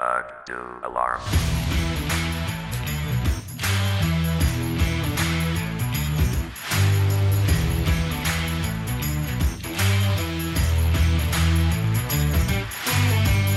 Uh, 0.00 0.04
alarm. 0.84 1.20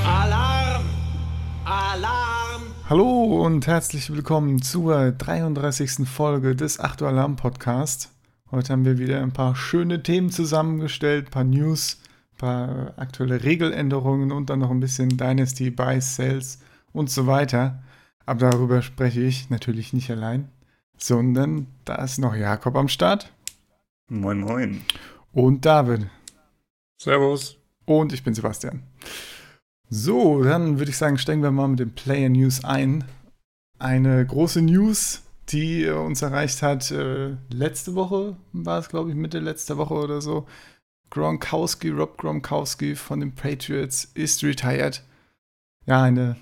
Alarm! 0.03 0.85
Alarm! 1.63 2.61
Hallo 2.89 3.45
und 3.45 3.67
herzlich 3.67 4.11
willkommen 4.11 4.63
zur 4.63 5.11
33. 5.11 6.09
Folge 6.09 6.55
des 6.55 6.79
Achtung 6.79 7.09
Alarm 7.09 7.35
Podcast. 7.35 8.09
Heute 8.49 8.73
haben 8.73 8.85
wir 8.85 8.97
wieder 8.97 9.21
ein 9.21 9.31
paar 9.31 9.55
schöne 9.55 10.01
Themen 10.01 10.31
zusammengestellt, 10.31 11.27
ein 11.27 11.31
paar 11.31 11.43
News, 11.43 12.01
paar 12.41 12.93
aktuelle 12.97 13.43
Regeländerungen 13.43 14.31
und 14.31 14.49
dann 14.49 14.59
noch 14.59 14.71
ein 14.71 14.79
bisschen 14.79 15.09
Dynasty, 15.09 15.69
Buys, 15.69 16.15
Sales 16.15 16.59
und 16.91 17.09
so 17.09 17.27
weiter. 17.27 17.83
Aber 18.25 18.49
darüber 18.49 18.81
spreche 18.81 19.21
ich 19.21 19.49
natürlich 19.51 19.93
nicht 19.93 20.09
allein, 20.09 20.49
sondern 20.97 21.67
da 21.85 21.95
ist 22.03 22.17
noch 22.17 22.35
Jakob 22.35 22.75
am 22.75 22.87
Start 22.87 23.31
Moin, 24.09 24.39
moin. 24.39 24.81
und 25.31 25.65
David. 25.65 26.07
Servus. 26.99 27.57
Und 27.85 28.11
ich 28.11 28.23
bin 28.23 28.33
Sebastian. 28.33 28.83
So, 29.89 30.43
dann 30.43 30.79
würde 30.79 30.91
ich 30.91 30.97
sagen, 30.97 31.17
steigen 31.17 31.43
wir 31.43 31.51
mal 31.51 31.67
mit 31.67 31.79
den 31.79 31.93
Player 31.93 32.29
News 32.29 32.63
ein. 32.63 33.03
Eine 33.77 34.25
große 34.25 34.61
News, 34.61 35.21
die 35.49 35.87
uns 35.87 36.21
erreicht 36.21 36.61
hat, 36.61 36.91
äh, 36.91 37.35
letzte 37.49 37.95
Woche 37.95 38.35
war 38.53 38.79
es, 38.79 38.89
glaube 38.89 39.09
ich, 39.09 39.15
Mitte 39.15 39.39
letzter 39.39 39.77
Woche 39.77 39.93
oder 39.95 40.21
so. 40.21 40.47
Gronkowski, 41.11 41.89
Rob 41.89 42.17
Gronkowski 42.17 42.95
von 42.95 43.19
den 43.19 43.35
Patriots 43.35 44.05
ist 44.15 44.43
retired. 44.43 45.03
Ja, 45.85 46.01
eine, 46.01 46.37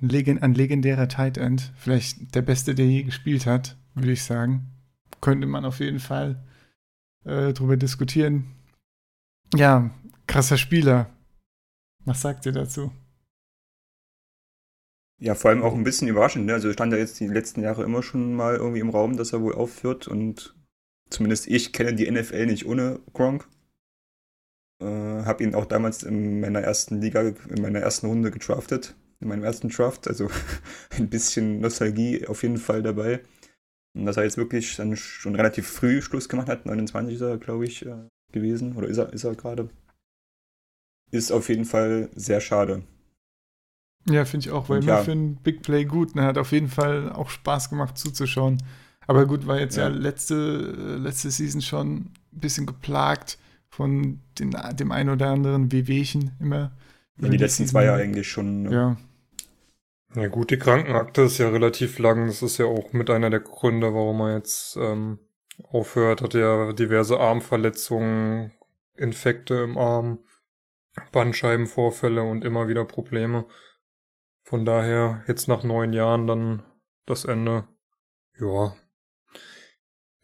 ein 0.00 0.54
legendärer 0.54 1.08
Tight 1.08 1.38
End. 1.38 1.72
Vielleicht 1.76 2.34
der 2.34 2.42
beste, 2.42 2.74
der 2.74 2.86
je 2.86 3.02
gespielt 3.02 3.46
hat, 3.46 3.76
würde 3.94 4.12
ich 4.12 4.22
sagen. 4.22 4.70
Könnte 5.20 5.46
man 5.46 5.64
auf 5.64 5.80
jeden 5.80 6.00
Fall 6.00 6.44
äh, 7.24 7.54
drüber 7.54 7.76
diskutieren. 7.76 8.44
Ja, 9.54 9.90
krasser 10.26 10.58
Spieler. 10.58 11.10
Was 12.04 12.20
sagt 12.20 12.44
ihr 12.44 12.52
dazu? 12.52 12.92
Ja, 15.18 15.34
vor 15.34 15.50
allem 15.50 15.62
auch 15.62 15.74
ein 15.74 15.84
bisschen 15.84 16.08
überraschend. 16.08 16.44
Ne? 16.44 16.52
Also 16.52 16.70
stand 16.72 16.92
ja 16.92 16.98
jetzt 16.98 17.18
die 17.20 17.28
letzten 17.28 17.62
Jahre 17.62 17.84
immer 17.84 18.02
schon 18.02 18.34
mal 18.34 18.56
irgendwie 18.56 18.80
im 18.80 18.90
Raum, 18.90 19.16
dass 19.16 19.32
er 19.32 19.40
wohl 19.40 19.54
aufhört. 19.54 20.06
Und 20.06 20.54
zumindest 21.08 21.46
ich 21.46 21.72
kenne 21.72 21.94
die 21.94 22.10
NFL 22.10 22.44
nicht 22.44 22.66
ohne 22.66 23.00
Gronk. 23.14 23.48
Äh, 24.80 24.86
hab 25.24 25.40
ihn 25.40 25.54
auch 25.54 25.66
damals 25.66 26.02
in 26.02 26.40
meiner 26.40 26.60
ersten 26.60 27.00
Liga, 27.00 27.20
in 27.22 27.62
meiner 27.62 27.80
ersten 27.80 28.06
Runde 28.06 28.30
gedraftet. 28.30 28.94
In 29.20 29.28
meinem 29.28 29.44
ersten 29.44 29.68
Draft. 29.68 30.08
Also 30.08 30.28
ein 30.96 31.08
bisschen 31.08 31.60
Nostalgie 31.60 32.26
auf 32.26 32.42
jeden 32.42 32.58
Fall 32.58 32.82
dabei. 32.82 33.20
Und 33.96 34.06
dass 34.06 34.16
er 34.16 34.24
jetzt 34.24 34.36
wirklich 34.36 34.74
dann 34.76 34.96
schon 34.96 35.36
relativ 35.36 35.68
früh 35.68 36.02
Schluss 36.02 36.28
gemacht 36.28 36.48
hat, 36.48 36.66
29 36.66 37.14
ist 37.14 37.20
er, 37.20 37.38
glaube 37.38 37.64
ich, 37.64 37.86
äh, 37.86 38.08
gewesen. 38.32 38.76
Oder 38.76 38.88
ist 38.88 38.98
er, 38.98 39.12
ist 39.12 39.24
er 39.24 39.34
gerade. 39.34 39.68
Ist 41.10 41.30
auf 41.30 41.48
jeden 41.48 41.64
Fall 41.64 42.10
sehr 42.16 42.40
schade. 42.40 42.82
Ja, 44.10 44.24
finde 44.24 44.46
ich 44.46 44.52
auch, 44.52 44.68
weil 44.68 44.84
ja. 44.84 45.02
für 45.02 45.12
einen 45.12 45.36
Big 45.36 45.62
Play 45.62 45.84
gut. 45.84 46.14
Ne? 46.14 46.24
Hat 46.24 46.36
auf 46.36 46.52
jeden 46.52 46.68
Fall 46.68 47.12
auch 47.12 47.30
Spaß 47.30 47.70
gemacht 47.70 47.96
zuzuschauen. 47.96 48.62
Aber 49.06 49.26
gut, 49.26 49.46
war 49.46 49.58
jetzt 49.58 49.76
ja, 49.76 49.88
Ja. 49.88 49.94
letzte, 49.94 50.34
äh, 50.76 50.96
letzte 50.96 51.30
Season 51.30 51.62
schon 51.62 51.96
ein 51.96 52.12
bisschen 52.32 52.66
geplagt 52.66 53.38
von 53.68 54.20
den, 54.38 54.56
dem 54.74 54.92
ein 54.92 55.08
oder 55.08 55.28
anderen 55.28 55.72
Wehwehchen 55.72 56.32
immer. 56.40 56.72
Ja, 57.20 57.28
die 57.28 57.36
letzten 57.36 57.66
zwei 57.66 57.84
Jahre 57.84 58.02
eigentlich 58.02 58.28
schon. 58.28 58.62
ne? 58.62 58.72
Ja, 58.72 58.96
Ja 60.14 60.28
gut, 60.28 60.50
die 60.50 60.58
Krankenakte 60.58 61.22
ist 61.22 61.38
ja 61.38 61.48
relativ 61.48 61.98
lang. 61.98 62.26
Das 62.26 62.42
ist 62.42 62.58
ja 62.58 62.66
auch 62.66 62.92
mit 62.92 63.10
einer 63.10 63.30
der 63.30 63.40
Gründe, 63.40 63.94
warum 63.94 64.20
er 64.20 64.36
jetzt 64.36 64.76
ähm, 64.76 65.18
aufhört. 65.62 66.22
Hat 66.22 66.34
ja 66.34 66.72
diverse 66.72 67.18
Armverletzungen, 67.18 68.52
Infekte 68.96 69.54
im 69.54 69.78
Arm, 69.78 70.18
Bandscheibenvorfälle 71.12 72.22
und 72.22 72.44
immer 72.44 72.68
wieder 72.68 72.84
Probleme. 72.84 73.46
Von 74.42 74.64
daher 74.64 75.24
jetzt 75.26 75.48
nach 75.48 75.64
neun 75.64 75.92
Jahren 75.92 76.26
dann 76.26 76.62
das 77.06 77.24
Ende. 77.24 77.66
Ja. 78.38 78.76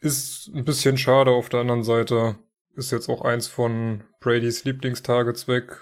Ist 0.01 0.51
ein 0.55 0.65
bisschen 0.65 0.99
schade. 0.99 1.31
Auf 1.31 1.49
der 1.49 1.61
anderen 1.61 1.83
Seite 1.84 2.37
ist 2.75 2.93
jetzt 2.93 3.09
auch 3.09 3.23
eins 3.23 3.47
von 3.47 4.05
Bradys 4.21 4.65
Lieblingstargets 4.65 5.49
weg. 5.49 5.79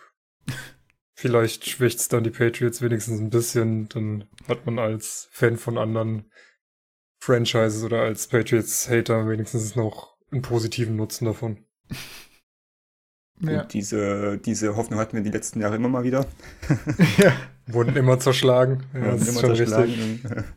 Vielleicht 1.14 1.68
schwächt's 1.68 2.08
dann 2.08 2.24
die 2.24 2.30
Patriots 2.30 2.80
wenigstens 2.80 3.20
ein 3.20 3.30
bisschen. 3.30 3.88
Dann 3.88 4.28
hat 4.46 4.66
man 4.66 4.78
als 4.78 5.28
Fan 5.32 5.56
von 5.56 5.76
anderen 5.76 6.30
Franchises 7.20 7.82
oder 7.82 8.02
als 8.02 8.28
Patriots-Hater 8.28 9.28
wenigstens 9.28 9.74
noch 9.74 10.16
einen 10.30 10.42
positiven 10.42 10.96
Nutzen 10.96 11.24
davon. 11.24 11.64
ja. 13.40 13.62
Und 13.62 13.72
diese, 13.72 14.38
diese 14.38 14.76
Hoffnung 14.76 15.00
hatten 15.00 15.16
wir 15.16 15.24
die 15.24 15.30
letzten 15.30 15.60
Jahre 15.60 15.76
immer 15.76 15.88
mal 15.88 16.04
wieder. 16.04 16.26
ja. 17.18 17.32
Wurden 17.66 17.96
immer 17.96 18.18
zerschlagen. 18.18 18.84
Ja, 18.94 19.12
das 19.12 19.22
ist 19.22 19.28
immer 19.30 19.40
schon 19.40 19.56
zerschlagen. 19.56 19.92
richtig. 19.92 20.44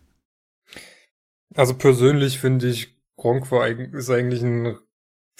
Also 1.53 1.73
persönlich 1.73 2.39
finde 2.39 2.69
ich, 2.69 2.97
Gronk 3.17 3.51
war 3.51 3.63
eigentlich, 3.63 3.91
ist 3.91 4.09
eigentlich 4.09 4.41
ein, 4.41 4.77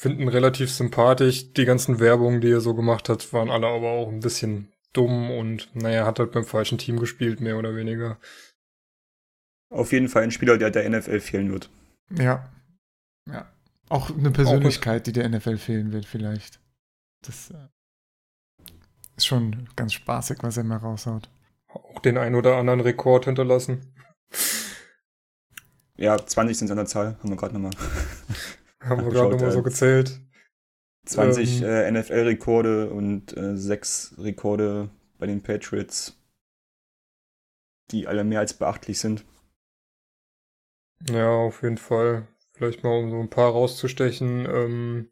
finden 0.02 0.28
relativ 0.28 0.72
sympathisch. 0.72 1.54
Die 1.54 1.66
ganzen 1.66 2.00
Werbungen, 2.00 2.42
die 2.42 2.50
er 2.50 2.60
so 2.60 2.74
gemacht 2.74 3.08
hat, 3.08 3.32
waren 3.34 3.52
alle 3.52 3.68
aber 3.68 3.92
auch 3.92 4.10
ein 4.10 4.22
bisschen 4.22 4.74
dumm 4.94 5.30
und 5.30 5.70
naja, 5.76 6.08
hat 6.08 6.18
halt 6.18 6.32
beim 6.32 6.44
falschen 6.44 6.80
Team 6.80 7.00
gespielt, 7.00 7.40
mehr 7.40 7.56
oder 7.56 7.76
weniger. 7.76 8.18
Auf 9.70 9.92
jeden 9.92 10.10
Fall 10.10 10.24
ein 10.24 10.32
Spieler, 10.32 10.58
der 10.58 10.72
der 10.72 10.90
NFL 10.90 11.20
fehlen 11.20 11.52
wird. 11.52 11.70
ja. 12.10 12.52
Ja. 13.30 13.48
Auch 13.90 14.10
eine 14.10 14.32
Persönlichkeit, 14.32 15.06
die 15.06 15.12
der 15.12 15.30
NFL 15.30 15.58
fehlen 15.58 15.92
wird, 15.92 16.06
vielleicht. 16.06 16.60
Das 17.24 17.52
äh, 17.52 17.68
ist 19.18 19.28
schon 19.28 19.70
ganz 19.76 19.94
spaßig, 19.94 20.40
was 20.42 20.58
er 20.58 20.64
mal 20.64 20.78
raushaut. 20.78 21.30
Auch 21.68 22.00
den 22.00 22.18
ein 22.18 22.34
oder 22.34 22.56
anderen 22.56 22.80
Rekord 22.80 23.26
hinterlassen. 23.26 23.94
Ja, 25.96 26.18
20 26.18 26.58
sind 26.58 26.72
an 26.72 26.78
der 26.78 26.86
Zahl, 26.88 27.18
haben 27.20 27.30
wir 27.30 27.38
gerade 27.38 27.54
nochmal. 27.54 27.74
Haben 28.82 29.06
wir 29.06 29.12
gerade 29.12 29.32
nochmal 29.32 29.52
so 29.52 29.64
gezählt. 29.64 30.20
20 31.06 31.62
Ähm. 31.62 31.68
äh, 31.68 31.92
NFL-Rekorde 31.92 32.90
und 32.90 33.36
äh, 33.36 33.58
6 33.58 34.16
Rekorde 34.20 34.90
bei 35.18 35.28
den 35.28 35.42
Patriots, 35.42 36.18
die 37.92 38.08
alle 38.08 38.24
mehr 38.24 38.40
als 38.40 38.54
beachtlich 38.54 39.00
sind. 39.00 39.26
Ja, 41.10 41.30
auf 41.30 41.64
jeden 41.64 41.78
Fall. 41.78 42.28
Vielleicht 42.54 42.84
mal 42.84 42.98
um 42.98 43.10
so 43.10 43.20
ein 43.20 43.30
paar 43.30 43.52
rauszustechen. 43.52 44.46
Ähm, 44.46 45.10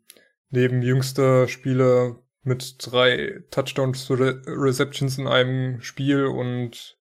neben 0.49 0.81
jüngster 0.81 1.47
Spieler 1.47 2.21
mit 2.43 2.75
drei 2.79 3.43
Touchdowns 3.51 4.09
Re 4.11 4.41
Receptions 4.45 5.17
in 5.17 5.27
einem 5.27 5.81
Spiel 5.81 6.25
und 6.25 6.97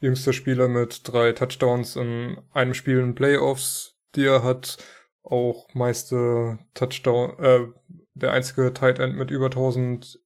jüngster 0.00 0.32
Spieler 0.32 0.68
mit 0.68 1.02
drei 1.04 1.32
Touchdowns 1.32 1.96
in 1.96 2.38
einem 2.52 2.74
Spiel 2.74 2.98
in 2.98 3.14
Playoffs, 3.14 3.98
die 4.14 4.24
er 4.24 4.42
hat. 4.42 4.78
Auch 5.22 5.72
meiste 5.74 6.58
Touchdown, 6.74 7.38
äh, 7.38 7.66
der 8.14 8.32
einzige 8.32 8.72
Tight 8.72 8.98
End 8.98 9.16
mit 9.16 9.30
über 9.30 9.50
1000 9.50 10.20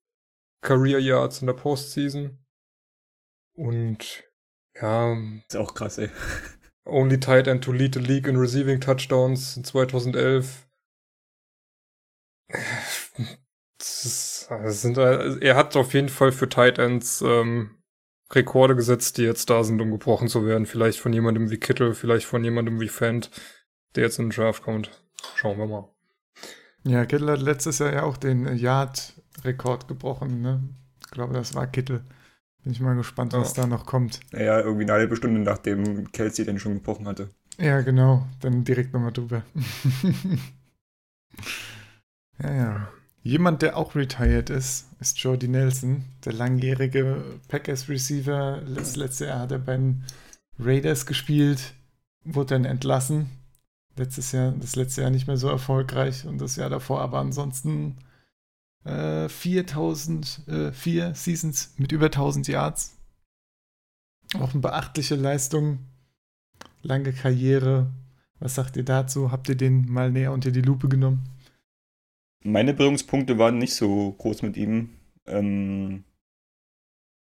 Career 0.63 0.99
Yards 0.99 1.41
in 1.41 1.47
der 1.47 1.55
Postseason. 1.55 2.39
Und 3.55 4.25
ja, 4.81 5.17
Ist 5.47 5.57
auch 5.57 5.75
krass, 5.75 5.99
ey. 5.99 6.11
Only 6.87 7.19
tight 7.19 7.47
end 7.47 7.65
to 7.65 7.73
lead 7.73 7.95
the 7.95 8.01
league 8.01 8.27
in 8.27 8.37
receiving 8.37 8.81
touchdowns 8.81 9.57
in 9.57 9.65
2011. 9.65 10.67
Das 13.79 14.05
ist, 14.05 14.47
das 14.51 14.83
sind, 14.83 14.99
er 14.99 15.57
hat 15.57 15.77
auf 15.77 15.95
jeden 15.95 16.11
Fall 16.11 16.31
für 16.31 16.49
Tight 16.49 16.79
Ends 16.79 17.23
ähm, 17.23 17.79
Rekorde 18.31 18.77
gesetzt, 18.77 19.17
die 19.17 19.23
jetzt 19.23 19.49
da 19.49 19.65
sind, 19.65 19.81
um 19.81 19.91
gebrochen 19.91 20.29
zu 20.29 20.45
werden. 20.45 20.67
Vielleicht 20.67 21.01
von 21.01 21.13
jemandem 21.13 21.51
wie 21.51 21.59
Kittle, 21.59 21.95
vielleicht 21.95 22.27
von 22.27 22.45
jemandem 22.45 22.81
wie 22.81 22.89
Fant, 22.89 23.31
der 23.95 24.05
jetzt 24.05 24.19
in 24.19 24.31
den 24.31 24.37
Draft 24.37 24.63
kommt. 24.63 24.91
Schauen 25.37 25.59
wir 25.59 25.67
mal. 25.67 25.89
Ja, 26.85 27.07
Kittel 27.07 27.31
hat 27.31 27.41
letztes 27.41 27.79
Jahr 27.79 27.93
ja 27.93 28.03
auch 28.03 28.17
den 28.17 28.57
Yard-Rekord 28.57 29.89
gebrochen, 29.89 30.43
ne? 30.43 30.63
Ich 31.01 31.11
glaube, 31.11 31.33
das 31.35 31.55
war 31.55 31.67
Kittel. 31.67 32.05
Bin 32.63 32.73
ich 32.73 32.81
mal 32.81 32.97
gespannt, 32.97 33.33
was 33.33 33.57
Ja. 33.57 33.63
da 33.63 33.69
noch 33.69 33.87
kommt. 33.87 34.21
Naja, 34.33 34.61
irgendwie 34.61 34.85
eine 34.85 34.93
halbe 34.93 35.17
Stunde 35.17 35.41
nachdem 35.41 36.11
Kelsey 36.13 36.45
den 36.45 36.59
schon 36.59 36.75
gebrochen 36.75 37.07
hatte. 37.07 37.29
Ja, 37.59 37.81
genau. 37.83 38.27
Dann 38.41 38.65
direkt 38.65 38.93
nochmal 38.93 39.13
drüber. 39.13 39.43
ja, 42.43 42.53
ja. 42.55 42.89
Jemand, 43.23 43.63
der 43.63 43.77
auch 43.79 43.95
retired 43.95 44.51
ist, 44.51 44.87
ist 45.01 45.19
Jordy 45.19 45.49
Nelson, 45.49 46.05
der 46.25 46.35
langjährige 46.35 47.25
Packers-Receiver. 47.49 48.61
Das 48.75 48.97
letzte 48.97 49.27
Jahr 49.27 49.41
hat 49.41 49.53
er 49.53 49.59
bei 49.61 49.77
den 49.77 50.05
Raiders 50.59 51.07
gespielt, 51.07 51.73
wurde 52.25 52.55
dann 52.55 52.65
entlassen. 52.67 53.31
Letztes 53.97 54.33
Jahr, 54.33 54.53
das 54.53 54.77
letzte 54.77 55.03
Jahr 55.03 55.11
nicht 55.11 55.27
mehr 55.27 55.37
so 55.37 55.49
erfolgreich 55.49 56.27
und 56.27 56.41
das 56.41 56.57
Jahr 56.57 56.71
davor 56.71 57.01
aber 57.01 57.19
ansonsten 57.19 57.97
äh, 58.85 59.29
4000, 59.29 60.49
äh, 60.49 60.73
vier 60.73 61.15
Seasons 61.15 61.75
mit 61.79 61.93
über 61.93 62.07
1000 62.07 62.49
Yards. 62.49 62.97
Auch 64.35 64.53
eine 64.53 64.61
beachtliche 64.61 65.15
Leistung, 65.15 65.79
lange 66.83 67.13
Karriere. 67.13 67.91
Was 68.41 68.57
sagt 68.57 68.77
ihr 68.77 68.85
dazu? 68.85 69.31
Habt 69.31 69.49
ihr 69.49 69.55
den 69.55 69.89
mal 69.89 70.11
näher 70.11 70.33
unter 70.33 70.51
die 70.51 70.61
Lupe 70.61 70.89
genommen? 70.89 71.25
Meine 72.43 72.75
Berührungspunkte 72.75 73.39
waren 73.39 73.59
nicht 73.59 73.75
so 73.75 74.13
groß 74.13 74.43
mit 74.43 74.57
ihm. 74.57 74.91
Ähm, 75.27 76.05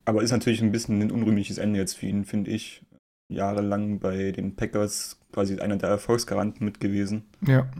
aber 0.04 0.22
ist 0.22 0.32
natürlich 0.32 0.60
ein 0.60 0.72
bisschen 0.72 1.00
ein 1.00 1.10
unrühmliches 1.10 1.58
Ende 1.58 1.78
jetzt 1.78 1.96
für 1.96 2.06
ihn, 2.06 2.24
finde 2.24 2.50
ich. 2.50 2.82
Jahrelang 3.28 4.00
bei 4.00 4.32
den 4.32 4.56
Packers 4.56 5.20
quasi 5.32 5.58
einer 5.58 5.76
der 5.76 5.88
Erfolgsgaranten 5.88 6.64
mit 6.64 6.80
gewesen. 6.80 7.24
Ja. 7.46 7.70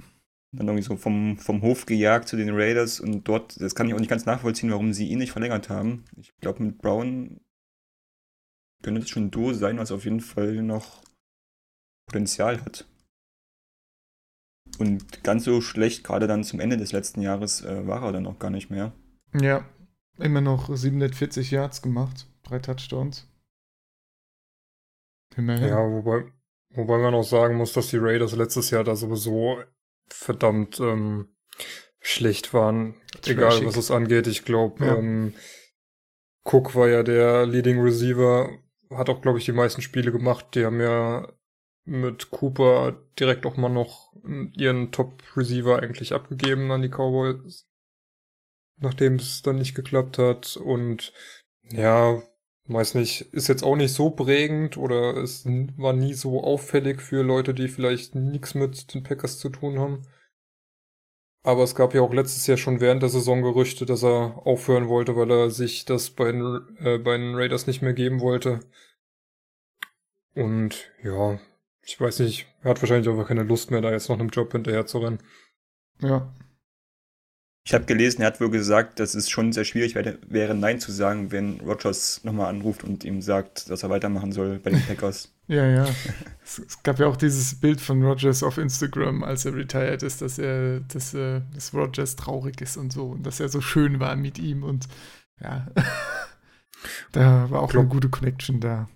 Dann 0.53 0.69
irgendwie 0.69 0.85
so 0.85 0.97
vom, 0.97 1.37
vom 1.39 1.63
Hof 1.63 1.87
gejagt 1.87 2.29
zu 2.29 2.37
den 2.37 2.51
Raiders 2.51 3.01
und 3.01 3.25
dort, 3.25 3.61
das 3.61 3.75
kann 3.75 3.89
ich 3.89 3.95
auch 3.95 3.99
nicht 3.99 4.11
ganz 4.11 4.27
nachvollziehen, 4.27 4.71
warum 4.71 4.93
sie 4.93 5.09
ihn 5.09 5.19
nicht 5.19 5.33
verlängert 5.33 5.69
haben. 5.69 6.05
Ich 6.17 6.33
glaube, 6.41 6.63
mit 6.63 6.79
Brown 6.79 7.41
könnte 8.83 9.01
es 9.01 9.09
schon 9.09 9.27
ein 9.27 9.31
Duo 9.31 9.53
sein, 9.53 9.79
was 9.79 9.91
auf 9.91 10.05
jeden 10.05 10.21
Fall 10.21 10.63
noch 10.63 11.03
Potenzial 12.07 12.61
hat. 12.61 12.87
Und 14.79 15.23
ganz 15.23 15.45
so 15.45 15.61
schlecht, 15.61 16.05
gerade 16.05 16.27
dann 16.27 16.45
zum 16.45 16.61
Ende 16.61 16.77
des 16.77 16.93
letzten 16.93 17.21
Jahres, 17.21 17.65
äh, 17.65 17.87
war 17.87 18.03
er 18.03 18.13
dann 18.13 18.27
auch 18.27 18.39
gar 18.39 18.51
nicht 18.51 18.71
mehr. 18.71 18.93
Ja, 19.33 19.65
immer 20.19 20.41
noch 20.41 20.75
740 20.75 21.51
Yards 21.51 21.83
gemacht, 21.83 22.27
drei 22.43 22.59
Touchdowns. 22.59 23.29
Immerhin. 25.37 25.69
Ja, 25.69 25.79
wobei, 25.79 26.25
wobei 26.71 26.99
man 26.99 27.15
auch 27.15 27.25
sagen 27.25 27.57
muss, 27.57 27.73
dass 27.73 27.89
die 27.89 27.99
Raiders 27.99 28.35
letztes 28.35 28.71
Jahr 28.71 28.85
da 28.85 28.97
sowieso 28.97 29.59
verdammt 30.09 30.81
ähm, 30.81 31.35
schlecht 32.01 32.53
waren. 32.53 32.95
Trashig. 33.23 33.39
Egal, 33.39 33.67
was 33.67 33.77
es 33.77 33.91
angeht. 33.91 34.27
Ich 34.27 34.45
glaube, 34.45 34.85
ja. 34.85 34.97
ähm, 34.97 35.35
Cook 36.45 36.75
war 36.75 36.89
ja 36.89 37.03
der 37.03 37.47
Leading 37.47 37.81
Receiver, 37.81 38.51
hat 38.91 39.09
auch, 39.09 39.23
glaube 39.23 39.39
ich, 39.39 39.45
die 39.47 39.53
meisten 39.53 39.83
Spiele 39.83 40.13
gemacht. 40.13 40.55
Die 40.55 40.65
haben 40.65 40.81
ja 40.81 41.27
mit 41.85 42.31
Cooper 42.31 42.97
direkt 43.19 43.47
auch 43.47 43.57
mal 43.57 43.69
noch 43.69 44.13
ihren 44.53 44.91
Top-Receiver 44.91 45.83
eigentlich 45.83 46.13
abgegeben 46.15 46.71
an 46.71 46.83
die 46.83 46.89
Cowboys, 46.89 47.67
nachdem 48.77 49.17
es 49.17 49.43
dann 49.43 49.57
nicht 49.57 49.75
geklappt 49.75 50.19
hat. 50.19 50.57
Und 50.57 51.13
ja, 51.71 52.23
weiß 52.67 52.95
nicht, 52.95 53.33
ist 53.33 53.49
jetzt 53.49 53.63
auch 53.63 53.77
nicht 53.77 53.93
so 53.93 54.11
prägend 54.11 54.77
oder 54.77 55.17
es 55.19 55.45
war 55.77 55.93
nie 55.93 56.15
so 56.15 56.43
auffällig 56.43 57.03
für 57.03 57.23
Leute, 57.23 57.53
die 57.53 57.69
vielleicht 57.69 58.15
nichts 58.15 58.55
mit 58.55 58.95
den 58.95 59.03
Packers 59.03 59.39
zu 59.39 59.51
tun 59.51 59.79
haben. 59.79 60.03
Aber 61.43 61.63
es 61.63 61.75
gab 61.75 61.93
ja 61.93 62.01
auch 62.01 62.15
letztes 62.15 62.47
Jahr 62.47 62.57
schon 62.57 62.81
während 62.81 63.03
der 63.03 63.11
Saison 63.11 63.43
Gerüchte, 63.43 63.85
dass 63.85 64.03
er 64.03 64.47
aufhören 64.47 64.89
wollte, 64.89 65.15
weil 65.15 65.31
er 65.31 65.51
sich 65.51 65.85
das 65.85 66.09
bei 66.09 66.33
den, 66.33 66.63
äh, 66.79 66.99
bei 66.99 67.19
den 67.19 67.35
Raiders 67.35 67.67
nicht 67.67 67.83
mehr 67.83 67.93
geben 67.93 68.21
wollte. 68.21 68.61
Und 70.35 70.91
ja, 71.03 71.39
ich 71.83 72.01
weiß 72.01 72.21
nicht, 72.21 72.47
er 72.63 72.71
hat 72.71 72.81
wahrscheinlich 72.81 73.09
einfach 73.09 73.29
keine 73.29 73.43
Lust 73.43 73.71
mehr, 73.71 73.83
da 73.83 73.91
jetzt 73.91 74.09
noch 74.09 74.19
einem 74.19 74.31
Job 74.31 74.53
hinterher 74.53 74.87
zu 74.87 74.99
rennen. 74.99 75.19
Ja. 76.01 76.35
Ich 77.67 77.73
habe 77.73 77.87
gelesen, 77.87 78.21
er 78.21 78.27
hat 78.27 78.43
wohl 78.43 78.51
gesagt, 78.51 79.01
dass 79.01 79.15
es 79.15 79.31
schon 79.31 79.55
sehr 79.55 79.65
schwierig 79.65 79.95
wäre, 79.95 80.19
wäre 80.29 80.55
Nein 80.55 80.81
zu 80.81 80.93
sagen, 80.93 81.33
wenn 81.33 81.61
Rogers 81.61 82.23
nochmal 82.23 82.51
anruft 82.51 82.85
und 82.85 83.05
ihm 83.05 83.23
sagt, 83.23 83.71
dass 83.71 83.83
er 83.83 83.89
weitermachen 83.89 84.33
soll 84.33 84.59
bei 84.59 84.69
den 84.69 84.83
Packers. 84.87 85.33
ja, 85.47 85.67
ja. 85.67 85.87
es, 86.45 86.59
es, 86.59 86.83
gab 86.83 86.99
ja 86.99 87.07
auch 87.07 87.17
dieses 87.17 87.59
Bild 87.59 87.81
von 87.81 88.03
Rogers 88.03 88.43
auf 88.43 88.59
Instagram, 88.59 89.25
als 89.25 89.47
er 89.47 89.55
retired 89.55 90.03
ist, 90.03 90.21
dass 90.21 90.39
er, 90.39 90.81
dass, 90.81 91.15
äh, 91.15 91.41
dass 91.55 91.73
Rogers 91.73 92.17
traurig 92.17 92.61
ist 92.61 92.77
und 92.77 92.93
so 92.93 93.07
und 93.07 93.25
dass 93.25 93.41
er 93.41 93.49
so 93.49 93.63
schön 93.63 93.99
war 93.99 94.15
mit 94.15 94.39
ihm 94.39 94.63
und 94.63 94.87
ja. 95.41 95.67
da 97.13 97.51
war 97.51 97.63
auch 97.63 97.71
glaub, 97.71 97.85
eine 97.85 97.93
gute 97.93 98.11
Connection 98.11 98.61
da. 98.61 98.91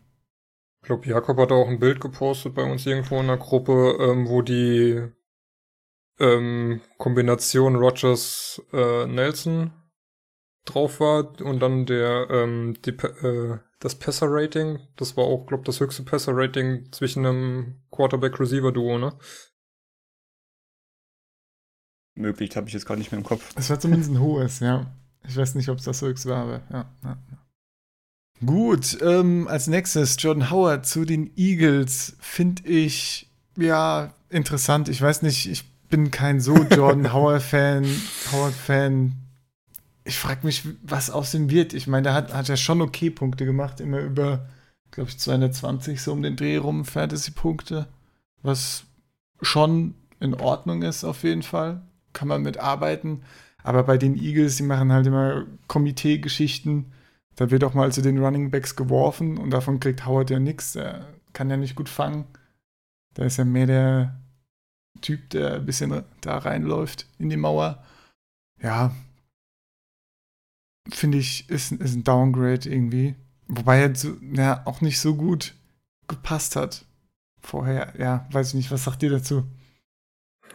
Ich 0.82 0.88
glaube, 0.88 1.08
Jakob 1.08 1.38
hat 1.38 1.52
auch 1.52 1.68
ein 1.68 1.78
Bild 1.78 2.02
gepostet 2.02 2.54
bei 2.54 2.70
uns 2.70 2.84
irgendwo 2.84 3.18
in 3.18 3.28
der 3.28 3.38
Gruppe, 3.38 3.96
ähm, 3.98 4.28
wo 4.28 4.42
die 4.42 5.08
ähm, 6.18 6.80
Kombination 6.96 7.76
Rogers 7.76 8.62
äh, 8.72 9.06
Nelson 9.06 9.72
drauf 10.64 11.00
war 11.00 11.40
und 11.40 11.60
dann 11.60 11.86
der 11.86 12.28
ähm, 12.30 12.76
die, 12.84 12.90
äh, 12.90 13.58
das 13.80 13.94
Passer-Rating, 13.94 14.80
das 14.96 15.16
war 15.16 15.24
auch, 15.24 15.46
glaube 15.46 15.64
das 15.64 15.80
höchste 15.80 16.02
Passer-Rating 16.02 16.90
zwischen 16.92 17.24
einem 17.24 17.76
Quarterback-Receiver-Duo, 17.90 18.98
ne? 18.98 19.16
Möglich, 22.14 22.56
habe 22.56 22.66
ich 22.66 22.74
jetzt 22.74 22.86
gerade 22.86 22.98
nicht 22.98 23.12
mehr 23.12 23.20
im 23.20 23.24
Kopf. 23.24 23.54
Es 23.54 23.70
war 23.70 23.78
zumindest 23.78 24.10
ein 24.10 24.20
hohes, 24.20 24.58
ja. 24.58 24.92
Ich 25.26 25.36
weiß 25.36 25.54
nicht, 25.54 25.68
ob 25.68 25.78
es 25.78 25.84
das 25.84 26.02
höchste 26.02 26.30
war, 26.30 26.42
aber 26.42 26.62
ja. 26.70 26.92
ja. 27.04 27.18
Gut, 28.44 28.98
ähm, 29.00 29.46
als 29.48 29.68
nächstes 29.68 30.16
Jordan 30.18 30.50
Howard 30.50 30.86
zu 30.86 31.04
den 31.04 31.32
Eagles 31.36 32.16
finde 32.20 32.68
ich 32.68 33.30
ja 33.56 34.14
interessant. 34.30 34.88
Ich 34.88 35.00
weiß 35.00 35.22
nicht, 35.22 35.48
ich 35.48 35.64
bin 35.88 36.10
kein 36.10 36.40
so 36.40 36.54
Jordan 36.56 37.12
Howard-Fan. 37.12 37.86
Howard-Fan. 38.32 39.12
Ich 40.04 40.18
frage 40.18 40.46
mich, 40.46 40.64
was 40.82 41.10
aus 41.10 41.34
ihm 41.34 41.50
wird. 41.50 41.74
Ich 41.74 41.86
meine, 41.86 42.04
der 42.04 42.14
hat, 42.14 42.32
hat 42.34 42.48
ja 42.48 42.56
schon 42.56 42.80
okay 42.80 43.10
Punkte 43.10 43.44
gemacht, 43.44 43.80
immer 43.80 44.00
über, 44.00 44.48
glaube 44.90 45.10
ich, 45.10 45.18
220 45.18 46.00
so 46.00 46.12
um 46.12 46.22
den 46.22 46.36
Dreh 46.36 46.56
rum 46.56 46.84
Fantasy-Punkte. 46.84 47.88
Was 48.42 48.84
schon 49.42 49.94
in 50.20 50.34
Ordnung 50.34 50.82
ist, 50.82 51.04
auf 51.04 51.22
jeden 51.22 51.42
Fall. 51.42 51.82
Kann 52.12 52.28
man 52.28 52.42
mitarbeiten. 52.42 53.22
Aber 53.62 53.82
bei 53.82 53.98
den 53.98 54.16
Eagles, 54.16 54.56
die 54.56 54.62
machen 54.62 54.92
halt 54.92 55.06
immer 55.06 55.44
Komitee-Geschichten. 55.66 56.92
Da 57.36 57.50
wird 57.50 57.64
auch 57.64 57.74
mal 57.74 57.92
zu 57.92 58.02
den 58.02 58.18
Running 58.18 58.50
Backs 58.50 58.76
geworfen 58.76 59.38
und 59.38 59.50
davon 59.50 59.78
kriegt 59.78 60.06
Howard 60.06 60.30
ja 60.30 60.38
nichts. 60.38 60.74
Er 60.74 61.06
kann 61.32 61.50
ja 61.50 61.56
nicht 61.56 61.76
gut 61.76 61.88
fangen. 61.88 62.24
Da 63.14 63.24
ist 63.24 63.36
ja 63.36 63.44
mehr 63.44 63.66
der 63.66 64.20
Typ, 65.00 65.30
der 65.30 65.54
ein 65.54 65.66
bisschen 65.66 66.04
da 66.20 66.38
reinläuft 66.38 67.06
in 67.18 67.30
die 67.30 67.36
Mauer. 67.36 67.84
Ja, 68.60 68.92
finde 70.90 71.18
ich, 71.18 71.48
ist, 71.48 71.72
ist 71.72 71.94
ein 71.94 72.04
Downgrade 72.04 72.68
irgendwie. 72.68 73.14
Wobei 73.46 73.80
er 73.80 73.94
so, 73.94 74.16
ja, 74.32 74.62
auch 74.64 74.80
nicht 74.80 75.00
so 75.00 75.14
gut 75.14 75.54
gepasst 76.06 76.56
hat 76.56 76.84
vorher. 77.40 77.94
Ja, 77.98 78.26
weiß 78.32 78.48
ich 78.48 78.54
nicht, 78.54 78.70
was 78.70 78.84
sagt 78.84 79.02
ihr 79.02 79.10
dazu? 79.10 79.44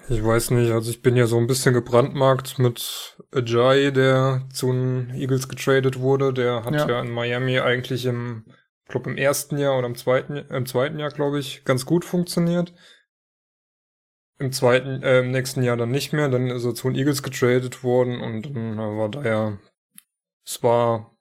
Ich 0.09 0.23
weiß 0.23 0.51
nicht, 0.51 0.71
also 0.71 0.91
ich 0.91 1.01
bin 1.01 1.15
ja 1.15 1.27
so 1.27 1.37
ein 1.37 1.47
bisschen 1.47 1.73
gebrandmarkt 1.73 2.59
mit 2.59 3.17
Ajay, 3.31 3.91
der 3.91 4.47
zu 4.51 4.71
den 4.71 5.11
Eagles 5.11 5.47
getradet 5.47 5.99
wurde. 5.99 6.33
Der 6.33 6.65
hat 6.65 6.73
ja, 6.73 6.89
ja 6.89 7.01
in 7.01 7.11
Miami 7.11 7.59
eigentlich 7.59 8.05
im, 8.05 8.43
glaube 8.89 9.11
im 9.11 9.17
ersten 9.17 9.57
Jahr 9.57 9.77
oder 9.77 9.87
im 9.87 9.95
zweiten, 9.95 10.35
im 10.35 10.65
zweiten 10.65 10.99
Jahr, 10.99 11.09
glaube 11.09 11.39
ich, 11.39 11.63
ganz 11.63 11.85
gut 11.85 12.03
funktioniert. 12.03 12.73
Im 14.43 14.51
zweiten, 14.51 15.01
äh, 15.03 15.19
im 15.19 15.31
nächsten 15.31 15.63
Jahr 15.63 15.77
dann 15.77 15.91
nicht 15.91 16.11
mehr. 16.11 16.27
Dann 16.27 16.49
ist 16.49 16.65
er 16.65 16.75
zu 16.75 16.89
den 16.89 16.97
Eagles 16.97 17.23
getradet 17.23 17.81
worden 17.81 18.19
und 18.19 18.53
dann 18.53 18.77
war 18.77 19.09
da 19.09 19.23
ja, 19.23 19.57
es 20.45 20.61
war 20.61 21.17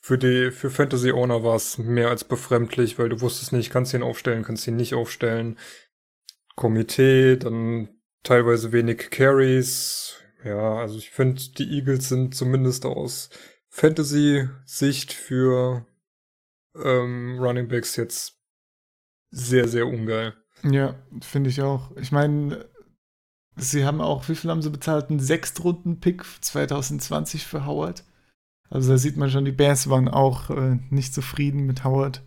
für 0.00 0.16
die, 0.16 0.50
für 0.50 0.70
Fantasy 0.70 1.12
Owner 1.12 1.44
war 1.44 1.54
es 1.54 1.76
mehr 1.76 2.08
als 2.08 2.24
befremdlich, 2.24 2.98
weil 2.98 3.10
du 3.10 3.20
wusstest 3.20 3.52
nicht, 3.52 3.70
kannst 3.70 3.92
du 3.92 3.98
ihn 3.98 4.02
aufstellen, 4.02 4.42
kannst 4.42 4.66
du 4.66 4.70
ihn 4.70 4.76
nicht 4.76 4.94
aufstellen. 4.94 5.58
Komitee, 6.56 7.36
dann 7.36 7.90
teilweise 8.22 8.72
wenig 8.72 9.10
Carries. 9.10 10.16
Ja, 10.42 10.76
also 10.76 10.96
ich 10.96 11.10
finde, 11.10 11.42
die 11.58 11.76
Eagles 11.76 12.08
sind 12.08 12.34
zumindest 12.34 12.86
aus 12.86 13.28
Fantasy-Sicht 13.68 15.12
für 15.12 15.86
ähm, 16.74 17.38
Running 17.38 17.68
Backs 17.68 17.96
jetzt 17.96 18.40
sehr, 19.30 19.68
sehr 19.68 19.86
ungeil. 19.86 20.41
Ja, 20.62 20.94
finde 21.20 21.50
ich 21.50 21.60
auch. 21.62 21.90
Ich 21.96 22.12
meine, 22.12 22.66
sie 23.56 23.84
haben 23.84 24.00
auch, 24.00 24.28
wie 24.28 24.34
viel 24.34 24.50
haben 24.50 24.62
sie 24.62 24.70
bezahlt? 24.70 25.10
Einen 25.10 25.20
Sechstrunden-Pick 25.20 26.24
2020 26.40 27.46
für 27.46 27.66
Howard. 27.66 28.04
Also 28.70 28.92
da 28.92 28.98
sieht 28.98 29.16
man 29.16 29.30
schon, 29.30 29.44
die 29.44 29.52
Bears 29.52 29.90
waren 29.90 30.08
auch 30.08 30.50
äh, 30.50 30.78
nicht 30.90 31.12
zufrieden 31.12 31.66
mit 31.66 31.84
Howard. 31.84 32.22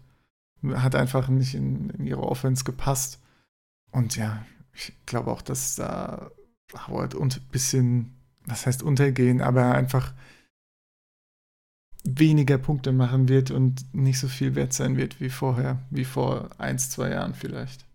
Hat 0.73 0.95
einfach 0.95 1.27
nicht 1.27 1.55
in, 1.55 1.89
in 1.91 2.05
ihre 2.05 2.23
Offense 2.23 2.63
gepasst. 2.63 3.19
Und 3.91 4.15
ja, 4.15 4.45
ich 4.73 4.93
glaube 5.05 5.31
auch, 5.31 5.41
dass 5.41 5.75
da 5.75 6.31
Howard 6.87 7.15
ein 7.15 7.29
bisschen, 7.51 8.15
was 8.45 8.65
heißt 8.65 8.83
untergehen, 8.83 9.41
aber 9.41 9.73
einfach 9.73 10.13
weniger 12.03 12.57
Punkte 12.57 12.91
machen 12.91 13.27
wird 13.29 13.49
und 13.49 13.93
nicht 13.93 14.19
so 14.19 14.27
viel 14.27 14.53
wert 14.53 14.73
sein 14.73 14.97
wird 14.97 15.19
wie 15.19 15.29
vorher, 15.29 15.79
wie 15.89 16.05
vor 16.05 16.49
ein, 16.59 16.77
zwei 16.77 17.09
Jahren 17.09 17.33
vielleicht. 17.33 17.85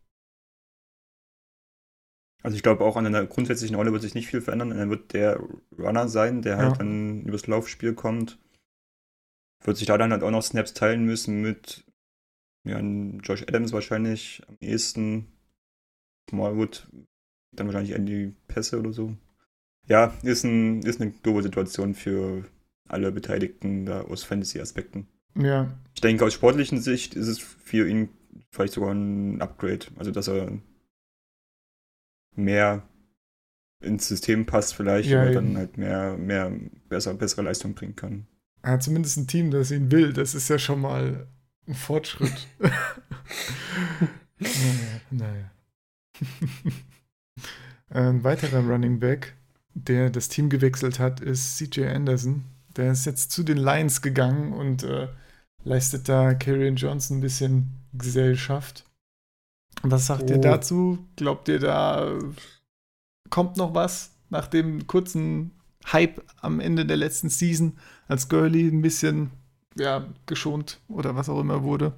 Also 2.43 2.57
ich 2.57 2.63
glaube 2.63 2.85
auch 2.85 2.97
an 2.97 3.07
einer 3.07 3.27
grundsätzlichen 3.27 3.77
Rolle 3.77 3.93
wird 3.93 4.03
sich 4.03 4.15
nicht 4.15 4.29
viel 4.29 4.41
verändern. 4.41 4.73
Er 4.73 4.89
wird 4.89 5.13
der 5.13 5.41
Runner 5.79 6.09
sein, 6.09 6.43
der 6.43 6.57
halt 6.57 6.81
dann 6.81 7.23
übers 7.23 7.47
Laufspiel 7.47 7.95
kommt. 7.95 8.39
Wird 9.63 9.77
sich 9.77 9.87
da 9.87 9.99
dann 9.99 10.13
halt 10.13 10.23
auch 10.23 10.31
noch 10.31 10.43
Snaps 10.43 10.73
teilen 10.73 11.05
müssen 11.05 11.43
mit 11.43 11.85
ja, 12.65 12.79
Josh 12.79 13.43
Adams 13.43 13.73
wahrscheinlich 13.73 14.43
am 14.49 14.57
ehesten. 14.61 15.27
Smallwood 16.31 16.89
dann 17.53 17.67
wahrscheinlich 17.67 17.93
eher 17.93 17.99
die 17.99 18.35
Pässe 18.49 18.79
oder 18.79 18.93
so. 18.93 19.17
Ja, 19.89 20.15
ist, 20.23 20.45
ein, 20.45 20.83
ist 20.83 21.01
eine 21.01 21.13
doofe 21.23 21.43
Situation 21.43 21.95
für 21.95 22.45
alle 22.89 23.13
Beteiligten 23.13 23.87
da 23.87 24.03
aus 24.03 24.23
Fantasy-Aspekten. 24.23 25.09
Ja. 25.37 25.73
Ich 25.95 26.01
denke, 26.01 26.25
aus 26.25 26.35
sportlichen 26.35 26.81
Sicht 26.81 27.15
ist 27.15 27.29
es 27.29 27.39
für 27.39 27.89
ihn 27.89 28.09
vielleicht 28.51 28.75
sogar 28.75 28.93
ein 28.93 29.41
Upgrade. 29.41 29.87
Also, 29.97 30.11
dass 30.11 30.29
er 30.29 30.53
mehr 32.35 32.83
ins 33.81 34.09
System 34.09 34.47
passt 34.47 34.75
vielleicht 34.75 35.09
Ja, 35.09 35.23
und 35.23 35.29
eben. 35.29 35.35
dann 35.35 35.57
halt 35.57 35.77
mehr, 35.79 36.17
mehr 36.17 36.53
besser, 36.89 37.15
bessere 37.15 37.43
Leistung 37.43 37.75
bringen 37.75 37.97
kann. 37.97 38.27
Hat 38.63 38.83
zumindest 38.83 39.17
ein 39.17 39.27
Team, 39.27 39.51
das 39.51 39.71
ihn 39.71 39.91
will. 39.91 40.13
Das 40.13 40.35
ist 40.35 40.49
ja 40.49 40.59
schon 40.59 40.81
mal 40.83 41.27
ein 41.67 41.75
Fortschritt. 41.75 42.47
naja. 44.39 45.01
naja. 45.11 45.51
ein 47.89 48.23
weiterer 48.23 48.61
Running 48.61 49.01
Back, 49.01 49.35
der 49.75 50.11
das 50.11 50.29
Team 50.29 50.51
gewechselt 50.51 50.99
hat, 50.99 51.21
ist 51.21 51.57
CJ 51.57 51.85
Anderson. 51.87 52.45
Der 52.77 52.93
ist 52.93 53.07
jetzt 53.07 53.31
zu 53.31 53.43
den 53.43 53.57
Lions 53.57 54.03
gegangen 54.03 54.53
und 54.53 54.83
äh, 54.83 55.09
leistet 55.65 56.09
da 56.09 56.35
Karrion 56.35 56.77
Johnson 56.77 57.19
ein 57.19 57.21
bisschen 57.21 57.71
Gesellschaft. 57.95 58.85
Was 59.83 60.07
sagt 60.07 60.29
ihr 60.31 60.37
Oh. 60.39 60.41
dazu? 60.41 60.99
Glaubt 61.17 61.49
ihr, 61.49 61.59
da 61.59 62.19
kommt 63.31 63.57
noch 63.57 63.75
was 63.75 64.13
nach 64.29 64.47
dem 64.47 64.87
kurzen 64.87 65.53
Hype 65.87 66.23
am 66.41 66.61
Ende 66.61 66.85
der 66.85 66.97
letzten 66.97 67.31
Season, 67.31 67.79
als 68.07 68.29
Gurley 68.29 68.69
ein 68.69 68.83
bisschen 68.83 69.31
ja, 69.77 70.07
geschont 70.27 70.81
oder 70.89 71.17
was 71.17 71.29
auch 71.29 71.41
immer 71.41 71.63
wurde? 71.63 71.95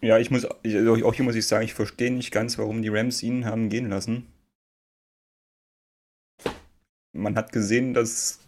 Ja, 0.00 0.18
ich 0.18 0.30
muss, 0.30 0.46
ich, 0.62 0.76
also 0.76 0.94
auch 1.06 1.14
hier 1.14 1.24
muss 1.24 1.34
ich 1.36 1.46
sagen, 1.46 1.64
ich 1.64 1.74
verstehe 1.74 2.12
nicht 2.12 2.32
ganz, 2.32 2.58
warum 2.58 2.82
die 2.82 2.88
Rams 2.88 3.22
ihn 3.22 3.44
haben 3.46 3.68
gehen 3.68 3.88
lassen. 3.88 4.26
Man 7.12 7.36
hat 7.36 7.52
gesehen, 7.52 7.94
dass 7.94 8.40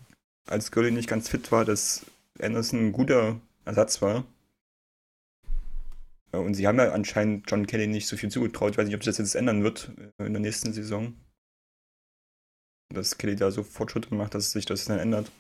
als 0.46 0.70
Gurley 0.72 0.90
nicht 0.90 1.08
ganz 1.08 1.28
fit 1.28 1.50
war, 1.52 1.64
dass 1.64 2.04
Anderson 2.40 2.88
ein 2.88 2.92
guter 2.92 3.40
Ersatz 3.64 4.02
war. 4.02 4.24
Äh, 6.32 6.38
Und 6.38 6.54
sie 6.54 6.66
haben 6.66 6.78
ja 6.78 6.92
anscheinend 6.92 7.50
John 7.50 7.66
Kelly 7.66 7.86
nicht 7.86 8.06
so 8.08 8.16
viel 8.16 8.30
zugetraut. 8.30 8.72
Ich 8.72 8.78
weiß 8.78 8.86
nicht, 8.86 8.96
ob 8.96 9.02
sich 9.02 9.10
das 9.10 9.18
jetzt 9.18 9.34
ändern 9.34 9.62
wird 9.62 9.92
äh, 10.18 10.26
in 10.26 10.32
der 10.32 10.40
nächsten 10.40 10.72
Saison. 10.72 11.14
Dass 12.92 13.16
Kelly 13.18 13.36
da 13.36 13.50
so 13.50 13.62
Fortschritte 13.62 14.14
macht, 14.14 14.34
dass 14.34 14.52
sich 14.52 14.66
das 14.66 14.84
dann 14.84 14.98
ändert. 14.98 15.30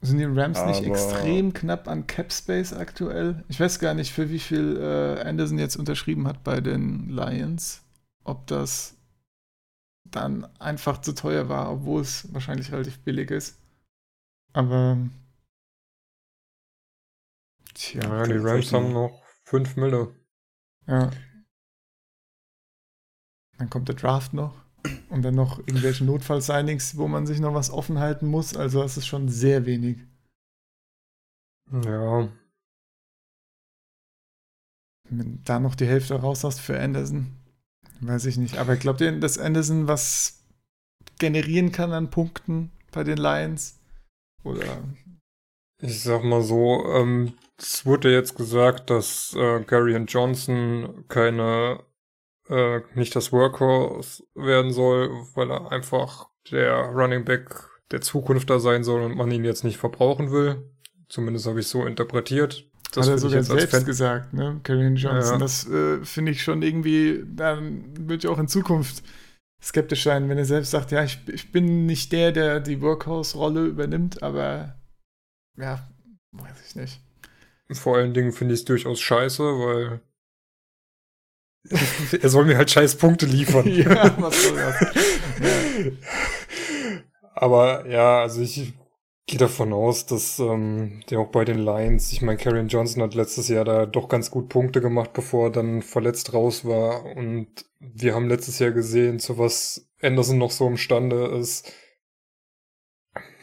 Sind 0.00 0.18
die 0.18 0.24
Rams 0.24 0.64
nicht 0.66 0.78
Aber- 0.84 0.86
extrem 0.90 1.52
knapp 1.52 1.88
an 1.88 2.06
Cap 2.06 2.32
Space 2.32 2.72
aktuell? 2.72 3.44
Ich 3.48 3.58
weiß 3.58 3.80
gar 3.80 3.94
nicht, 3.94 4.12
für 4.12 4.30
wie 4.30 4.38
viel 4.38 4.76
äh, 4.76 5.20
Anderson 5.22 5.58
jetzt 5.58 5.74
unterschrieben 5.76 6.28
hat 6.28 6.44
bei 6.44 6.60
den 6.60 7.08
Lions. 7.08 7.82
Ob 8.22 8.46
das 8.46 8.94
dann 10.04 10.44
einfach 10.60 11.00
zu 11.00 11.14
teuer 11.14 11.48
war, 11.48 11.72
obwohl 11.72 12.02
es 12.02 12.32
wahrscheinlich 12.32 12.70
relativ 12.70 13.00
billig 13.00 13.30
ist. 13.32 13.58
Aber. 14.52 14.98
Tja, 17.74 18.02
Ja, 18.02 18.22
die 18.24 18.32
Rams 18.36 18.72
haben 18.72 18.92
noch- 18.92 19.20
5 19.48 19.76
Mille. 19.76 20.14
ja. 20.86 21.10
Dann 23.56 23.70
kommt 23.70 23.88
der 23.88 23.96
Draft 23.96 24.34
noch. 24.34 24.54
Und 25.08 25.22
dann 25.22 25.34
noch 25.34 25.58
irgendwelche 25.58 26.04
Notfall-Signings, 26.04 26.96
wo 26.96 27.08
man 27.08 27.26
sich 27.26 27.40
noch 27.40 27.54
was 27.54 27.70
offen 27.70 27.98
halten 27.98 28.28
muss. 28.28 28.56
Also, 28.56 28.82
es 28.82 28.96
ist 28.96 29.06
schon 29.06 29.28
sehr 29.28 29.66
wenig. 29.66 29.98
Ja, 31.72 32.28
Wenn 35.08 35.18
du 35.18 35.38
da 35.44 35.58
noch 35.58 35.74
die 35.74 35.86
Hälfte 35.86 36.14
raus 36.14 36.44
hast 36.44 36.60
für 36.60 36.78
Anderson, 36.78 37.34
weiß 38.00 38.26
ich 38.26 38.36
nicht. 38.36 38.58
Aber 38.58 38.76
glaubt 38.76 39.00
ihr, 39.00 39.18
dass 39.18 39.38
Anderson 39.38 39.88
was 39.88 40.44
generieren 41.18 41.72
kann 41.72 41.92
an 41.92 42.10
Punkten 42.10 42.70
bei 42.92 43.02
den 43.02 43.18
Lions? 43.18 43.80
Oder 44.44 44.84
ich 45.80 46.02
sag 46.02 46.24
mal 46.24 46.42
so, 46.42 46.84
ähm, 46.94 47.34
es 47.56 47.84
wurde 47.86 48.12
jetzt 48.12 48.36
gesagt, 48.36 48.90
dass 48.90 49.34
äh, 49.36 49.60
Gary 49.64 49.94
und 49.96 50.12
Johnson 50.12 51.04
keine, 51.08 51.80
äh, 52.48 52.80
nicht 52.94 53.14
das 53.16 53.32
Workhorse 53.32 54.24
werden 54.34 54.72
soll, 54.72 55.10
weil 55.34 55.50
er 55.50 55.72
einfach 55.72 56.28
der 56.50 56.74
Running 56.74 57.24
Back 57.24 57.68
der 57.90 58.00
Zukunft 58.00 58.50
da 58.50 58.58
sein 58.58 58.84
soll 58.84 59.02
und 59.02 59.16
man 59.16 59.30
ihn 59.30 59.44
jetzt 59.44 59.64
nicht 59.64 59.78
verbrauchen 59.78 60.30
will. 60.30 60.70
Zumindest 61.08 61.46
habe 61.46 61.60
ich 61.60 61.66
so 61.66 61.86
interpretiert. 61.86 62.64
hat 62.94 63.08
er 63.08 63.18
sogar 63.18 63.42
selbst 63.42 63.70
Fan- 63.70 63.84
gesagt, 63.84 64.34
ne? 64.34 64.60
Karrion 64.62 64.96
Johnson. 64.96 65.34
Ja. 65.34 65.38
Das 65.38 65.68
äh, 65.68 66.04
finde 66.04 66.32
ich 66.32 66.42
schon 66.42 66.62
irgendwie, 66.62 67.24
dann 67.26 67.94
würde 67.96 68.16
ich 68.16 68.26
auch 68.26 68.38
in 68.38 68.48
Zukunft 68.48 69.02
skeptisch 69.62 70.04
sein, 70.04 70.28
wenn 70.28 70.38
er 70.38 70.44
selbst 70.44 70.70
sagt, 70.70 70.92
ja, 70.92 71.02
ich, 71.02 71.18
ich 71.28 71.50
bin 71.50 71.86
nicht 71.86 72.12
der, 72.12 72.30
der 72.32 72.60
die 72.60 72.80
Workhouse-Rolle 72.80 73.64
übernimmt, 73.64 74.22
aber 74.22 74.77
ja, 75.58 75.88
weiß 76.32 76.56
ich 76.66 76.76
nicht. 76.76 77.00
Vor 77.72 77.96
allen 77.96 78.14
Dingen 78.14 78.32
finde 78.32 78.54
ich 78.54 78.60
es 78.60 78.64
durchaus 78.64 79.00
scheiße, 79.00 79.42
weil 79.42 80.00
er 82.22 82.28
soll 82.28 82.46
mir 82.46 82.56
halt 82.56 82.70
scheiß 82.70 82.96
Punkte 82.96 83.26
liefern. 83.26 83.66
ja, 83.72 84.14
was 84.20 84.42
soll 84.42 84.56
das? 84.56 84.80
Ja. 85.40 85.90
Aber 87.34 87.86
ja, 87.88 88.22
also 88.22 88.40
ich 88.40 88.72
gehe 89.26 89.38
davon 89.38 89.72
aus, 89.72 90.06
dass 90.06 90.38
ähm, 90.38 91.02
der 91.10 91.20
auch 91.20 91.28
bei 91.28 91.44
den 91.44 91.58
Lions, 91.58 92.10
ich 92.12 92.22
meine, 92.22 92.38
Karrion 92.38 92.68
Johnson 92.68 93.02
hat 93.02 93.14
letztes 93.14 93.48
Jahr 93.48 93.64
da 93.64 93.86
doch 93.86 94.08
ganz 94.08 94.30
gut 94.30 94.48
Punkte 94.48 94.80
gemacht, 94.80 95.12
bevor 95.12 95.48
er 95.48 95.52
dann 95.52 95.82
verletzt 95.82 96.32
raus 96.32 96.64
war. 96.64 97.04
Und 97.04 97.48
wir 97.78 98.14
haben 98.14 98.28
letztes 98.28 98.58
Jahr 98.58 98.70
gesehen, 98.70 99.18
zu 99.18 99.38
was 99.38 99.86
Anderson 100.00 100.38
noch 100.38 100.50
so 100.50 100.66
imstande 100.66 101.26
ist, 101.38 101.70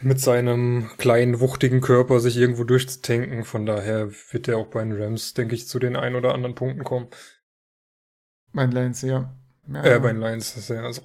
mit 0.05 0.21
seinem 0.21 0.91
kleinen, 0.97 1.39
wuchtigen 1.39 1.81
Körper 1.81 2.19
sich 2.19 2.37
irgendwo 2.37 2.63
durchzutanken. 2.63 3.43
Von 3.43 3.65
daher 3.65 4.11
wird 4.31 4.47
er 4.47 4.57
auch 4.57 4.67
bei 4.67 4.83
den 4.83 4.93
Rams, 4.93 5.33
denke 5.33 5.55
ich, 5.55 5.67
zu 5.67 5.79
den 5.79 5.95
ein 5.95 6.13
oder 6.13 6.35
anderen 6.35 6.53
Punkten 6.53 6.83
kommen. 6.83 7.07
Mein 8.51 8.69
Lions, 8.69 9.01
ja. 9.01 9.33
ja. 9.67 9.83
Äh, 9.83 9.99
bei 9.99 10.13
den 10.13 10.21
Lions 10.21 10.55
ist 10.55 10.69
er 10.69 10.83
also. 10.83 11.01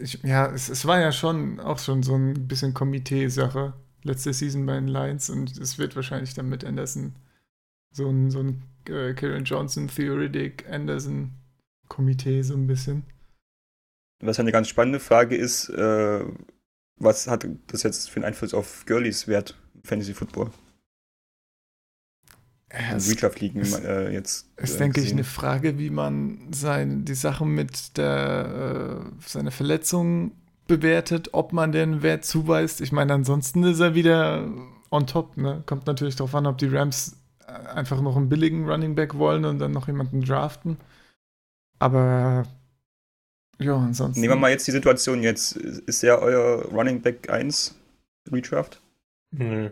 Ich, 0.00 0.22
ja, 0.22 0.50
es, 0.50 0.70
es 0.70 0.86
war 0.86 0.98
ja 0.98 1.12
schon 1.12 1.60
auch 1.60 1.78
schon 1.78 2.02
so 2.02 2.14
ein 2.16 2.48
bisschen 2.48 2.72
Komitee-Sache 2.72 3.74
letzte 4.04 4.32
Season 4.32 4.64
bei 4.64 4.74
den 4.74 4.88
Lions 4.88 5.28
und 5.28 5.58
es 5.58 5.78
wird 5.78 5.94
wahrscheinlich 5.94 6.32
dann 6.32 6.48
mit 6.48 6.64
Anderson 6.64 7.16
so 7.92 8.08
ein, 8.08 8.30
so 8.30 8.38
ein 8.40 8.62
äh, 8.88 9.12
Kieran 9.12 9.44
Johnson, 9.44 9.88
Theoretic, 9.88 10.64
Anderson 10.70 11.32
Komitee 11.88 12.40
so 12.40 12.54
ein 12.54 12.66
bisschen. 12.66 13.04
Was 14.22 14.40
eine 14.40 14.52
ganz 14.52 14.68
spannende 14.68 15.00
Frage 15.00 15.36
ist, 15.36 15.68
äh, 15.68 16.24
was 17.00 17.26
hat 17.26 17.46
das 17.66 17.82
jetzt 17.82 18.10
für 18.10 18.16
einen 18.16 18.26
Einfluss 18.26 18.54
auf 18.54 18.84
Girlies 18.86 19.26
Wert 19.26 19.56
im 19.74 19.82
Fantasy 19.82 20.14
Football? 20.14 20.50
Es 22.68 23.10
Redraft 23.10 23.40
liegen 23.40 23.62
äh, 23.62 24.12
jetzt. 24.12 24.48
ist, 24.56 24.76
äh, 24.76 24.78
denke 24.78 25.00
ich, 25.00 25.10
eine 25.10 25.24
Frage, 25.24 25.78
wie 25.78 25.90
man 25.90 26.52
sein, 26.52 27.04
die 27.04 27.14
Sache 27.14 27.44
mit 27.44 27.96
der, 27.96 29.02
äh, 29.02 29.26
seine 29.26 29.50
Verletzung 29.50 30.32
bewertet, 30.68 31.30
ob 31.32 31.52
man 31.52 31.72
den 31.72 32.02
Wert 32.02 32.24
zuweist. 32.24 32.80
Ich 32.80 32.92
meine, 32.92 33.12
ansonsten 33.14 33.64
ist 33.64 33.80
er 33.80 33.96
wieder 33.96 34.48
on 34.92 35.06
top. 35.08 35.36
Ne? 35.36 35.64
Kommt 35.66 35.88
natürlich 35.88 36.14
darauf 36.14 36.34
an, 36.36 36.46
ob 36.46 36.58
die 36.58 36.68
Rams 36.68 37.16
äh, 37.44 37.50
einfach 37.50 38.00
noch 38.00 38.16
einen 38.16 38.28
billigen 38.28 38.68
Running 38.68 38.94
Back 38.94 39.18
wollen 39.18 39.44
und 39.44 39.58
dann 39.58 39.72
noch 39.72 39.88
jemanden 39.88 40.20
draften. 40.20 40.76
Aber 41.80 42.44
ja, 43.60 43.76
ansonsten. 43.76 44.20
Nehmen 44.20 44.32
wir 44.34 44.36
mal 44.40 44.50
jetzt 44.50 44.66
die 44.66 44.72
Situation 44.72 45.22
jetzt. 45.22 45.56
Ist 45.56 46.02
er 46.02 46.20
euer 46.20 46.64
Running 46.66 47.00
Back 47.02 47.30
1 47.30 47.74
Redraft? 48.30 48.80
Nö. 49.32 49.70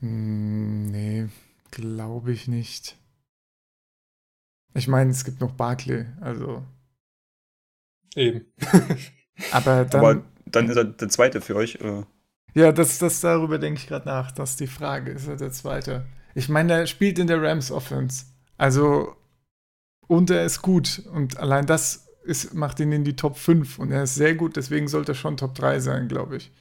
Hm, 0.00 0.90
nee, 0.90 1.28
glaube 1.70 2.32
ich 2.32 2.48
nicht. 2.48 2.98
Ich 4.74 4.88
meine, 4.88 5.10
es 5.10 5.24
gibt 5.24 5.40
noch 5.40 5.52
Barkley, 5.52 6.06
also. 6.20 6.64
Eben. 8.16 8.46
Aber 9.52 9.84
dann. 9.84 10.04
Aber 10.04 10.22
dann 10.46 10.68
ist 10.68 10.76
er 10.76 10.84
der 10.84 11.08
zweite 11.08 11.40
für 11.40 11.56
euch. 11.56 11.76
Äh, 11.76 12.02
Ja, 12.54 12.72
das, 12.72 12.98
das 12.98 13.20
darüber 13.20 13.58
denke 13.58 13.80
ich 13.80 13.86
gerade 13.86 14.06
nach. 14.06 14.32
Das 14.32 14.50
ist 14.50 14.60
die 14.60 14.66
Frage. 14.66 15.12
Ist 15.12 15.28
er 15.28 15.36
der 15.36 15.52
Zweite? 15.52 16.06
Ich 16.34 16.48
meine, 16.48 16.72
er 16.72 16.86
spielt 16.86 17.18
in 17.18 17.26
der 17.26 17.42
Rams 17.42 17.70
Offense. 17.70 18.26
Also, 18.56 19.16
und 20.08 20.30
er 20.30 20.44
ist 20.44 20.62
gut. 20.62 21.02
Und 21.12 21.38
allein 21.38 21.66
das 21.66 22.01
ist, 22.24 22.54
macht 22.54 22.80
ihn 22.80 22.92
in 22.92 23.04
die 23.04 23.16
Top 23.16 23.36
5. 23.36 23.78
Und 23.78 23.90
er 23.90 24.04
ist 24.04 24.14
sehr 24.14 24.34
gut, 24.34 24.56
deswegen 24.56 24.88
sollte 24.88 25.12
er 25.12 25.16
schon 25.16 25.36
Top 25.36 25.54
3 25.54 25.80
sein, 25.80 26.08
glaube 26.08 26.36
ich. 26.36 26.52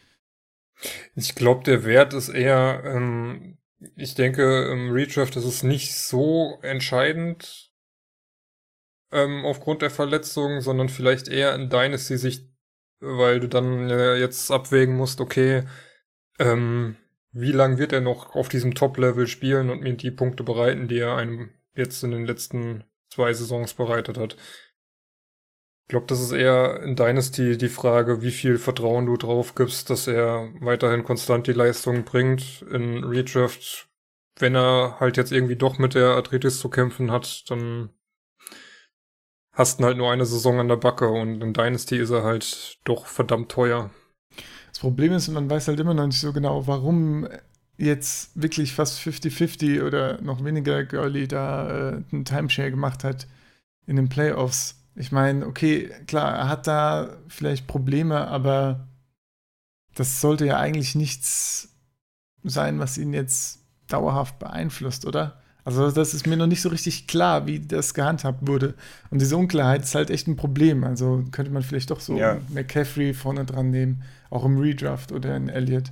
Ich 1.15 1.35
glaube, 1.35 1.63
der 1.63 1.85
Wert 1.85 2.13
ist 2.13 2.29
eher, 2.29 2.83
ähm, 2.85 3.57
ich 3.95 4.15
denke, 4.15 4.69
im 4.71 4.91
Redraft 4.91 5.35
ist 5.35 5.45
es 5.45 5.63
nicht 5.63 5.95
so 5.95 6.59
entscheidend 6.61 7.71
ähm, 9.11 9.45
aufgrund 9.45 9.81
der 9.81 9.91
Verletzung, 9.91 10.61
sondern 10.61 10.89
vielleicht 10.89 11.27
eher 11.27 11.53
in 11.55 11.69
Dynasty-Sicht, 11.69 12.49
weil 12.99 13.39
du 13.39 13.47
dann 13.47 13.89
äh, 13.89 14.15
jetzt 14.15 14.51
abwägen 14.51 14.95
musst, 14.95 15.21
okay, 15.21 15.63
ähm, 16.39 16.95
wie 17.31 17.51
lang 17.51 17.77
wird 17.77 17.93
er 17.93 18.01
noch 18.01 18.35
auf 18.35 18.49
diesem 18.49 18.73
Top-Level 18.73 19.27
spielen 19.27 19.69
und 19.69 19.81
mir 19.81 19.93
die 19.93 20.11
Punkte 20.11 20.43
bereiten, 20.43 20.87
die 20.87 20.99
er 20.99 21.15
einem 21.15 21.51
jetzt 21.75 22.03
in 22.03 22.11
den 22.11 22.25
letzten 22.25 22.83
zwei 23.09 23.33
Saisons 23.33 23.73
bereitet 23.73 24.17
hat. 24.17 24.35
Ich 25.83 25.87
glaube, 25.91 26.05
das 26.07 26.21
ist 26.21 26.31
eher 26.31 26.81
in 26.83 26.95
Dynasty 26.95 27.57
die 27.57 27.67
Frage, 27.67 28.21
wie 28.21 28.31
viel 28.31 28.57
Vertrauen 28.57 29.05
du 29.07 29.17
drauf 29.17 29.55
gibst, 29.55 29.89
dass 29.89 30.07
er 30.07 30.49
weiterhin 30.61 31.03
konstant 31.03 31.47
die 31.47 31.53
Leistung 31.53 32.05
bringt. 32.05 32.61
In 32.71 33.03
Redraft, 33.03 33.89
wenn 34.37 34.55
er 34.55 34.97
halt 34.99 35.17
jetzt 35.17 35.33
irgendwie 35.33 35.57
doch 35.57 35.79
mit 35.79 35.93
der 35.93 36.11
Arthritis 36.11 36.59
zu 36.59 36.69
kämpfen 36.69 37.11
hat, 37.11 37.49
dann 37.49 37.89
hast 39.51 39.79
du 39.79 39.83
halt 39.83 39.97
nur 39.97 40.11
eine 40.11 40.25
Saison 40.25 40.59
an 40.59 40.69
der 40.69 40.77
Backe 40.77 41.09
und 41.09 41.41
in 41.41 41.53
Dynasty 41.53 41.97
ist 41.97 42.11
er 42.11 42.23
halt 42.23 42.79
doch 42.85 43.05
verdammt 43.05 43.51
teuer. 43.51 43.89
Das 44.69 44.79
Problem 44.79 45.11
ist, 45.11 45.27
man 45.27 45.49
weiß 45.49 45.67
halt 45.67 45.79
immer 45.79 45.93
noch 45.93 46.07
nicht 46.07 46.19
so 46.19 46.31
genau, 46.31 46.65
warum 46.67 47.27
jetzt 47.77 48.41
wirklich 48.41 48.73
fast 48.73 48.99
50-50 48.99 49.83
oder 49.83 50.21
noch 50.21 50.43
weniger 50.43 50.83
Girly 50.85 51.27
da 51.27 51.69
äh, 51.69 52.03
einen 52.11 52.25
Timeshare 52.25 52.71
gemacht 52.71 53.03
hat 53.03 53.27
in 53.85 53.95
den 53.95 54.07
Playoffs. 54.07 54.80
Ich 54.95 55.11
meine, 55.11 55.45
okay, 55.47 55.89
klar, 56.07 56.35
er 56.35 56.49
hat 56.49 56.67
da 56.67 57.17
vielleicht 57.27 57.67
Probleme, 57.67 58.27
aber 58.27 58.87
das 59.95 60.21
sollte 60.21 60.45
ja 60.45 60.57
eigentlich 60.57 60.95
nichts 60.95 61.69
sein, 62.43 62.79
was 62.79 62.97
ihn 62.97 63.13
jetzt 63.13 63.59
dauerhaft 63.87 64.39
beeinflusst, 64.39 65.05
oder? 65.05 65.41
Also 65.63 65.91
das 65.91 66.13
ist 66.13 66.25
mir 66.25 66.37
noch 66.37 66.47
nicht 66.47 66.61
so 66.61 66.69
richtig 66.69 67.07
klar, 67.07 67.45
wie 67.45 67.59
das 67.59 67.93
gehandhabt 67.93 68.47
wurde. 68.47 68.73
Und 69.11 69.21
diese 69.21 69.37
Unklarheit 69.37 69.83
ist 69.83 69.93
halt 69.93 70.09
echt 70.09 70.27
ein 70.27 70.35
Problem. 70.35 70.83
Also 70.83 71.23
könnte 71.31 71.51
man 71.51 71.61
vielleicht 71.61 71.91
doch 71.91 71.99
so 71.99 72.17
Ja. 72.17 72.39
McCaffrey 72.49 73.13
vorne 73.13 73.45
dran 73.45 73.69
nehmen, 73.69 74.01
auch 74.31 74.43
im 74.43 74.57
Redraft 74.57 75.11
oder 75.11 75.35
in 75.37 75.49
Elliott 75.49 75.91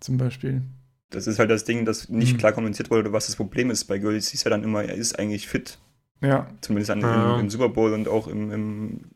zum 0.00 0.16
Beispiel. 0.16 0.62
Das 1.10 1.26
ist 1.26 1.38
halt 1.38 1.50
das 1.50 1.64
Ding, 1.64 1.84
dass 1.84 2.08
nicht 2.08 2.32
Mhm. 2.34 2.38
klar 2.38 2.52
kommuniziert 2.52 2.90
wurde, 2.90 3.12
was 3.12 3.26
das 3.26 3.36
Problem 3.36 3.70
ist. 3.70 3.84
Bei 3.84 3.98
Gurley 3.98 4.20
hieß 4.20 4.44
ja 4.44 4.50
dann 4.50 4.64
immer, 4.64 4.82
er 4.82 4.94
ist 4.94 5.18
eigentlich 5.18 5.46
fit. 5.46 5.78
Ja, 6.22 6.46
Zumindest 6.60 6.90
an, 6.90 7.00
Ja. 7.00 7.34
im, 7.34 7.40
im 7.40 7.50
Super 7.50 7.68
Bowl 7.68 7.92
und 7.92 8.08
auch 8.08 8.28
im, 8.28 8.50
im, 8.52 9.10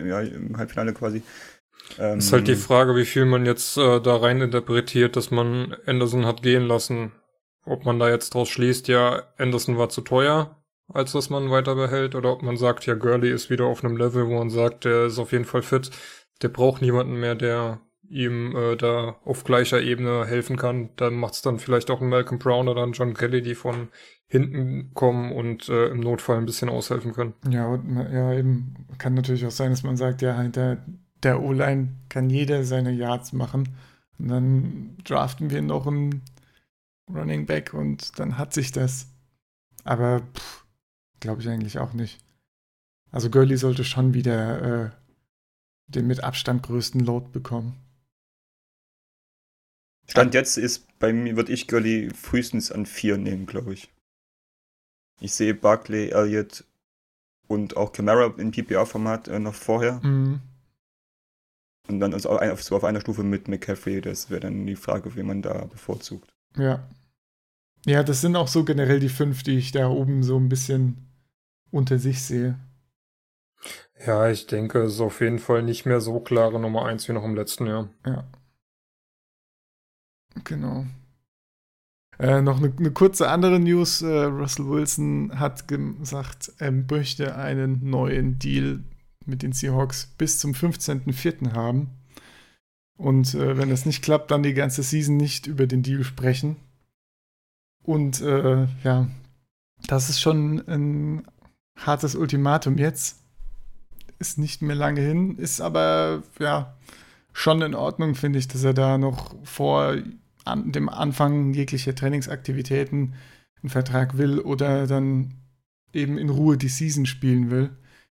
ja, 0.00 0.20
im 0.20 0.56
Halbfinale 0.56 0.92
quasi. 0.92 1.22
Ähm, 1.98 2.18
Ist 2.18 2.32
halt 2.32 2.48
die 2.48 2.56
Frage, 2.56 2.94
wie 2.96 3.04
viel 3.06 3.24
man 3.24 3.46
jetzt 3.46 3.76
äh, 3.78 4.00
da 4.00 4.16
rein 4.16 4.40
interpretiert, 4.40 5.16
dass 5.16 5.30
man 5.30 5.74
Anderson 5.86 6.26
hat 6.26 6.42
gehen 6.42 6.66
lassen. 6.66 7.12
Ob 7.64 7.84
man 7.84 7.98
da 7.98 8.08
jetzt 8.08 8.34
draus 8.34 8.48
schließt, 8.48 8.88
ja, 8.88 9.22
Anderson 9.36 9.78
war 9.78 9.88
zu 9.88 10.00
teuer, 10.02 10.62
als 10.92 11.12
dass 11.12 11.30
man 11.30 11.50
weiter 11.50 11.74
behält, 11.74 12.14
oder 12.14 12.32
ob 12.32 12.42
man 12.42 12.56
sagt, 12.56 12.86
ja, 12.86 12.94
Gurley 12.94 13.30
ist 13.30 13.50
wieder 13.50 13.66
auf 13.66 13.84
einem 13.84 13.96
Level, 13.96 14.26
wo 14.26 14.38
man 14.38 14.50
sagt, 14.50 14.84
der 14.84 15.06
ist 15.06 15.18
auf 15.18 15.32
jeden 15.32 15.44
Fall 15.44 15.62
fit. 15.62 15.90
Der 16.42 16.48
braucht 16.48 16.82
niemanden 16.82 17.18
mehr, 17.18 17.34
der 17.34 17.80
ihm 18.10 18.56
äh, 18.56 18.76
da 18.76 19.16
auf 19.24 19.44
gleicher 19.44 19.80
Ebene 19.80 20.26
helfen 20.26 20.56
kann. 20.56 20.90
Dann 20.96 21.14
macht's 21.14 21.42
dann 21.42 21.58
vielleicht 21.58 21.90
auch 21.90 22.00
ein 22.00 22.08
Malcolm 22.08 22.38
Brown 22.38 22.68
oder 22.68 22.82
ein 22.82 22.92
John 22.92 23.14
Kelly, 23.14 23.42
die 23.42 23.54
von 23.54 23.88
hinten 24.26 24.92
kommen 24.94 25.32
und 25.32 25.68
äh, 25.68 25.88
im 25.88 26.00
Notfall 26.00 26.38
ein 26.38 26.46
bisschen 26.46 26.68
aushelfen 26.68 27.12
können. 27.12 27.34
ja, 27.48 27.66
und, 27.66 27.96
ja, 27.96 28.32
eben. 28.34 28.74
Kann 28.98 29.14
natürlich 29.14 29.46
auch 29.46 29.50
sein, 29.50 29.70
dass 29.70 29.82
man 29.82 29.96
sagt, 29.96 30.22
ja, 30.22 30.38
hinter 30.40 30.84
der 31.22 31.42
O-Line 31.42 31.88
kann 32.08 32.30
jeder 32.30 32.64
seine 32.64 32.92
Yards 32.92 33.32
machen. 33.32 33.68
Und 34.18 34.28
dann 34.28 34.96
draften 35.04 35.50
wir 35.50 35.62
noch 35.62 35.86
einen 35.86 36.22
Running 37.08 37.46
Back 37.46 37.72
und 37.74 38.18
dann 38.18 38.36
hat 38.36 38.52
sich 38.52 38.72
das. 38.72 39.06
Aber 39.84 40.22
glaube 41.20 41.40
ich 41.40 41.48
eigentlich 41.48 41.78
auch 41.78 41.92
nicht. 41.92 42.18
Also 43.10 43.30
Gurley 43.30 43.56
sollte 43.56 43.84
schon 43.84 44.14
wieder 44.14 44.84
äh, 44.86 44.90
den 45.86 46.06
mit 46.06 46.22
Abstand 46.22 46.62
größten 46.62 47.00
Load 47.00 47.28
bekommen. 47.32 47.76
Stand 50.10 50.34
jetzt 50.34 50.56
ist, 50.56 50.86
bei 50.98 51.12
mir 51.12 51.36
würde 51.36 51.52
ich 51.52 51.68
Gurley 51.68 52.10
frühestens 52.14 52.72
an 52.72 52.86
vier 52.86 53.18
nehmen, 53.18 53.46
glaube 53.46 53.74
ich. 53.74 53.90
Ich 55.20 55.34
sehe 55.34 55.54
Barkley, 55.54 56.10
Elliott 56.10 56.64
und 57.46 57.76
auch 57.76 57.92
Camara 57.92 58.32
im 58.38 58.50
PPR-Format 58.50 59.28
äh, 59.28 59.38
noch 59.38 59.54
vorher. 59.54 60.00
Mhm. 60.02 60.40
Und 61.88 62.00
dann 62.00 62.12
also 62.14 62.30
auf, 62.30 62.62
so 62.62 62.76
auf 62.76 62.84
einer 62.84 63.00
Stufe 63.00 63.22
mit 63.22 63.48
McCaffrey. 63.48 64.00
Das 64.00 64.30
wäre 64.30 64.40
dann 64.40 64.66
die 64.66 64.76
Frage, 64.76 65.16
wie 65.16 65.22
man 65.22 65.42
da 65.42 65.64
bevorzugt. 65.64 66.28
Ja. 66.56 66.86
Ja, 67.86 68.02
das 68.02 68.20
sind 68.20 68.36
auch 68.36 68.48
so 68.48 68.64
generell 68.64 69.00
die 69.00 69.08
fünf, 69.08 69.42
die 69.42 69.56
ich 69.56 69.72
da 69.72 69.88
oben 69.88 70.22
so 70.22 70.38
ein 70.38 70.48
bisschen 70.48 71.08
unter 71.70 71.98
sich 71.98 72.22
sehe. 72.22 72.58
Ja, 74.06 74.30
ich 74.30 74.46
denke, 74.46 74.82
es 74.82 74.94
ist 74.94 75.00
auf 75.00 75.20
jeden 75.20 75.38
Fall 75.38 75.62
nicht 75.62 75.86
mehr 75.86 76.00
so 76.00 76.20
klare 76.20 76.60
Nummer 76.60 76.84
eins 76.84 77.08
wie 77.08 77.12
noch 77.12 77.24
im 77.24 77.34
letzten 77.34 77.66
Jahr. 77.66 77.88
Ja. 78.06 78.24
Genau. 80.44 80.86
Äh, 82.18 82.42
noch 82.42 82.58
eine, 82.58 82.72
eine 82.76 82.90
kurze 82.90 83.28
andere 83.28 83.60
News. 83.60 84.02
Äh, 84.02 84.24
Russell 84.24 84.66
Wilson 84.66 85.38
hat 85.38 85.68
gesagt, 85.68 86.52
er 86.58 86.72
möchte 86.72 87.36
einen 87.36 87.88
neuen 87.88 88.38
Deal 88.38 88.80
mit 89.24 89.42
den 89.42 89.52
Seahawks 89.52 90.06
bis 90.18 90.38
zum 90.38 90.52
15.04. 90.52 91.52
haben. 91.52 91.90
Und 92.96 93.34
äh, 93.34 93.56
wenn 93.56 93.70
das 93.70 93.86
nicht 93.86 94.02
klappt, 94.02 94.32
dann 94.32 94.42
die 94.42 94.54
ganze 94.54 94.82
Season 94.82 95.16
nicht 95.16 95.46
über 95.46 95.66
den 95.68 95.82
Deal 95.82 96.02
sprechen. 96.02 96.56
Und 97.84 98.20
äh, 98.20 98.66
ja, 98.82 99.08
das 99.86 100.10
ist 100.10 100.20
schon 100.20 100.66
ein 100.66 101.22
hartes 101.76 102.16
Ultimatum 102.16 102.76
jetzt. 102.76 103.22
Ist 104.18 104.38
nicht 104.38 104.62
mehr 104.62 104.74
lange 104.74 105.00
hin, 105.00 105.38
ist 105.38 105.60
aber 105.60 106.24
ja 106.40 106.76
schon 107.32 107.62
in 107.62 107.76
Ordnung, 107.76 108.16
finde 108.16 108.40
ich, 108.40 108.48
dass 108.48 108.64
er 108.64 108.74
da 108.74 108.98
noch 108.98 109.36
vor 109.44 109.96
an 110.48 110.72
dem 110.72 110.88
Anfang 110.88 111.54
jeglicher 111.54 111.94
Trainingsaktivitäten 111.94 113.14
einen 113.62 113.70
Vertrag 113.70 114.18
will 114.18 114.38
oder 114.38 114.86
dann 114.86 115.34
eben 115.92 116.18
in 116.18 116.28
Ruhe 116.28 116.56
die 116.56 116.68
Season 116.68 117.06
spielen 117.06 117.50
will. 117.50 117.70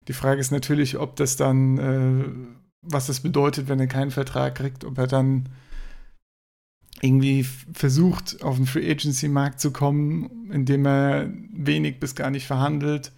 Die 0.08 0.12
Frage 0.12 0.40
ist 0.40 0.52
natürlich, 0.52 0.98
ob 0.98 1.16
das 1.16 1.36
dann, 1.36 1.78
äh, 1.78 2.24
was 2.82 3.06
das 3.06 3.20
bedeutet, 3.20 3.68
wenn 3.68 3.80
er 3.80 3.86
keinen 3.86 4.10
Vertrag 4.10 4.54
kriegt, 4.54 4.84
ob 4.84 4.98
er 4.98 5.06
dann 5.06 5.48
irgendwie 7.00 7.44
versucht, 7.72 8.42
auf 8.42 8.56
den 8.56 8.66
Free 8.66 8.90
Agency 8.90 9.28
Markt 9.28 9.60
zu 9.60 9.72
kommen, 9.72 10.50
indem 10.50 10.86
er 10.86 11.30
wenig 11.52 12.00
bis 12.00 12.14
gar 12.14 12.30
nicht 12.30 12.46
verhandelt. 12.46 13.12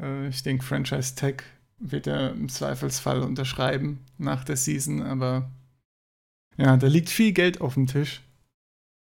Äh, 0.00 0.28
ich 0.28 0.42
denke, 0.42 0.64
Franchise 0.64 1.14
Tag 1.14 1.44
wird 1.78 2.06
er 2.06 2.32
im 2.32 2.48
Zweifelsfall 2.48 3.22
unterschreiben 3.22 4.00
nach 4.18 4.44
der 4.44 4.56
Season, 4.56 5.02
aber 5.02 5.50
ja, 6.56 6.76
da 6.76 6.86
liegt 6.86 7.10
viel 7.10 7.32
Geld 7.32 7.60
auf 7.60 7.74
dem 7.74 7.86
Tisch. 7.86 8.22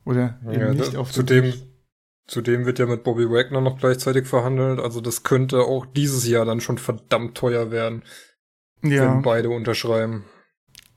Oder 0.07 0.39
eben 0.49 0.59
Ja, 0.59 0.73
nicht 0.73 0.95
auf 0.95 1.11
dem 1.11 1.13
zudem, 1.15 1.53
zudem 2.27 2.65
wird 2.65 2.79
ja 2.79 2.85
mit 2.85 3.03
Bobby 3.03 3.29
Wagner 3.29 3.61
noch 3.61 3.77
gleichzeitig 3.79 4.27
verhandelt. 4.27 4.79
Also 4.79 5.01
das 5.01 5.23
könnte 5.23 5.61
auch 5.61 5.85
dieses 5.85 6.27
Jahr 6.27 6.45
dann 6.45 6.61
schon 6.61 6.77
verdammt 6.77 7.37
teuer 7.37 7.71
werden, 7.71 8.03
Ja, 8.83 9.03
wenn 9.03 9.21
beide 9.21 9.49
unterschreiben. 9.49 10.25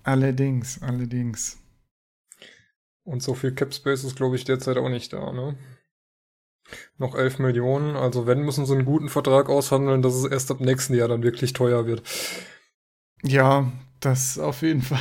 allerdings, 0.03 0.83
allerdings. 0.83 1.57
Und 3.05 3.23
so 3.23 3.35
viel 3.35 3.55
Cap 3.55 3.75
Space 3.75 4.05
ist, 4.05 4.17
glaube 4.17 4.37
ich, 4.37 4.45
derzeit 4.45 4.79
auch 4.79 4.89
nicht 4.89 5.13
da, 5.13 5.33
ne? 5.33 5.59
Noch 6.99 7.17
11 7.17 7.39
Millionen. 7.41 7.97
Also 7.97 8.27
wenn, 8.29 8.43
müssen 8.43 8.65
sie 8.67 8.75
einen 8.75 8.85
guten 8.85 9.09
Vertrag 9.09 9.49
aushandeln, 9.49 10.03
dass 10.03 10.15
es 10.15 10.25
erst 10.25 10.51
ab 10.53 10.61
nächsten 10.61 10.95
Jahr 10.95 11.09
dann 11.09 11.23
wirklich 11.25 11.53
teuer 11.53 11.87
wird. 11.87 12.03
Ja, 13.23 13.71
das 14.01 14.39
auf 14.39 14.63
jeden 14.63 14.83
Fall. 14.83 15.01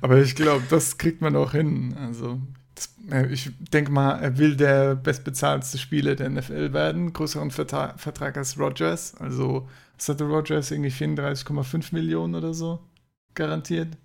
Aber 0.00 0.18
ich 0.18 0.34
glaube, 0.34 0.64
das 0.68 0.98
kriegt 0.98 1.20
man 1.20 1.36
auch 1.36 1.52
hin. 1.52 1.94
Also, 1.98 2.40
das, 2.74 2.90
äh, 3.10 3.26
ich 3.32 3.50
denke 3.72 3.90
mal, 3.90 4.18
er 4.18 4.38
will 4.38 4.56
der 4.56 4.94
bestbezahlteste 4.94 5.78
Spieler 5.78 6.14
der 6.14 6.30
NFL 6.30 6.72
werden. 6.72 7.12
Größeren 7.12 7.50
Vertra 7.50 7.96
Vertrag 7.96 8.36
als 8.36 8.58
Rogers. 8.58 9.14
Also, 9.16 9.68
was 9.96 10.08
hatte 10.08 10.24
Rogers? 10.24 10.70
Irgendwie 10.70 10.90
34,5 10.90 11.94
Millionen 11.94 12.34
oder 12.34 12.54
so? 12.54 12.80
Garantiert. 13.34 13.96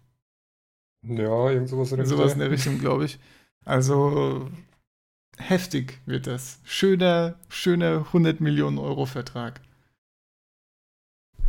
Ja, 1.04 1.50
irgend 1.50 1.70
sowas 1.70 1.92
in 1.92 1.98
dem 1.98 2.06
Sowas 2.06 2.34
in 2.34 2.40
der 2.40 2.52
Richtung, 2.52 2.80
glaube 2.80 3.06
ich. 3.06 3.20
Also, 3.66 4.50
heftig 5.38 6.00
wird 6.06 6.28
das. 6.28 6.60
Schöner, 6.64 7.36
schöner 7.50 8.06
100 8.08 8.42
Millionen 8.42 8.78
Euro 8.78 9.06
Vertrag. 9.06 9.62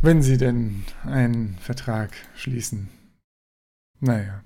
Wenn 0.01 0.21
sie 0.21 0.37
denn 0.37 0.85
einen 1.03 1.57
Vertrag 1.57 2.11
schließen. 2.35 2.89
Naja. 3.99 4.43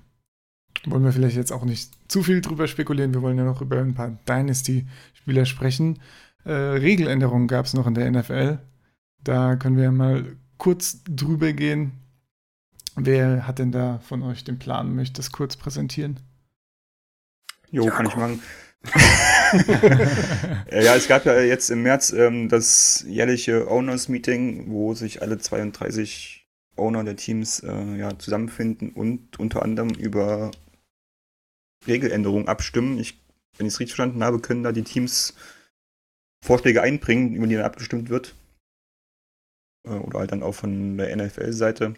Wollen 0.86 1.04
wir 1.04 1.12
vielleicht 1.12 1.36
jetzt 1.36 1.52
auch 1.52 1.64
nicht 1.64 1.92
zu 2.08 2.22
viel 2.22 2.40
drüber 2.40 2.66
spekulieren. 2.66 3.14
Wir 3.14 3.22
wollen 3.22 3.38
ja 3.38 3.44
noch 3.44 3.62
über 3.62 3.78
ein 3.78 3.94
paar 3.94 4.18
Dynasty-Spieler 4.28 5.46
sprechen. 5.46 6.00
Äh, 6.44 6.52
Regeländerungen 6.52 7.48
gab 7.48 7.64
es 7.66 7.74
noch 7.74 7.86
in 7.86 7.94
der 7.94 8.10
NFL. 8.10 8.58
Da 9.22 9.56
können 9.56 9.78
wir 9.78 9.90
mal 9.90 10.36
kurz 10.58 11.02
drüber 11.04 11.52
gehen. 11.52 11.92
Wer 12.96 13.46
hat 13.46 13.58
denn 13.58 13.72
da 13.72 13.98
von 14.00 14.22
euch 14.22 14.44
den 14.44 14.58
Plan? 14.58 14.94
Möchte 14.94 15.14
das 15.14 15.32
kurz 15.32 15.56
präsentieren? 15.56 16.20
Jo, 17.70 17.84
Ja, 17.84 17.90
kann 17.90 18.06
ich 18.06 18.16
machen. 18.16 18.42
Ja, 20.70 20.96
es 20.96 21.08
gab 21.08 21.24
ja 21.24 21.40
jetzt 21.40 21.70
im 21.70 21.82
März 21.82 22.12
ähm, 22.12 22.48
das 22.48 23.04
jährliche 23.06 23.70
Owners 23.70 24.08
Meeting, 24.08 24.70
wo 24.70 24.94
sich 24.94 25.22
alle 25.22 25.38
32 25.38 26.43
Owner 26.76 27.04
der 27.04 27.16
Teams 27.16 27.60
äh, 27.60 27.96
ja, 27.96 28.18
zusammenfinden 28.18 28.90
und 28.90 29.38
unter 29.38 29.62
anderem 29.62 29.90
über 29.90 30.50
Regeländerungen 31.86 32.48
abstimmen. 32.48 32.98
Ich, 32.98 33.20
wenn 33.56 33.66
ich 33.66 33.74
es 33.74 33.80
richtig 33.80 33.94
verstanden 33.96 34.24
habe, 34.24 34.40
können 34.40 34.62
da 34.64 34.72
die 34.72 34.82
Teams 34.84 35.34
Vorschläge 36.44 36.82
einbringen, 36.82 37.34
über 37.34 37.46
die 37.46 37.54
dann 37.54 37.64
abgestimmt 37.64 38.10
wird. 38.10 38.34
äh, 39.84 39.90
oder 39.90 40.20
halt 40.20 40.32
dann 40.32 40.42
auch 40.42 40.54
von 40.54 40.96
der 40.98 41.14
NFL-Seite. 41.16 41.94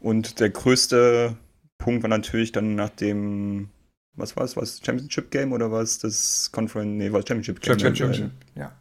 Und 0.00 0.40
der 0.40 0.50
größte 0.50 1.36
Punkt 1.78 2.02
war 2.02 2.10
natürlich 2.10 2.52
dann 2.52 2.74
nach 2.74 2.90
dem, 2.90 3.70
was 4.14 4.36
war 4.36 4.44
es, 4.44 4.56
was 4.56 4.80
Championship 4.84 5.30
Game 5.30 5.52
oder 5.52 5.70
was 5.72 5.98
das 5.98 6.50
Conference, 6.52 6.96
nee, 6.96 7.12
war 7.12 7.20
Championship 7.20 7.60
Game. 7.60 7.78
Championship, 7.78 8.30
ja. 8.54 8.76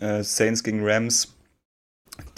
Äh, 0.00 0.22
Saints 0.22 0.62
gegen 0.62 0.80
Rams, 0.82 1.34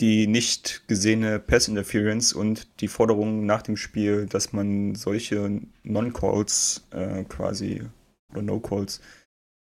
die 0.01 0.27
nicht 0.27 0.87
gesehene 0.89 1.39
Pass 1.39 1.69
Interference 1.69 2.33
und 2.33 2.81
die 2.81 2.89
Forderung 2.89 3.47
nach 3.47 3.63
dem 3.63 3.77
Spiel, 3.77 4.27
dass 4.27 4.53
man 4.53 4.95
solche 4.95 5.61
Non-Calls 5.83 6.87
äh, 6.91 7.25
quasi 7.25 7.83
oder 8.33 8.43
No-Calls 8.43 9.01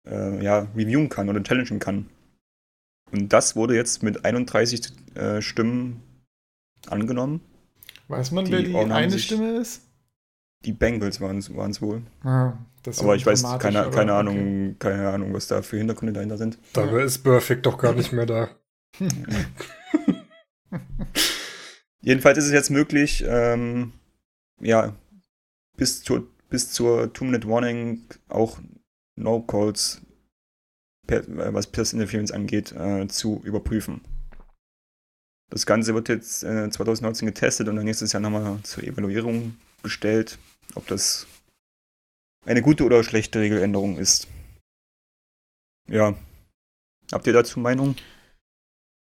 äh, 0.08 0.44
ja, 0.44 0.68
reviewen 0.76 1.10
kann 1.10 1.30
oder 1.30 1.44
challengen 1.44 1.80
kann. 1.80 2.10
Und 3.12 3.32
das 3.32 3.56
wurde 3.56 3.76
jetzt 3.76 4.02
mit 4.02 4.26
31 4.26 4.94
äh, 5.16 5.42
Stimmen 5.42 6.02
angenommen. 6.88 7.42
Weiß 8.08 8.32
man, 8.32 8.46
die 8.46 8.52
wer 8.52 8.62
die 8.64 8.76
eine 8.76 9.20
Stimme 9.20 9.58
ist? 9.58 9.84
Die 10.66 10.74
Bengals 10.74 11.20
waren 11.22 11.38
es 11.38 11.82
wohl. 11.82 12.02
Ah, 12.24 12.54
aber 13.00 13.16
ich 13.16 13.26
weiß 13.26 13.44
keine, 13.60 13.90
keine 13.90 14.14
Ahnung, 14.14 14.36
okay. 14.36 14.76
keine 14.80 15.10
Ahnung, 15.10 15.34
was 15.34 15.48
da 15.48 15.62
für 15.62 15.78
Hintergründe 15.78 16.14
dahinter 16.14 16.38
sind. 16.38 16.58
Dabei 16.74 17.04
ist 17.04 17.20
Perfect 17.20 17.66
doch 17.66 17.78
gar 17.78 17.94
nicht 17.94 18.14
mehr 18.14 18.26
da. 18.26 18.50
Jedenfalls 22.02 22.38
ist 22.38 22.46
es 22.46 22.52
jetzt 22.52 22.70
möglich, 22.70 23.24
ähm, 23.26 23.94
ja, 24.60 24.96
bis 25.78 26.04
zur, 26.04 26.28
bis 26.50 26.72
zur 26.72 27.14
Two-Minute-Warning 27.14 28.02
auch 28.28 28.60
No-Calls, 29.16 30.02
was 31.08 31.68
Pass 31.68 31.94
Interference 31.94 32.32
angeht, 32.32 32.72
äh, 32.74 33.08
zu 33.08 33.42
überprüfen. 33.44 34.02
Das 35.50 35.66
Ganze 35.66 35.94
wird 35.94 36.10
jetzt 36.10 36.44
äh, 36.44 36.70
2019 36.70 37.28
getestet 37.28 37.68
und 37.68 37.76
dann 37.76 37.86
nächstes 37.86 38.12
Jahr 38.12 38.22
nochmal 38.22 38.60
zur 38.64 38.84
Evaluierung 38.84 39.58
gestellt, 39.84 40.40
ob 40.76 40.88
das 40.88 41.28
eine 42.46 42.62
gute 42.62 42.84
oder 42.84 43.04
schlechte 43.04 43.40
Regeländerung 43.40 43.98
ist. 43.98 44.28
Ja. 45.88 46.16
Habt 47.12 47.28
ihr 47.28 47.34
dazu 47.34 47.60
Meinung? 47.60 47.96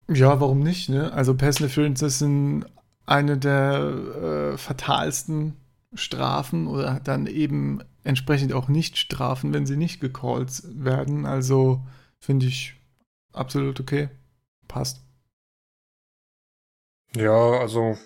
Ja, 0.09 0.41
warum 0.41 0.61
nicht? 0.61 0.89
Ne? 0.89 1.13
Also 1.13 1.35
Pass 1.35 1.61
Interference 1.61 2.19
sind 2.19 2.67
eine 3.07 3.39
der 3.39 4.53
äh, 4.55 4.59
fatalsten 4.59 5.57
Strafen 5.95 6.67
oder 6.67 7.01
dann 7.03 7.27
eben 7.27 7.83
entsprechend 8.03 8.53
auch 8.53 8.69
nicht 8.69 8.99
Strafen, 8.99 9.53
wenn 9.55 9.67
sie 9.67 9.77
nicht 9.77 10.01
gecallt 10.01 10.63
werden. 10.67 11.27
Also 11.27 11.85
finde 12.19 12.47
ich 12.47 12.75
absolut 13.33 13.81
okay. 13.81 14.09
Passt. 14.69 15.01
Ja, 17.17 17.61
also 17.61 17.97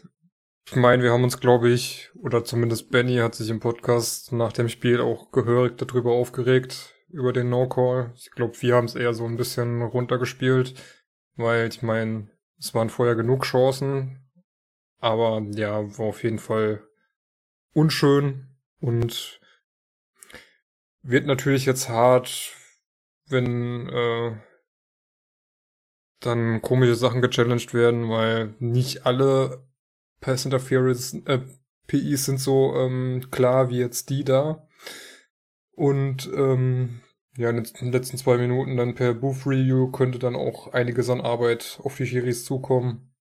ich 0.70 0.76
meine, 0.76 1.02
wir 1.02 1.12
haben 1.12 1.24
uns, 1.24 1.40
glaube 1.40 1.70
ich, 1.70 2.10
oder 2.22 2.44
zumindest 2.44 2.90
Benny 2.90 3.16
hat 3.16 3.34
sich 3.34 3.48
im 3.48 3.58
Podcast 3.60 4.32
nach 4.32 4.52
dem 4.52 4.68
Spiel 4.68 5.00
auch 5.00 5.30
gehörig 5.30 5.78
darüber 5.78 6.12
aufgeregt, 6.12 6.94
über 7.08 7.32
den 7.32 7.48
No-Call. 7.48 8.12
Ich 8.16 8.30
glaube, 8.32 8.60
wir 8.60 8.74
haben 8.74 8.84
es 8.84 8.94
eher 8.94 9.14
so 9.14 9.24
ein 9.24 9.38
bisschen 9.38 9.80
runtergespielt, 9.80 10.74
weil 11.38 11.68
ich 11.68 11.82
meine, 11.82 12.28
es 12.58 12.74
waren 12.74 12.90
vorher 12.90 13.14
genug 13.14 13.44
Chancen, 13.44 14.28
aber 14.98 15.40
ja, 15.52 15.96
war 15.98 16.06
auf 16.06 16.22
jeden 16.22 16.38
Fall 16.38 16.82
unschön 17.72 18.48
und 18.80 19.40
wird 21.02 21.26
natürlich 21.26 21.64
jetzt 21.64 21.88
hart, 21.88 22.52
wenn 23.26 23.88
äh, 23.88 24.36
dann 26.20 26.60
komische 26.60 26.96
Sachen 26.96 27.22
gechallenged 27.22 27.72
werden, 27.72 28.08
weil 28.08 28.54
nicht 28.58 29.06
alle 29.06 29.64
Pass 30.20 30.44
Interference 30.44 31.14
äh, 31.26 31.40
PIs 31.86 32.24
sind 32.24 32.40
so 32.40 32.74
ähm, 32.74 33.28
klar 33.30 33.70
wie 33.70 33.78
jetzt 33.78 34.10
die 34.10 34.24
da. 34.24 34.66
Und 35.72 36.28
ähm, 36.34 37.00
ja, 37.38 37.50
in 37.50 37.62
den 37.62 37.92
letzten 37.92 38.18
zwei 38.18 38.36
Minuten 38.36 38.76
dann 38.76 38.96
per 38.96 39.14
Booth 39.14 39.46
Review 39.46 39.92
könnte 39.92 40.18
dann 40.18 40.34
auch 40.34 40.72
einiges 40.72 41.08
an 41.08 41.20
Arbeit 41.20 41.78
auf 41.84 41.96
die 41.96 42.04
Chiris 42.04 42.44
zukommen, 42.44 43.14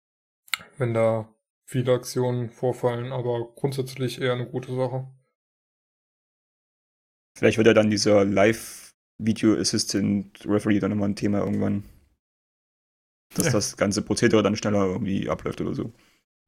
wenn 0.79 0.95
da 0.95 1.29
viele 1.67 1.93
Aktionen 1.93 2.49
vorfallen, 2.49 3.13
aber 3.13 3.53
grundsätzlich 3.55 4.19
eher 4.21 4.33
eine 4.33 4.47
gute 4.47 4.75
Sache. 4.75 5.07
Vielleicht 7.37 7.59
wird 7.59 7.67
ja 7.67 7.75
dann 7.75 7.91
dieser 7.91 8.25
Live-Video 8.25 9.55
Assistant 9.55 10.47
Referee 10.47 10.79
dann 10.79 10.93
nochmal 10.93 11.11
ein 11.11 11.17
Thema 11.17 11.41
irgendwann. 11.41 11.85
Dass 13.35 13.47
ja. 13.47 13.53
das 13.53 13.77
ganze 13.77 14.01
Prozedere 14.01 14.43
dann 14.43 14.57
schneller 14.57 14.87
irgendwie 14.87 15.29
abläuft 15.29 15.61
oder 15.61 15.75
so. 15.75 15.93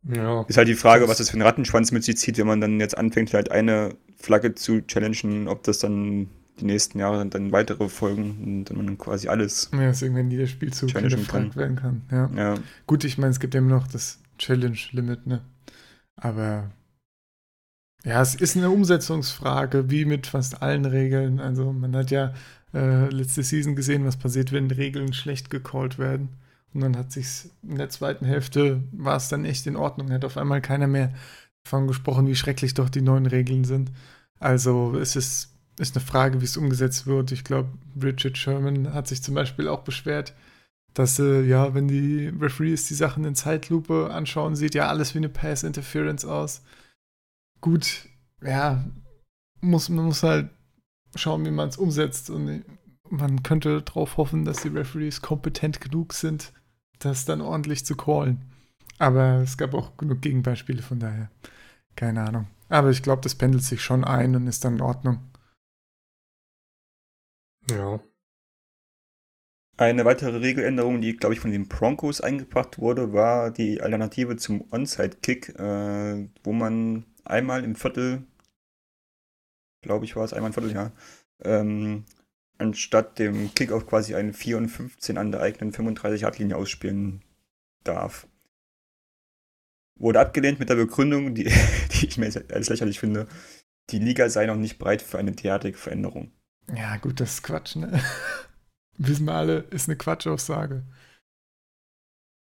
Ja. 0.04 0.46
Ist 0.48 0.56
halt 0.56 0.68
die 0.68 0.74
Frage, 0.74 1.06
was 1.06 1.18
das 1.18 1.28
für 1.28 1.36
ein 1.36 1.42
Rattenschwanz 1.42 1.92
mit 1.92 2.04
sich 2.04 2.16
zieht, 2.16 2.38
wenn 2.38 2.46
man 2.46 2.62
dann 2.62 2.80
jetzt 2.80 2.96
anfängt, 2.96 3.34
halt 3.34 3.50
eine 3.50 3.94
Flagge 4.16 4.54
zu 4.54 4.80
challengen, 4.86 5.48
ob 5.48 5.64
das 5.64 5.80
dann 5.80 6.30
die 6.60 6.64
nächsten 6.64 6.98
Jahre 6.98 7.24
dann 7.26 7.52
weitere 7.52 7.88
folgen 7.88 8.42
und 8.42 8.64
dann 8.64 8.76
man 8.76 8.98
quasi 8.98 9.28
alles. 9.28 9.70
Ja, 9.72 9.86
dass 9.86 10.02
irgendwann 10.02 10.30
jeder 10.30 10.46
Spielzug 10.46 10.92
gefragt 10.92 11.56
werden 11.56 11.76
kann. 11.76 12.02
Ja. 12.10 12.30
ja. 12.36 12.54
Gut, 12.86 13.04
ich 13.04 13.18
meine, 13.18 13.30
es 13.30 13.40
gibt 13.40 13.54
immer 13.54 13.70
noch 13.70 13.86
das 13.86 14.20
Challenge-Limit, 14.38 15.26
ne? 15.26 15.40
Aber 16.16 16.70
ja, 18.04 18.22
es 18.22 18.34
ist 18.34 18.56
eine 18.56 18.70
Umsetzungsfrage, 18.70 19.90
wie 19.90 20.04
mit 20.04 20.26
fast 20.26 20.62
allen 20.62 20.84
Regeln. 20.84 21.40
Also 21.40 21.72
man 21.72 21.94
hat 21.96 22.10
ja 22.10 22.32
äh, 22.72 23.08
letzte 23.08 23.42
Season 23.42 23.74
gesehen, 23.74 24.04
was 24.04 24.16
passiert, 24.16 24.52
wenn 24.52 24.70
Regeln 24.70 25.12
schlecht 25.12 25.50
gecallt 25.50 25.98
werden. 25.98 26.30
Und 26.74 26.82
dann 26.82 26.96
hat 26.96 27.12
sich 27.12 27.50
in 27.62 27.76
der 27.76 27.88
zweiten 27.88 28.24
Hälfte 28.24 28.82
war 28.92 29.16
es 29.16 29.28
dann 29.28 29.44
echt 29.44 29.66
in 29.66 29.76
Ordnung. 29.76 30.12
Hat 30.12 30.24
auf 30.24 30.36
einmal 30.36 30.60
keiner 30.60 30.86
mehr 30.86 31.12
davon 31.64 31.86
gesprochen, 31.86 32.26
wie 32.26 32.36
schrecklich 32.36 32.74
doch 32.74 32.88
die 32.88 33.02
neuen 33.02 33.26
Regeln 33.26 33.64
sind. 33.64 33.90
Also 34.38 34.96
es 34.96 35.16
ist, 35.16 35.54
ist 35.78 35.96
eine 35.96 36.04
Frage, 36.04 36.40
wie 36.40 36.44
es 36.44 36.56
umgesetzt 36.56 37.06
wird. 37.06 37.32
Ich 37.32 37.44
glaube, 37.44 37.70
Richard 38.02 38.36
Sherman 38.36 38.92
hat 38.92 39.06
sich 39.06 39.22
zum 39.22 39.34
Beispiel 39.34 39.68
auch 39.68 39.82
beschwert, 39.82 40.34
dass 40.94 41.18
äh, 41.18 41.42
ja, 41.42 41.74
wenn 41.74 41.88
die 41.88 42.28
Referees 42.28 42.88
die 42.88 42.94
Sachen 42.94 43.24
in 43.24 43.34
Zeitlupe 43.34 44.10
anschauen, 44.12 44.56
sieht 44.56 44.74
ja 44.74 44.88
alles 44.88 45.14
wie 45.14 45.18
eine 45.18 45.28
Pass 45.28 45.62
Interference 45.62 46.24
aus. 46.24 46.62
Gut, 47.60 48.08
ja, 48.42 48.84
muss, 49.60 49.88
man 49.88 50.06
muss 50.06 50.22
halt 50.22 50.50
schauen, 51.14 51.44
wie 51.44 51.50
man 51.50 51.68
es 51.68 51.76
umsetzt 51.76 52.30
und 52.30 52.64
man 53.08 53.42
könnte 53.42 53.82
darauf 53.82 54.16
hoffen, 54.16 54.44
dass 54.44 54.62
die 54.62 54.68
Referees 54.68 55.22
kompetent 55.22 55.80
genug 55.80 56.12
sind, 56.12 56.52
das 56.98 57.24
dann 57.24 57.40
ordentlich 57.40 57.84
zu 57.84 57.96
callen. 57.96 58.42
Aber 58.98 59.40
es 59.42 59.56
gab 59.56 59.74
auch 59.74 59.96
genug 59.96 60.20
Gegenbeispiele, 60.22 60.82
von 60.82 60.98
daher 60.98 61.30
keine 61.96 62.22
Ahnung. 62.22 62.46
Aber 62.68 62.90
ich 62.90 63.02
glaube, 63.02 63.22
das 63.22 63.34
pendelt 63.34 63.64
sich 63.64 63.82
schon 63.82 64.04
ein 64.04 64.36
und 64.36 64.46
ist 64.46 64.64
dann 64.64 64.76
in 64.76 64.82
Ordnung. 64.82 65.20
Ja. 67.70 68.00
Eine 69.76 70.04
weitere 70.04 70.38
Regeländerung, 70.38 71.00
die, 71.00 71.16
glaube 71.16 71.34
ich, 71.34 71.40
von 71.40 71.52
den 71.52 71.68
Broncos 71.68 72.20
eingebracht 72.20 72.78
wurde, 72.78 73.12
war 73.12 73.52
die 73.52 73.80
Alternative 73.80 74.36
zum 74.36 74.64
Onside-Kick, 74.72 75.50
äh, 75.50 76.28
wo 76.42 76.52
man 76.52 77.04
einmal 77.24 77.62
im 77.62 77.76
Viertel, 77.76 78.26
glaube 79.82 80.04
ich, 80.04 80.16
war 80.16 80.24
es 80.24 80.32
einmal 80.32 80.50
im 80.50 80.54
Viertel, 80.54 80.72
ja, 80.72 80.92
ähm, 81.44 82.04
anstatt 82.58 83.20
dem 83.20 83.54
Kickoff 83.54 83.86
quasi 83.86 84.16
einen 84.16 84.32
4 84.32 84.56
und 84.58 84.68
15 84.68 85.16
an 85.16 85.30
der 85.30 85.42
eigenen 85.42 85.72
35-Yard-Linie 85.72 86.56
ausspielen 86.56 87.22
darf. 87.84 88.26
Wurde 89.96 90.18
abgelehnt 90.18 90.58
mit 90.58 90.70
der 90.70 90.74
Begründung, 90.74 91.36
die, 91.36 91.44
die 91.92 92.06
ich 92.06 92.18
mir 92.18 92.26
als 92.52 92.68
lächerlich 92.68 92.98
finde, 92.98 93.28
die 93.90 94.00
Liga 94.00 94.28
sei 94.28 94.46
noch 94.46 94.56
nicht 94.56 94.78
bereit 94.78 95.02
für 95.02 95.18
eine 95.18 95.32
derartige 95.32 95.78
Veränderung. 95.78 96.32
Ja, 96.76 96.96
gut, 96.96 97.20
das 97.20 97.34
ist 97.34 97.42
Quatsch, 97.42 97.76
ne? 97.76 98.00
Wissen 98.98 99.26
wir 99.26 99.34
alle, 99.34 99.58
ist 99.70 99.88
eine 99.88 99.96
Quatschaussage. 99.96 100.82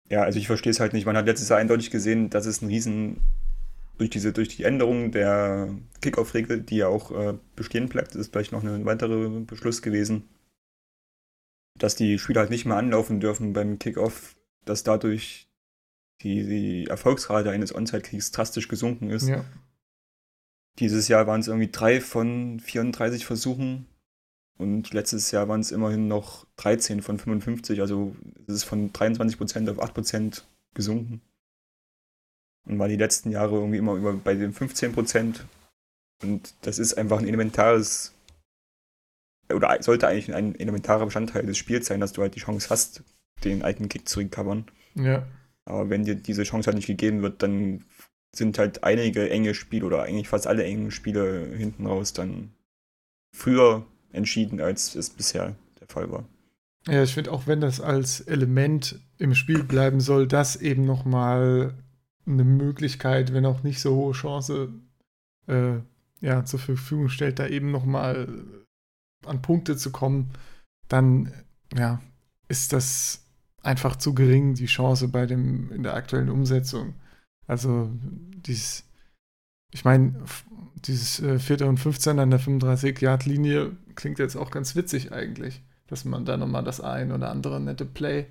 Ja, 0.10 0.24
also 0.24 0.40
ich 0.40 0.48
verstehe 0.48 0.72
es 0.72 0.80
halt 0.80 0.94
nicht. 0.94 1.06
Man 1.06 1.18
hat 1.18 1.26
letztes 1.26 1.50
Jahr 1.50 1.60
eindeutig 1.60 1.92
gesehen, 1.92 2.30
dass 2.30 2.46
es 2.46 2.62
ein 2.62 2.68
riesen 2.68 3.22
durch 3.98 4.10
diese, 4.10 4.34
durch 4.34 4.50
die 4.50 4.64
Änderung 4.64 5.12
der 5.12 5.70
Kickoff-Regel, 6.02 6.62
die 6.62 6.78
ja 6.78 6.88
auch 6.88 7.12
äh, 7.12 7.38
bestehen 7.56 7.88
bleibt, 7.88 8.16
ist 8.16 8.32
vielleicht 8.32 8.52
noch 8.52 8.64
ein 8.64 8.86
weiterer 8.86 9.30
Beschluss 9.42 9.82
gewesen, 9.82 10.28
dass 11.78 11.96
die 11.96 12.20
Spieler 12.20 12.42
halt 12.42 12.50
nicht 12.50 12.66
mehr 12.66 12.78
anlaufen 12.78 13.20
dürfen 13.20 13.54
beim 13.54 13.80
Kickoff, 13.80 14.36
dass 14.66 14.84
dadurch 14.84 15.48
die, 16.22 16.46
die 16.46 16.88
Erfolgsrate 16.88 17.52
eines 17.52 17.74
Onside-Kicks 17.74 18.32
drastisch 18.32 18.68
gesunken 18.68 19.10
ist. 19.10 19.28
Ja. 19.28 19.46
Dieses 20.80 21.08
Jahr 21.08 21.26
waren 21.26 21.40
es 21.40 21.48
irgendwie 21.48 21.72
drei 21.72 22.02
von 22.02 22.60
34 22.60 23.26
Versuchen 23.26 23.88
und 24.58 24.94
letztes 24.94 25.32
Jahr 25.32 25.48
waren 25.48 25.62
es 25.62 25.72
immerhin 25.72 26.08
noch 26.08 26.46
13 26.58 27.02
von 27.02 27.20
55, 27.20 27.82
also 27.82 28.16
es 28.48 28.56
ist 28.56 28.64
von 28.64 28.92
23% 28.92 29.70
auf 29.70 29.82
8% 29.82 30.44
gesunken 30.74 31.22
und 32.66 32.80
war 32.80 32.88
die 32.88 32.96
letzten 32.96 33.32
Jahre 33.32 33.56
irgendwie 33.56 33.78
immer 33.78 33.96
über 33.96 34.14
bei 34.14 34.36
den 34.36 34.54
15 34.54 34.94
Prozent. 34.94 35.46
Und 36.24 36.54
das 36.62 36.80
ist 36.80 36.96
einfach 36.96 37.20
ein 37.20 37.28
elementares, 37.28 38.14
oder 39.54 39.82
sollte 39.82 40.08
eigentlich 40.08 40.34
ein 40.34 40.56
elementarer 40.60 41.06
Bestandteil 41.06 41.46
des 41.46 41.58
Spiels 41.58 41.88
sein, 41.88 42.00
dass 42.00 42.14
du 42.14 42.22
halt 42.22 42.36
die 42.36 42.40
Chance 42.40 42.70
hast, 42.70 43.04
den 43.44 43.64
alten 43.64 43.90
Kick 43.90 44.08
zu 44.08 44.20
recovern. 44.20 44.66
Ja. 44.96 45.28
Aber 45.66 45.90
wenn 45.90 46.06
dir 46.06 46.16
diese 46.16 46.44
Chance 46.44 46.68
halt 46.68 46.78
nicht 46.78 46.88
gegeben 46.88 47.22
wird, 47.22 47.44
dann 47.44 47.84
sind 48.36 48.58
halt 48.58 48.84
einige 48.84 49.30
enge 49.30 49.54
Spiele 49.54 49.86
oder 49.86 50.04
eigentlich 50.04 50.28
fast 50.28 50.48
alle 50.48 50.64
engen 50.64 50.92
Spiele 50.92 51.48
hinten 51.56 51.86
raus 51.86 52.14
dann 52.14 52.52
früher 53.36 53.86
entschieden, 54.16 54.62
als 54.62 54.96
es 54.96 55.10
bisher 55.10 55.56
der 55.80 55.88
Fall 55.88 56.12
war. 56.12 56.26
Ja, 56.88 57.04
ich 57.04 57.14
finde 57.14 57.32
auch, 57.32 57.48
wenn 57.48 57.62
das 57.62 57.82
als 57.82 58.22
Element 58.22 59.00
im 59.18 59.34
Spiel 59.34 59.64
bleiben 59.64 60.00
soll, 60.00 60.28
das 60.28 60.56
eben 60.56 60.86
nochmal 60.86 61.74
eine 62.28 62.44
Möglichkeit, 62.44 63.34
wenn 63.34 63.46
auch 63.46 63.64
nicht 63.64 63.80
so 63.80 63.96
hohe 63.96 64.14
Chance, 64.14 64.70
äh, 65.48 65.78
ja, 66.22 66.46
zur 66.46 66.60
Verfügung 66.60 67.10
stellt, 67.10 67.40
da 67.40 67.48
eben 67.48 67.72
nochmal 67.72 68.28
an 69.26 69.42
Punkte 69.42 69.78
zu 69.78 69.92
kommen, 69.92 70.32
dann, 70.88 71.32
ja, 71.76 72.02
ist 72.48 72.74
das 72.74 73.26
einfach 73.62 73.96
zu 73.96 74.14
gering, 74.14 74.54
die 74.54 74.68
Chance 74.68 75.08
bei 75.08 75.26
dem, 75.26 75.72
in 75.72 75.84
der 75.84 75.96
aktuellen 75.96 76.30
Umsetzung. 76.30 76.94
Also, 77.48 77.92
dieses, 78.46 78.84
ich 79.72 79.84
meine, 79.84 80.24
dieses 80.76 81.20
äh, 81.20 81.40
4. 81.40 81.68
und 81.68 81.80
15 81.80 82.20
an 82.20 82.30
der 82.30 82.40
35-Yard-Linie 82.40 83.76
klingt 83.96 84.20
jetzt 84.20 84.36
auch 84.36 84.52
ganz 84.52 84.76
witzig 84.76 85.12
eigentlich 85.12 85.62
dass 85.88 86.06
man 86.06 86.26
da 86.26 86.38
nochmal 86.38 86.64
das 86.64 86.82
ein 86.82 87.12
oder 87.12 87.30
andere 87.30 87.60
nette 87.60 87.86
Play 87.86 88.28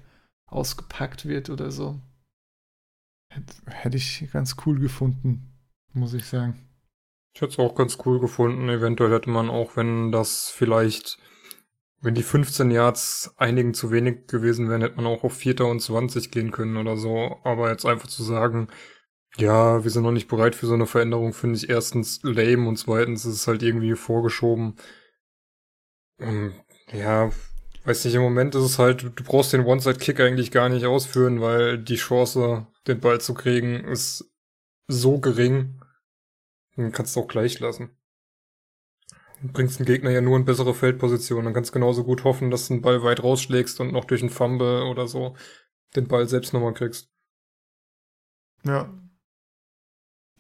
ausgepackt 0.47 1.27
wird 1.27 1.51
oder 1.51 1.71
so. 1.71 2.01
Hätte 3.67 3.97
ich 3.97 4.29
ganz 4.33 4.57
cool 4.65 4.79
gefunden, 4.79 5.53
muss 5.93 6.15
ich 6.15 6.25
sagen. 6.25 6.69
Ich 7.35 7.41
hätte 7.41 7.53
es 7.53 7.59
auch 7.59 7.75
ganz 7.75 7.99
cool 8.05 8.21
gefunden. 8.21 8.69
Eventuell 8.69 9.13
hätte 9.13 9.31
man 9.31 9.51
auch, 9.51 9.77
wenn 9.77 10.13
das 10.13 10.51
vielleicht, 10.51 11.19
wenn 12.01 12.15
die 12.15 12.23
15 12.23 12.71
Yards 12.71 13.35
einigen 13.39 13.75
zu 13.75 13.91
wenig 13.91 14.29
gewesen 14.29 14.69
wären, 14.69 14.83
hätte 14.83 14.97
man 14.97 15.07
auch 15.07 15.25
auf 15.25 15.35
4. 15.35 15.63
und 15.63 15.81
20 15.81 16.31
gehen 16.31 16.53
können 16.53 16.77
oder 16.77 16.97
so. 16.97 17.41
Aber 17.43 17.71
jetzt 17.71 17.87
einfach 17.87 18.07
zu 18.07 18.23
sagen, 18.23 18.69
ja, 19.37 19.83
wir 19.83 19.91
sind 19.91 20.05
noch 20.05 20.13
nicht 20.13 20.29
bereit 20.29 20.55
für 20.55 20.67
so 20.67 20.75
eine 20.75 20.87
Veränderung, 20.87 21.33
finde 21.33 21.57
ich 21.57 21.69
erstens 21.69 22.21
lame 22.23 22.69
und 22.69 22.77
zweitens 22.77 23.25
ist 23.25 23.35
es 23.35 23.49
halt 23.49 23.65
irgendwie 23.65 23.97
vorgeschoben. 23.97 24.77
Und 26.19 26.55
ja, 26.93 27.31
weiß 27.85 28.05
nicht, 28.05 28.15
im 28.15 28.23
Moment 28.23 28.55
ist 28.55 28.63
es 28.63 28.79
halt, 28.79 29.03
du 29.03 29.25
brauchst 29.25 29.53
den 29.53 29.65
One-Side-Kick 29.65 30.21
eigentlich 30.21 30.51
gar 30.51 30.69
nicht 30.69 30.87
ausführen, 30.87 31.41
weil 31.41 31.79
die 31.79 31.97
Chance, 31.97 32.67
den 32.87 33.01
Ball 33.01 33.21
zu 33.21 33.35
kriegen, 33.35 33.85
ist 33.85 34.31
so 34.87 35.19
gering. 35.19 35.81
Dann 36.77 36.93
kannst 36.93 37.17
du 37.17 37.21
auch 37.21 37.29
gleich 37.29 37.61
lassen. 37.61 37.91
Du 39.43 39.53
bringst 39.53 39.79
den 39.79 39.87
Gegner 39.87 40.11
ja 40.11 40.21
nur 40.21 40.37
in 40.37 40.45
bessere 40.45 40.75
Feldposition. 40.75 41.45
Dann 41.45 41.53
kannst 41.53 41.71
du 41.71 41.75
genauso 41.75 42.05
gut 42.05 42.25
hoffen, 42.25 42.51
dass 42.51 42.69
du 42.69 42.75
den 42.75 42.83
Ball 42.83 43.03
weit 43.03 43.23
rausschlägst 43.23 43.81
und 43.81 43.93
noch 43.93 44.07
durch 44.07 44.23
einen 44.23 44.31
Fumble 44.31 44.85
oder 44.85 45.07
so 45.07 45.37
den 45.95 46.09
Ball 46.09 46.29
selbst 46.29 46.53
nochmal 46.53 46.75
kriegst. 46.75 47.11
Ja. 48.65 48.93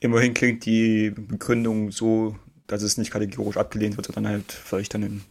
Immerhin 0.00 0.34
klingt 0.34 0.64
die 0.64 1.10
Begründung 1.10 1.90
so, 1.90 2.36
dass 2.66 2.82
es 2.82 2.96
nicht 2.96 3.10
kategorisch 3.10 3.56
abgelehnt 3.56 3.96
wird, 3.96 4.06
sondern 4.06 4.28
halt 4.28 4.52
vielleicht 4.52 4.94
dann 4.94 5.02
in 5.02 5.24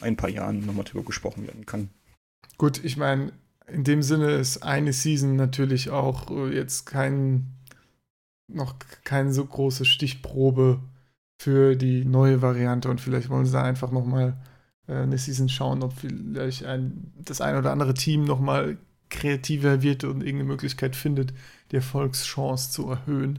ein 0.00 0.16
paar 0.16 0.30
Jahren 0.30 0.64
nochmal 0.66 0.84
drüber 0.84 1.04
gesprochen 1.04 1.46
werden 1.46 1.66
kann. 1.66 1.90
Gut, 2.58 2.84
ich 2.84 2.96
meine, 2.96 3.32
in 3.66 3.84
dem 3.84 4.02
Sinne 4.02 4.32
ist 4.32 4.62
eine 4.62 4.92
Season 4.92 5.36
natürlich 5.36 5.90
auch 5.90 6.30
äh, 6.30 6.54
jetzt 6.54 6.86
kein, 6.86 7.46
noch 8.48 8.76
keine 9.04 9.32
so 9.32 9.44
große 9.44 9.84
Stichprobe 9.84 10.80
für 11.40 11.76
die 11.76 12.04
neue 12.04 12.42
Variante 12.42 12.88
und 12.88 13.00
vielleicht 13.00 13.30
wollen 13.30 13.46
sie 13.46 13.52
da 13.52 13.62
einfach 13.62 13.90
nochmal 13.90 14.36
äh, 14.86 14.94
eine 14.94 15.18
Season 15.18 15.48
schauen, 15.48 15.82
ob 15.82 15.92
vielleicht 15.94 16.64
ein, 16.64 17.12
das 17.16 17.40
ein 17.40 17.56
oder 17.56 17.72
andere 17.72 17.94
Team 17.94 18.24
nochmal 18.24 18.78
kreativer 19.08 19.82
wird 19.82 20.04
und 20.04 20.22
irgendeine 20.22 20.44
Möglichkeit 20.44 20.96
findet, 20.96 21.32
die 21.70 21.76
Erfolgschance 21.76 22.70
zu 22.70 22.90
erhöhen. 22.90 23.38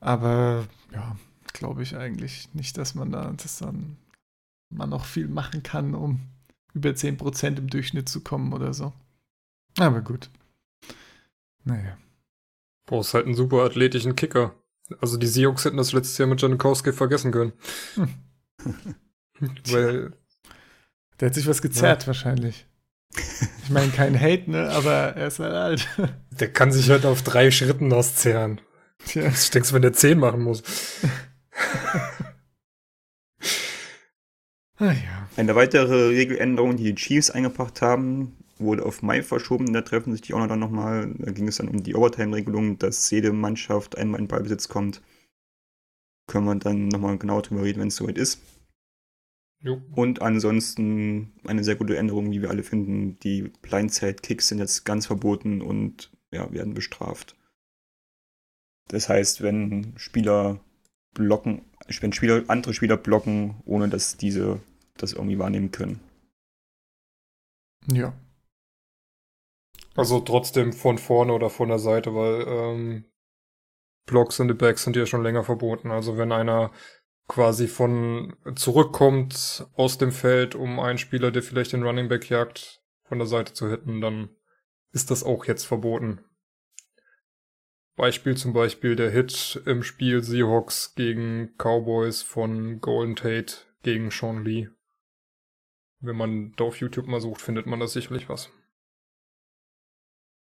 Aber 0.00 0.66
ja, 0.92 1.16
glaube 1.52 1.82
ich 1.82 1.96
eigentlich 1.96 2.52
nicht, 2.54 2.78
dass 2.78 2.94
man 2.94 3.10
da 3.10 3.32
das 3.36 3.58
dann 3.58 3.96
man 4.70 4.90
noch 4.90 5.04
viel 5.04 5.28
machen 5.28 5.62
kann, 5.62 5.94
um 5.94 6.20
über 6.74 6.90
10% 6.90 7.58
im 7.58 7.68
Durchschnitt 7.68 8.08
zu 8.08 8.20
kommen 8.20 8.52
oder 8.52 8.74
so. 8.74 8.92
Aber 9.78 10.00
gut. 10.00 10.30
Naja. 11.64 11.96
Brauchst 12.86 13.14
halt 13.14 13.26
einen 13.26 13.34
super 13.34 13.64
athletischen 13.64 14.14
Kicker. 14.14 14.54
Also 15.00 15.16
die 15.16 15.26
Seahawks 15.26 15.64
hätten 15.64 15.76
das 15.76 15.92
letztes 15.92 16.18
Jahr 16.18 16.28
mit 16.28 16.40
Janikowski 16.40 16.92
vergessen 16.92 17.32
können. 17.32 17.52
Hm. 17.94 18.08
Weil. 19.70 20.12
Der 21.18 21.28
hat 21.28 21.34
sich 21.34 21.46
was 21.46 21.62
gezerrt 21.62 22.02
ja. 22.02 22.06
wahrscheinlich. 22.08 22.66
Ich 23.62 23.70
meine, 23.70 23.90
kein 23.90 24.20
Hate, 24.20 24.50
ne? 24.50 24.70
Aber 24.70 24.92
er 24.92 25.26
ist 25.26 25.38
halt 25.38 25.54
alt. 25.54 25.88
Der 26.30 26.52
kann 26.52 26.70
sich 26.70 26.90
halt 26.90 27.06
auf 27.06 27.22
drei 27.22 27.50
Schritten 27.50 27.92
auszerren. 27.92 28.60
Tja. 29.04 29.26
Ich 29.26 29.50
denke, 29.50 29.72
wenn 29.72 29.82
der 29.82 29.92
zehn 29.92 30.18
machen 30.18 30.42
muss. 30.42 30.62
Ah, 34.78 34.92
ja. 34.92 35.28
Eine 35.36 35.54
weitere 35.54 36.08
Regeländerung, 36.08 36.76
die 36.76 36.84
die 36.84 36.94
Chiefs 36.94 37.30
eingebracht 37.30 37.80
haben, 37.80 38.36
wurde 38.58 38.84
auf 38.84 39.02
Mai 39.02 39.22
verschoben. 39.22 39.72
Da 39.72 39.82
treffen 39.82 40.12
sich 40.12 40.22
die 40.22 40.34
auch 40.34 40.46
dann 40.46 40.58
nochmal. 40.58 41.14
Da 41.18 41.30
ging 41.32 41.48
es 41.48 41.56
dann 41.56 41.68
um 41.68 41.82
die 41.82 41.94
Overtime-Regelung, 41.94 42.78
dass 42.78 43.10
jede 43.10 43.32
Mannschaft 43.32 43.96
einmal 43.96 44.20
in 44.20 44.28
Ballbesitz 44.28 44.68
kommt. 44.68 45.02
Können 46.26 46.46
wir 46.46 46.54
dann 46.56 46.88
nochmal 46.88 47.18
genau 47.18 47.40
drüber 47.40 47.62
reden, 47.62 47.80
wenn 47.80 47.88
es 47.88 47.96
soweit 47.96 48.18
ist. 48.18 48.40
Jo. 49.62 49.80
Und 49.94 50.20
ansonsten 50.20 51.32
eine 51.44 51.64
sehr 51.64 51.76
gute 51.76 51.96
Änderung, 51.96 52.30
wie 52.30 52.42
wir 52.42 52.50
alle 52.50 52.62
finden. 52.62 53.18
Die 53.20 53.50
Blindside-Kicks 53.62 54.48
sind 54.48 54.58
jetzt 54.58 54.84
ganz 54.84 55.06
verboten 55.06 55.62
und 55.62 56.10
ja, 56.30 56.52
werden 56.52 56.74
bestraft. 56.74 57.36
Das 58.88 59.08
heißt, 59.08 59.42
wenn 59.42 59.94
Spieler 59.96 60.60
blocken, 61.14 61.62
wenn 61.88 62.12
Spieler, 62.12 62.44
andere 62.48 62.74
Spieler 62.74 62.96
blocken, 62.96 63.62
ohne 63.64 63.88
dass 63.88 64.16
diese 64.16 64.60
das 64.96 65.12
irgendwie 65.12 65.38
wahrnehmen 65.38 65.70
können. 65.70 66.00
Ja. 67.90 68.14
Also 69.94 70.20
trotzdem 70.20 70.72
von 70.72 70.98
vorne 70.98 71.32
oder 71.32 71.50
von 71.50 71.68
der 71.68 71.78
Seite, 71.78 72.14
weil 72.14 72.44
ähm, 72.46 73.04
Blocks 74.06 74.38
in 74.38 74.48
the 74.48 74.54
Back 74.54 74.78
sind 74.78 74.96
ja 74.96 75.06
schon 75.06 75.22
länger 75.22 75.44
verboten. 75.44 75.90
Also 75.90 76.18
wenn 76.18 76.32
einer 76.32 76.70
quasi 77.28 77.66
von 77.66 78.36
zurückkommt 78.54 79.66
aus 79.74 79.98
dem 79.98 80.12
Feld, 80.12 80.54
um 80.54 80.78
einen 80.78 80.98
Spieler, 80.98 81.30
der 81.30 81.42
vielleicht 81.42 81.72
den 81.72 81.82
Running 81.82 82.08
Back 82.08 82.28
jagt, 82.30 82.82
von 83.04 83.18
der 83.18 83.26
Seite 83.26 83.52
zu 83.52 83.68
hitten, 83.68 84.00
dann 84.00 84.30
ist 84.92 85.10
das 85.10 85.24
auch 85.24 85.44
jetzt 85.46 85.64
verboten. 85.64 86.20
Beispiel 87.96 88.36
zum 88.36 88.52
Beispiel 88.52 88.94
der 88.94 89.10
Hit 89.10 89.62
im 89.64 89.82
Spiel 89.82 90.22
Seahawks 90.22 90.94
gegen 90.94 91.54
Cowboys 91.58 92.22
von 92.22 92.80
Golden 92.80 93.16
Tate 93.16 93.56
gegen 93.82 94.10
Sean 94.10 94.44
Lee. 94.44 94.68
Wenn 96.00 96.16
man 96.16 96.52
da 96.56 96.64
auf 96.64 96.78
YouTube 96.78 97.06
mal 97.06 97.20
sucht, 97.20 97.40
findet 97.40 97.66
man 97.66 97.80
da 97.80 97.86
sicherlich 97.86 98.28
was. 98.28 98.50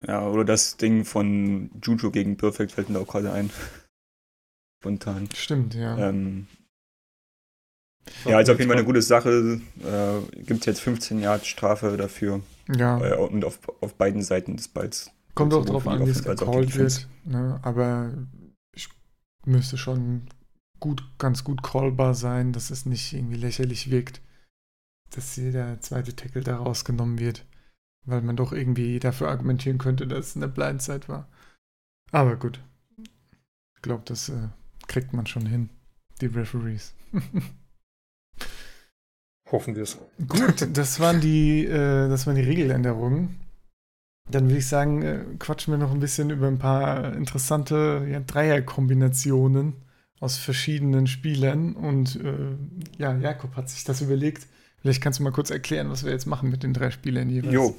Ja, 0.07 0.27
oder 0.27 0.45
das 0.45 0.79
Ding 0.79 1.05
von 1.05 1.71
Juju 1.83 2.11
gegen 2.11 2.37
Perfect 2.37 2.73
fällt 2.73 2.89
mir 2.89 2.99
auch 2.99 3.07
gerade 3.07 3.33
ein. 3.33 3.51
Spontan. 4.81 5.29
Stimmt, 5.35 5.75
ja. 5.75 5.97
Ähm, 5.97 6.49
ja, 8.25 8.41
ist 8.41 8.51
auf 8.51 8.59
jeden 8.59 8.69
Fall 8.69 8.79
eine 8.79 8.87
gute 8.87 9.03
Sache. 9.03 9.61
Äh, 9.81 10.43
Gibt 10.43 10.67
jetzt 10.67 10.81
15 10.81 11.21
Jahre 11.21 11.45
Strafe 11.45 11.97
dafür. 11.97 12.41
Ja. 12.75 13.01
Äh, 13.01 13.17
und 13.17 13.45
auf, 13.45 13.61
auf 13.81 13.95
beiden 13.95 14.23
Seiten 14.23 14.57
des 14.57 14.67
Balls. 14.69 15.13
Kommt 15.35 15.55
auch 15.55 15.65
drauf 15.65 15.87
an, 15.87 16.05
wie 16.07 16.11
es 16.11 16.23
gecallt 16.23 16.77
wird. 16.77 17.09
Ne? 17.25 17.59
Aber 17.63 18.13
ich 18.75 18.89
müsste 19.47 19.79
schon 19.79 20.29
gut, 20.81 21.03
ganz 21.19 21.45
gut 21.45 21.63
callbar 21.63 22.15
sein, 22.15 22.53
dass 22.53 22.71
es 22.71 22.87
nicht 22.87 23.13
irgendwie 23.13 23.37
lächerlich 23.37 23.91
wirkt, 23.91 24.21
dass 25.11 25.37
jeder 25.37 25.81
zweite 25.81 26.15
Tackle 26.15 26.43
da 26.43 26.57
rausgenommen 26.57 27.19
wird. 27.19 27.47
Weil 28.05 28.21
man 28.21 28.37
doch 28.37 28.53
irgendwie 28.53 28.99
dafür 28.99 29.29
argumentieren 29.29 29.79
könnte, 29.79 30.07
dass 30.09 30.31
es 30.31 30.37
eine 30.37 30.49
Blindzeit 30.49 31.09
war. 31.09 31.29
Aber 32.11 32.37
gut. 32.37 32.61
Ich 33.77 33.83
glaube, 33.83 34.03
das 34.05 34.29
äh, 34.29 34.49
kriegt 34.89 35.13
man 35.13 35.27
schon 35.27 35.47
hin. 35.47 35.71
Die 36.21 36.27
Referees. 36.27 36.95
Hoffen 39.51 39.77
wir 39.77 39.83
es. 39.83 39.99
Gut, 40.29 40.69
das 40.77 40.99
waren 40.99 41.21
die, 41.21 41.65
äh, 41.65 42.09
das 42.09 42.27
waren 42.27 42.37
die 42.37 42.43
Regeländerungen. 42.43 43.39
Dann 44.31 44.49
würde 44.49 44.59
ich 44.59 44.69
sagen, 44.69 45.03
äh, 45.03 45.25
quatschen 45.39 45.73
wir 45.73 45.79
noch 45.79 45.93
ein 45.93 46.01
bisschen 46.01 46.31
über 46.31 46.47
ein 46.47 46.59
paar 46.59 47.15
interessante 47.15 48.07
ja, 48.11 48.21
Dreierkombinationen 48.21 49.75
aus 50.21 50.39
verschiedenen 50.39 51.07
Spielern. 51.07 51.75
Und 51.75 52.17
äh, 52.17 52.57
ja, 52.99 53.17
Jakob 53.17 53.57
hat 53.57 53.69
sich 53.69 53.85
das 53.85 54.01
überlegt. 54.01 54.47
Vielleicht 54.81 55.03
kannst 55.03 55.19
du 55.19 55.25
mal 55.25 55.33
kurz 55.33 55.51
erklären, 55.51 55.91
was 55.91 56.05
wir 56.05 56.13
jetzt 56.13 56.27
machen 56.27 56.51
mit 56.51 56.63
den 56.63 56.73
drei 56.73 56.91
Spielern 56.91 57.29
jeweils. 57.29 57.53
Jo. 57.53 57.77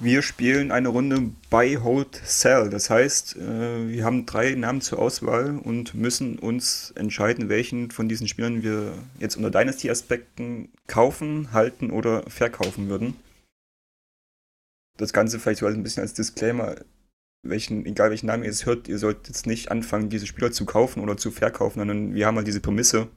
Wir 0.00 0.22
spielen 0.22 0.72
eine 0.72 0.88
Runde 0.88 1.30
Buy, 1.50 1.74
Hold, 1.76 2.20
Sell. 2.24 2.70
Das 2.70 2.90
heißt, 2.90 3.36
äh, 3.36 3.88
wir 3.88 4.04
haben 4.04 4.26
drei 4.26 4.54
Namen 4.54 4.80
zur 4.80 4.98
Auswahl 4.98 5.58
und 5.58 5.94
müssen 5.94 6.38
uns 6.38 6.92
entscheiden, 6.96 7.48
welchen 7.48 7.90
von 7.92 8.08
diesen 8.08 8.26
Spielern 8.26 8.64
wir 8.64 8.94
jetzt 9.20 9.36
unter 9.36 9.50
Dynasty-Aspekten 9.50 10.70
kaufen, 10.88 11.52
halten 11.52 11.90
oder 11.90 12.22
verkaufen 12.28 12.88
würden 12.88 13.14
das 14.96 15.12
Ganze 15.12 15.38
vielleicht 15.38 15.60
so 15.60 15.66
ein 15.66 15.82
bisschen 15.82 16.02
als 16.02 16.14
Disclaimer. 16.14 16.76
welchen, 17.44 17.86
egal 17.86 18.10
welchen 18.10 18.26
Namen 18.26 18.44
ihr 18.44 18.50
jetzt 18.50 18.66
hört, 18.66 18.88
ihr 18.88 18.98
sollt 18.98 19.28
jetzt 19.28 19.46
nicht 19.46 19.70
anfangen, 19.70 20.10
diese 20.10 20.26
Spieler 20.26 20.52
zu 20.52 20.64
kaufen 20.64 21.02
oder 21.02 21.16
zu 21.16 21.30
verkaufen, 21.30 21.80
sondern 21.80 22.14
wir 22.14 22.26
haben 22.26 22.36
halt 22.36 22.46
diese 22.46 22.60
Prämisse, 22.60 23.08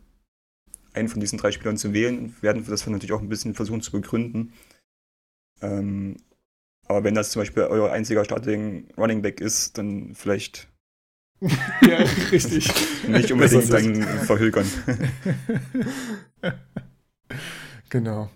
einen 0.94 1.10
von 1.10 1.20
diesen 1.20 1.38
drei 1.38 1.52
Spielern 1.52 1.78
zu 1.78 1.94
wählen, 1.94 2.36
werden 2.42 2.66
wir 2.66 2.72
das 2.72 2.88
natürlich 2.88 3.12
auch 3.14 3.22
ein 3.22 3.30
bisschen 3.30 3.54
versuchen 3.54 3.82
zu 3.82 3.92
begründen. 3.92 4.54
Ähm, 5.62 6.18
aber 6.88 7.04
wenn 7.04 7.16
das 7.16 7.32
zum 7.32 7.42
Beispiel 7.42 7.64
euer 7.64 7.92
einziger 7.92 8.26
Starting 8.26 8.88
Running 8.98 9.22
Back 9.22 9.42
ist, 9.42 9.78
dann 9.78 10.16
vielleicht 10.16 10.68
ja, 11.42 11.98
richtig. 12.32 12.72
nicht 13.08 13.32
unbedingt 13.32 13.72
dann 13.72 14.04
verhökern. 14.26 14.66
genau. 17.90 18.30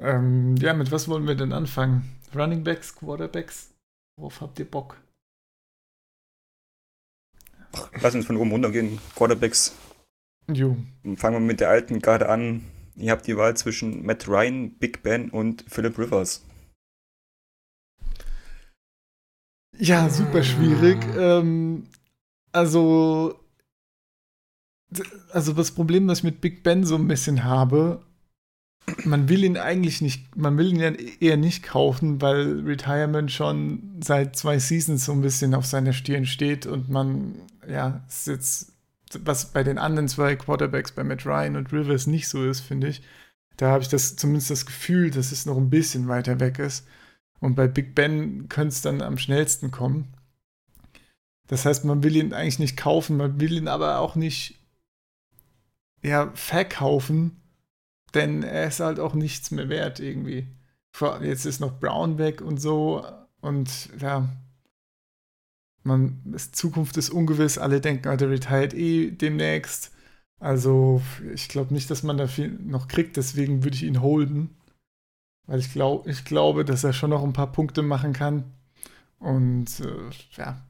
Ähm, 0.00 0.56
ja, 0.56 0.72
mit 0.72 0.90
was 0.90 1.08
wollen 1.08 1.26
wir 1.26 1.34
denn 1.34 1.52
anfangen? 1.52 2.18
Running 2.34 2.64
Backs, 2.64 2.96
Quarterbacks? 2.96 3.74
Worauf 4.16 4.40
habt 4.40 4.58
ihr 4.58 4.70
Bock? 4.70 4.96
Lass 8.00 8.14
uns 8.14 8.26
von 8.26 8.36
oben 8.36 8.50
runtergehen. 8.50 8.98
Quarterbacks. 9.14 9.74
Jo. 10.50 10.76
Fangen 11.16 11.36
wir 11.36 11.40
mit 11.40 11.60
der 11.60 11.68
alten 11.68 12.00
Garde 12.00 12.28
an. 12.28 12.64
Ihr 12.96 13.12
habt 13.12 13.26
die 13.26 13.36
Wahl 13.36 13.56
zwischen 13.56 14.04
Matt 14.04 14.26
Ryan, 14.26 14.72
Big 14.72 15.02
Ben 15.02 15.30
und 15.30 15.64
Philip 15.68 15.98
Rivers. 15.98 16.44
Ja, 19.78 20.08
super 20.10 20.42
schwierig. 20.42 20.98
Ähm, 21.16 21.86
also, 22.52 23.38
also 25.30 25.52
das 25.52 25.70
Problem, 25.72 26.08
das 26.08 26.18
ich 26.18 26.24
mit 26.24 26.40
Big 26.40 26.62
Ben 26.62 26.84
so 26.84 26.96
ein 26.96 27.08
bisschen 27.08 27.44
habe, 27.44 28.02
man 29.04 29.28
will 29.28 29.44
ihn 29.44 29.56
eigentlich 29.56 30.00
nicht, 30.00 30.36
man 30.36 30.56
will 30.58 30.72
ihn 30.72 30.80
ja 30.80 30.90
eher 31.20 31.36
nicht 31.36 31.62
kaufen, 31.62 32.20
weil 32.20 32.60
Retirement 32.60 33.30
schon 33.30 34.00
seit 34.02 34.36
zwei 34.36 34.58
Seasons 34.58 35.04
so 35.04 35.12
ein 35.12 35.22
bisschen 35.22 35.54
auf 35.54 35.66
seiner 35.66 35.92
Stirn 35.92 36.26
steht 36.26 36.66
und 36.66 36.88
man, 36.88 37.36
ja, 37.68 38.04
ist 38.08 38.26
jetzt, 38.26 38.72
was 39.20 39.52
bei 39.52 39.62
den 39.62 39.78
anderen 39.78 40.08
zwei 40.08 40.36
Quarterbacks, 40.36 40.92
bei 40.92 41.04
Matt 41.04 41.26
Ryan 41.26 41.56
und 41.56 41.72
Rivers 41.72 42.06
nicht 42.06 42.28
so 42.28 42.44
ist, 42.44 42.60
finde 42.60 42.88
ich. 42.88 43.02
Da 43.56 43.70
habe 43.70 43.82
ich 43.82 43.88
das 43.88 44.16
zumindest 44.16 44.50
das 44.50 44.66
Gefühl, 44.66 45.10
dass 45.10 45.32
es 45.32 45.46
noch 45.46 45.56
ein 45.56 45.70
bisschen 45.70 46.08
weiter 46.08 46.40
weg 46.40 46.58
ist. 46.58 46.86
Und 47.40 47.54
bei 47.54 47.66
Big 47.68 47.94
Ben 47.94 48.48
könnte 48.48 48.68
es 48.68 48.82
dann 48.82 49.02
am 49.02 49.18
schnellsten 49.18 49.70
kommen. 49.70 50.14
Das 51.46 51.64
heißt, 51.64 51.84
man 51.84 52.02
will 52.02 52.16
ihn 52.16 52.32
eigentlich 52.32 52.58
nicht 52.58 52.76
kaufen, 52.76 53.16
man 53.16 53.40
will 53.40 53.52
ihn 53.52 53.68
aber 53.68 53.98
auch 53.98 54.14
nicht 54.14 54.60
ja, 56.02 56.30
verkaufen, 56.34 57.40
denn 58.14 58.42
er 58.42 58.68
ist 58.68 58.80
halt 58.80 59.00
auch 59.00 59.14
nichts 59.14 59.50
mehr 59.50 59.68
wert 59.68 60.00
irgendwie. 60.00 60.46
Jetzt 61.22 61.46
ist 61.46 61.60
noch 61.60 61.78
Brown 61.78 62.18
weg 62.18 62.40
und 62.40 62.60
so 62.60 63.04
und 63.40 63.88
ja, 64.00 64.28
man, 65.82 66.22
Zukunft 66.52 66.96
ist 66.96 67.10
ungewiss, 67.10 67.58
alle 67.58 67.80
denken, 67.80 68.08
ah, 68.08 68.16
der 68.16 68.30
retired 68.30 68.74
eh 68.74 69.10
demnächst. 69.10 69.92
Also 70.38 71.02
ich 71.34 71.48
glaube 71.48 71.74
nicht, 71.74 71.90
dass 71.90 72.02
man 72.02 72.16
da 72.16 72.26
viel 72.26 72.48
noch 72.48 72.88
kriegt, 72.88 73.16
deswegen 73.16 73.62
würde 73.62 73.76
ich 73.76 73.82
ihn 73.82 74.00
holden. 74.00 74.56
Weil 75.46 75.60
ich, 75.60 75.72
glaub, 75.72 76.06
ich 76.06 76.24
glaube, 76.24 76.64
dass 76.64 76.84
er 76.84 76.92
schon 76.92 77.10
noch 77.10 77.24
ein 77.24 77.32
paar 77.32 77.50
Punkte 77.50 77.82
machen 77.82 78.12
kann. 78.12 78.44
Und 79.18 79.80
äh, 79.80 80.10
ja, 80.36 80.62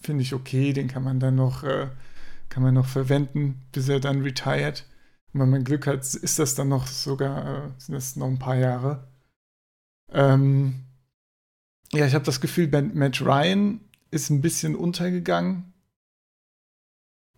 finde 0.00 0.22
ich 0.22 0.34
okay, 0.34 0.72
den 0.72 0.88
kann 0.88 1.04
man 1.04 1.20
dann 1.20 1.36
noch, 1.36 1.62
äh, 1.62 1.88
kann 2.48 2.62
man 2.62 2.74
noch 2.74 2.86
verwenden, 2.86 3.62
bis 3.72 3.88
er 3.88 4.00
dann 4.00 4.22
retired. 4.22 4.84
Und 5.32 5.40
wenn 5.40 5.50
man 5.50 5.64
Glück 5.64 5.86
hat, 5.86 6.00
ist 6.14 6.38
das 6.38 6.54
dann 6.54 6.68
noch 6.68 6.86
sogar, 6.86 7.66
äh, 7.66 7.70
sind 7.78 7.94
das 7.94 8.16
noch 8.16 8.26
ein 8.26 8.38
paar 8.38 8.56
Jahre. 8.56 9.08
Ähm, 10.10 10.84
ja, 11.92 12.06
ich 12.06 12.14
habe 12.14 12.24
das 12.24 12.40
Gefühl, 12.40 12.68
Matt 12.68 13.20
Ryan 13.20 13.80
ist 14.10 14.30
ein 14.30 14.42
bisschen 14.42 14.76
untergegangen 14.76 15.72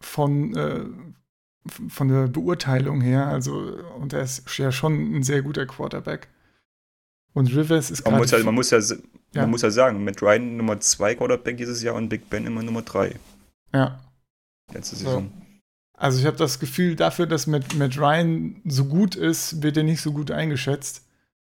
von, 0.00 0.56
äh, 0.56 0.84
von 1.88 2.08
der 2.08 2.28
Beurteilung 2.28 3.00
her. 3.00 3.26
Also, 3.26 3.54
und 3.96 4.12
er 4.12 4.22
ist 4.22 4.58
ja 4.58 4.72
schon 4.72 5.16
ein 5.16 5.22
sehr 5.22 5.42
guter 5.42 5.66
Quarterback. 5.66 6.28
Und 7.32 7.54
Rivers 7.54 7.90
ist 7.90 8.04
gerade. 8.04 8.16
Ja, 8.26 8.44
man, 8.44 8.54
muss 8.54 8.70
ja, 8.70 8.78
ja. 8.78 9.42
man 9.42 9.50
muss 9.50 9.62
ja 9.62 9.70
sagen, 9.70 10.04
Matt 10.04 10.22
Ryan 10.22 10.56
Nummer 10.56 10.78
2 10.78 11.16
Quarterback 11.16 11.56
dieses 11.56 11.82
Jahr 11.82 11.94
und 11.96 12.08
Big 12.08 12.30
Ben 12.30 12.46
immer 12.46 12.62
Nummer 12.62 12.82
3. 12.82 13.16
Ja. 13.72 14.00
Letzte 14.72 14.96
Saison. 14.96 15.30
So. 15.36 15.43
Also 15.96 16.18
ich 16.18 16.26
habe 16.26 16.36
das 16.36 16.58
Gefühl, 16.58 16.96
dafür, 16.96 17.26
dass 17.26 17.46
Matt, 17.46 17.74
Matt 17.76 17.98
Ryan 17.98 18.60
so 18.64 18.84
gut 18.86 19.14
ist, 19.14 19.62
wird 19.62 19.76
er 19.76 19.84
nicht 19.84 20.00
so 20.00 20.12
gut 20.12 20.30
eingeschätzt. 20.30 21.04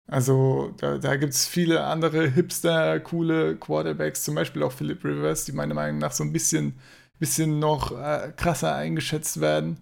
Also 0.07 0.75
da, 0.79 0.99
da 0.99 1.17
gibt 1.17 1.33
es 1.33 1.47
viele 1.47 1.85
andere 1.85 2.29
hipster, 2.29 2.99
coole 3.01 3.57
Quarterbacks, 3.57 4.25
zum 4.25 4.35
Beispiel 4.35 4.63
auch 4.63 4.73
Philip 4.73 5.05
Rivers, 5.05 5.45
die 5.45 5.53
meiner 5.53 5.75
Meinung 5.75 5.99
nach 5.99 6.13
so 6.13 6.25
ein 6.25 6.33
bisschen, 6.33 6.75
bisschen 7.19 7.61
noch 7.61 7.93
äh, 7.93 8.33
krasser 8.37 8.75
eingeschätzt 8.75 9.41
werden. 9.41 9.79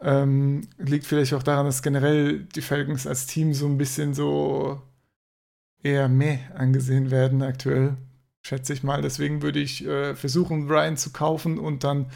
Ähm, 0.00 0.68
liegt 0.78 1.06
vielleicht 1.06 1.34
auch 1.34 1.42
daran, 1.42 1.66
dass 1.66 1.82
generell 1.82 2.40
die 2.40 2.62
Falcons 2.62 3.06
als 3.06 3.26
Team 3.26 3.54
so 3.54 3.66
ein 3.66 3.78
bisschen 3.78 4.14
so 4.14 4.82
eher 5.82 6.08
mehr 6.08 6.38
angesehen 6.56 7.10
werden 7.10 7.42
aktuell, 7.42 7.96
schätze 8.42 8.72
ich 8.72 8.82
mal. 8.82 9.02
Deswegen 9.02 9.42
würde 9.42 9.60
ich 9.60 9.86
äh, 9.86 10.14
versuchen, 10.14 10.68
Ryan 10.68 10.96
zu 10.96 11.12
kaufen 11.12 11.58
und 11.58 11.84
dann 11.84 12.06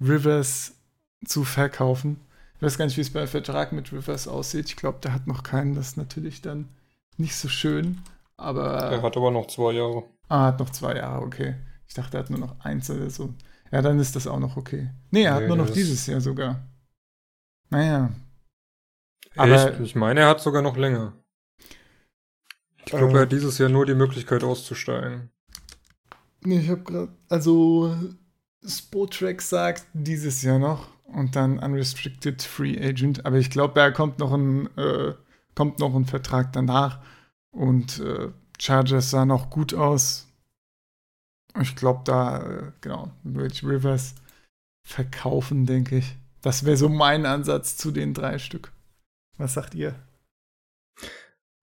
Rivers 0.00 0.79
zu 1.24 1.44
verkaufen. 1.44 2.20
Ich 2.56 2.62
weiß 2.62 2.76
gar 2.76 2.84
nicht, 2.84 2.96
wie 2.96 3.02
es 3.02 3.12
beim 3.12 3.26
Vertrag 3.26 3.72
mit 3.72 3.92
Rivers 3.92 4.28
aussieht. 4.28 4.68
Ich 4.68 4.76
glaube, 4.76 4.98
der 5.02 5.14
hat 5.14 5.26
noch 5.26 5.42
keinen. 5.42 5.74
Das 5.74 5.88
ist 5.88 5.96
natürlich 5.96 6.42
dann 6.42 6.68
nicht 7.16 7.36
so 7.36 7.48
schön. 7.48 8.02
Aber. 8.36 8.90
Er 8.90 9.02
hat 9.02 9.16
aber 9.16 9.30
noch 9.30 9.46
zwei 9.46 9.72
Jahre. 9.72 10.04
Ah, 10.28 10.46
hat 10.46 10.60
noch 10.60 10.70
zwei 10.70 10.96
Jahre, 10.96 11.22
okay. 11.22 11.56
Ich 11.88 11.94
dachte, 11.94 12.16
er 12.16 12.22
hat 12.22 12.30
nur 12.30 12.38
noch 12.38 12.60
eins 12.60 12.90
oder 12.90 13.10
so. 13.10 13.34
Ja, 13.72 13.82
dann 13.82 13.98
ist 13.98 14.16
das 14.16 14.26
auch 14.26 14.38
noch 14.38 14.56
okay. 14.56 14.90
Nee, 15.10 15.24
er 15.24 15.34
nee, 15.34 15.40
hat 15.42 15.48
nur 15.48 15.56
noch 15.56 15.70
dieses 15.70 16.06
Jahr 16.06 16.20
sogar. 16.20 16.60
Naja. 17.70 18.10
Aber 19.36 19.70
Echt? 19.70 19.80
Ich 19.80 19.94
meine, 19.94 20.20
er 20.20 20.28
hat 20.28 20.40
sogar 20.40 20.62
noch 20.62 20.76
länger. 20.76 21.14
Ich 22.78 22.84
glaube, 22.86 23.18
er 23.18 23.22
hat 23.22 23.32
dieses 23.32 23.58
Jahr 23.58 23.68
nur 23.68 23.86
die 23.86 23.94
Möglichkeit 23.94 24.42
auszusteigen. 24.42 25.30
Nee, 26.42 26.60
ich 26.60 26.68
habe 26.68 26.82
gerade. 26.82 27.12
Also, 27.28 27.94
Spotrack 28.66 29.40
sagt 29.40 29.86
dieses 29.92 30.42
Jahr 30.42 30.58
noch 30.58 30.88
und 31.12 31.36
dann 31.36 31.58
Unrestricted 31.58 32.42
Free 32.42 32.78
Agent. 32.78 33.26
Aber 33.26 33.36
ich 33.36 33.50
glaube, 33.50 33.74
da 33.74 33.90
kommt 33.90 34.18
noch 34.18 34.32
ein, 34.32 34.66
äh, 34.76 35.14
kommt 35.54 35.78
noch 35.78 35.94
ein 35.94 36.06
Vertrag 36.06 36.52
danach. 36.52 37.00
Und 37.50 38.00
äh, 38.00 38.28
Chargers 38.58 39.10
sah 39.10 39.24
noch 39.24 39.50
gut 39.50 39.74
aus. 39.74 40.28
Ich 41.60 41.74
glaube, 41.74 42.02
da, 42.04 42.42
äh, 42.42 42.72
genau, 42.80 43.10
würde 43.22 43.52
ich 43.52 43.64
Rivers 43.64 44.14
verkaufen, 44.82 45.66
denke 45.66 45.98
ich. 45.98 46.16
Das 46.42 46.64
wäre 46.64 46.76
so 46.76 46.88
mein 46.88 47.26
Ansatz 47.26 47.76
zu 47.76 47.90
den 47.90 48.14
drei 48.14 48.38
Stück. 48.38 48.72
Was 49.36 49.54
sagt 49.54 49.74
ihr? 49.74 49.94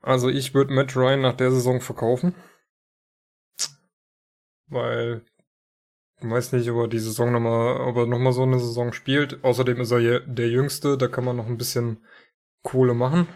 Also 0.02 0.30
ich 0.30 0.54
würde 0.54 0.74
Matt 0.74 0.96
Ryan 0.96 1.22
nach 1.22 1.36
der 1.36 1.52
Saison 1.52 1.82
verkaufen. 1.82 2.36
Weil 4.68 5.24
weiß 6.22 6.54
nicht, 6.54 6.70
ob 6.70 6.78
er 6.78 6.88
die 6.88 7.00
Saison 7.00 7.32
nochmal, 7.32 7.82
ob 7.82 7.98
er 7.98 8.06
nochmal 8.08 8.34
so 8.34 8.44
eine 8.44 8.60
Saison 8.60 8.94
spielt. 8.94 9.44
Außerdem 9.44 9.82
ist 9.82 9.92
er 9.92 10.22
der 10.22 10.50
Jüngste, 10.50 10.98
da 10.98 11.08
kann 11.08 11.26
man 11.26 11.36
noch 11.36 11.48
ein 11.48 11.58
bisschen 11.58 12.04
Kohle 12.64 12.94
machen. 12.94 13.28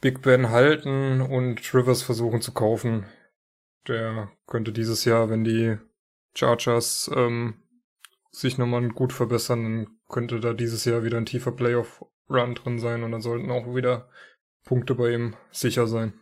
Big 0.00 0.22
Ben 0.22 0.50
halten 0.50 1.20
und 1.20 1.74
Rivers 1.74 2.02
versuchen 2.02 2.40
zu 2.40 2.52
kaufen. 2.52 3.04
Der 3.86 4.30
könnte 4.46 4.72
dieses 4.72 5.04
Jahr, 5.04 5.28
wenn 5.28 5.44
die 5.44 5.76
Chargers 6.34 7.10
ähm, 7.14 7.62
sich 8.30 8.56
nochmal 8.56 8.88
gut 8.88 9.12
verbessern, 9.12 9.62
dann 9.62 9.98
könnte 10.08 10.40
da 10.40 10.54
dieses 10.54 10.84
Jahr 10.84 11.04
wieder 11.04 11.18
ein 11.18 11.26
tiefer 11.26 11.52
Playoff-Run 11.52 12.54
drin 12.54 12.78
sein 12.78 13.02
und 13.02 13.12
dann 13.12 13.20
sollten 13.20 13.50
auch 13.50 13.74
wieder 13.74 14.08
Punkte 14.64 14.94
bei 14.94 15.12
ihm 15.12 15.34
sicher 15.50 15.86
sein. 15.86 16.14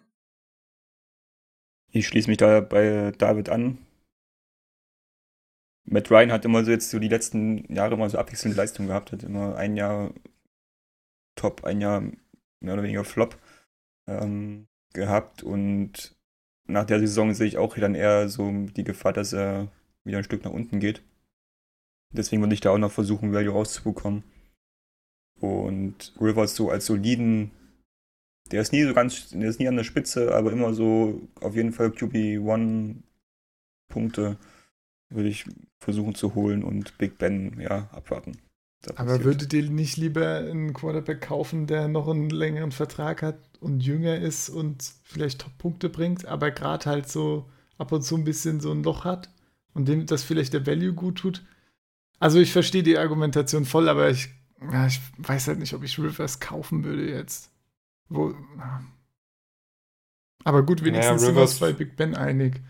Ich 1.90 2.06
schließe 2.06 2.28
mich 2.28 2.38
da 2.38 2.60
bei 2.60 3.12
David 3.16 3.48
an. 3.48 3.78
Matt 5.84 6.10
Ryan 6.10 6.32
hat 6.32 6.44
immer 6.44 6.64
so 6.64 6.70
jetzt 6.70 6.90
so 6.90 6.98
die 6.98 7.08
letzten 7.08 7.72
Jahre 7.72 7.94
immer 7.94 8.10
so 8.10 8.18
abwechselnde 8.18 8.56
Leistungen 8.56 8.88
gehabt, 8.88 9.12
hat 9.12 9.22
immer 9.22 9.56
ein 9.56 9.76
Jahr 9.76 10.12
Top, 11.34 11.64
ein 11.64 11.80
Jahr 11.80 12.02
mehr 12.60 12.74
oder 12.74 12.82
weniger 12.82 13.04
Flop 13.04 13.38
ähm, 14.08 14.66
gehabt 14.92 15.42
und 15.42 16.16
nach 16.66 16.84
der 16.84 17.00
Saison 17.00 17.32
sehe 17.32 17.46
ich 17.46 17.58
auch 17.58 17.76
dann 17.76 17.94
eher 17.94 18.28
so 18.28 18.50
die 18.76 18.84
Gefahr, 18.84 19.12
dass 19.12 19.32
er 19.32 19.68
wieder 20.04 20.18
ein 20.18 20.24
Stück 20.24 20.44
nach 20.44 20.52
unten 20.52 20.80
geht. 20.80 21.02
Deswegen 22.12 22.42
würde 22.42 22.54
ich 22.54 22.60
da 22.60 22.70
auch 22.70 22.78
noch 22.78 22.92
versuchen, 22.92 23.32
Value 23.32 23.52
rauszubekommen. 23.52 24.24
Und 25.40 26.14
Rivers 26.20 26.56
so 26.56 26.70
als 26.70 26.86
soliden, 26.86 27.52
der 28.50 28.62
ist 28.62 28.72
nie 28.72 28.82
so 28.84 28.94
ganz, 28.94 29.30
der 29.30 29.48
ist 29.48 29.60
nie 29.60 29.68
an 29.68 29.76
der 29.76 29.84
Spitze, 29.84 30.34
aber 30.34 30.52
immer 30.52 30.74
so 30.74 31.28
auf 31.40 31.54
jeden 31.54 31.72
Fall 31.72 31.88
QB1 31.88 32.96
Punkte 33.88 34.36
würde 35.10 35.28
ich 35.28 35.44
versuchen 35.78 36.14
zu 36.14 36.34
holen 36.34 36.62
und 36.62 36.98
Big 36.98 37.18
Ben, 37.18 37.58
ja, 37.60 37.88
abwarten. 37.92 38.32
Aber 38.94 39.24
würdet 39.24 39.52
ihr 39.52 39.68
nicht 39.68 39.96
lieber 39.96 40.36
einen 40.36 40.72
Quarterback 40.72 41.22
kaufen, 41.22 41.66
der 41.66 41.88
noch 41.88 42.08
einen 42.08 42.30
längeren 42.30 42.70
Vertrag 42.70 43.22
hat 43.22 43.38
und 43.60 43.80
jünger 43.80 44.16
ist 44.16 44.48
und 44.48 44.92
vielleicht 45.02 45.40
Top-Punkte 45.40 45.88
bringt, 45.88 46.26
aber 46.26 46.52
gerade 46.52 46.86
halt 46.86 47.08
so 47.08 47.50
ab 47.76 47.90
und 47.90 48.02
zu 48.02 48.16
ein 48.16 48.24
bisschen 48.24 48.60
so 48.60 48.70
ein 48.70 48.84
Loch 48.84 49.04
hat 49.04 49.30
und 49.74 49.88
dem 49.88 50.06
das 50.06 50.22
vielleicht 50.22 50.52
der 50.52 50.66
Value 50.66 50.92
gut 50.92 51.18
tut. 51.18 51.44
Also 52.20 52.38
ich 52.38 52.52
verstehe 52.52 52.84
die 52.84 52.98
Argumentation 52.98 53.64
voll, 53.64 53.88
aber 53.88 54.10
ich, 54.10 54.28
ja, 54.72 54.86
ich 54.86 55.00
weiß 55.18 55.48
halt 55.48 55.58
nicht, 55.58 55.74
ob 55.74 55.82
ich 55.82 55.98
Rivers 55.98 56.38
kaufen 56.38 56.84
würde 56.84 57.10
jetzt. 57.10 57.50
Wo, 58.08 58.34
aber 60.44 60.62
gut, 60.62 60.84
wenigstens 60.84 61.20
Ja, 61.22 61.26
sind 61.26 61.34
wir 61.34 61.42
uns 61.42 61.58
bei 61.58 61.72
Big 61.72 61.96
Ben 61.96 62.14
einig. 62.14 62.62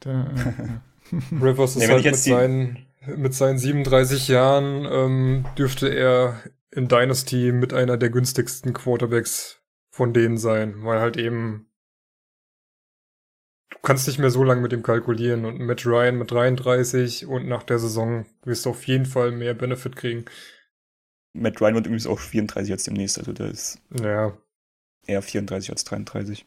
Da, 0.00 0.26
äh, 0.26 0.34
ja. 0.68 0.82
Rivers 1.40 1.76
ist 1.76 1.88
Nee, 1.88 1.88
halt 1.88 2.04
mit 2.04 2.16
seinen, 2.16 2.86
mit 3.16 3.34
seinen 3.34 3.58
37 3.58 4.28
Jahren 4.28 4.86
ähm, 4.90 5.44
dürfte 5.58 5.88
er 5.88 6.42
in 6.70 6.88
Dynasty 6.88 7.52
mit 7.52 7.72
einer 7.72 7.96
der 7.96 8.10
günstigsten 8.10 8.72
Quarterbacks 8.72 9.62
von 9.90 10.12
denen 10.12 10.36
sein, 10.36 10.84
weil 10.84 11.00
halt 11.00 11.16
eben 11.16 11.70
du 13.70 13.78
kannst 13.82 14.06
nicht 14.06 14.18
mehr 14.18 14.30
so 14.30 14.42
lange 14.44 14.60
mit 14.60 14.72
ihm 14.72 14.82
kalkulieren 14.82 15.44
und 15.44 15.60
Matt 15.60 15.86
Ryan 15.86 16.16
mit 16.18 16.30
33 16.30 17.26
und 17.26 17.46
nach 17.46 17.62
der 17.62 17.78
Saison 17.78 18.26
wirst 18.44 18.66
du 18.66 18.70
auf 18.70 18.84
jeden 18.86 19.06
Fall 19.06 19.30
mehr 19.32 19.54
Benefit 19.54 19.96
kriegen. 19.96 20.24
Matt 21.34 21.60
Ryan 21.60 21.74
wird 21.74 21.86
übrigens 21.86 22.06
auch 22.08 22.18
34 22.18 22.68
jetzt 22.68 22.86
demnächst, 22.88 23.18
also 23.18 23.32
der 23.32 23.50
ist 23.50 23.78
Ja, 24.02 24.36
eher 25.06 25.22
34 25.22 25.70
als 25.70 25.84
33. 25.84 26.44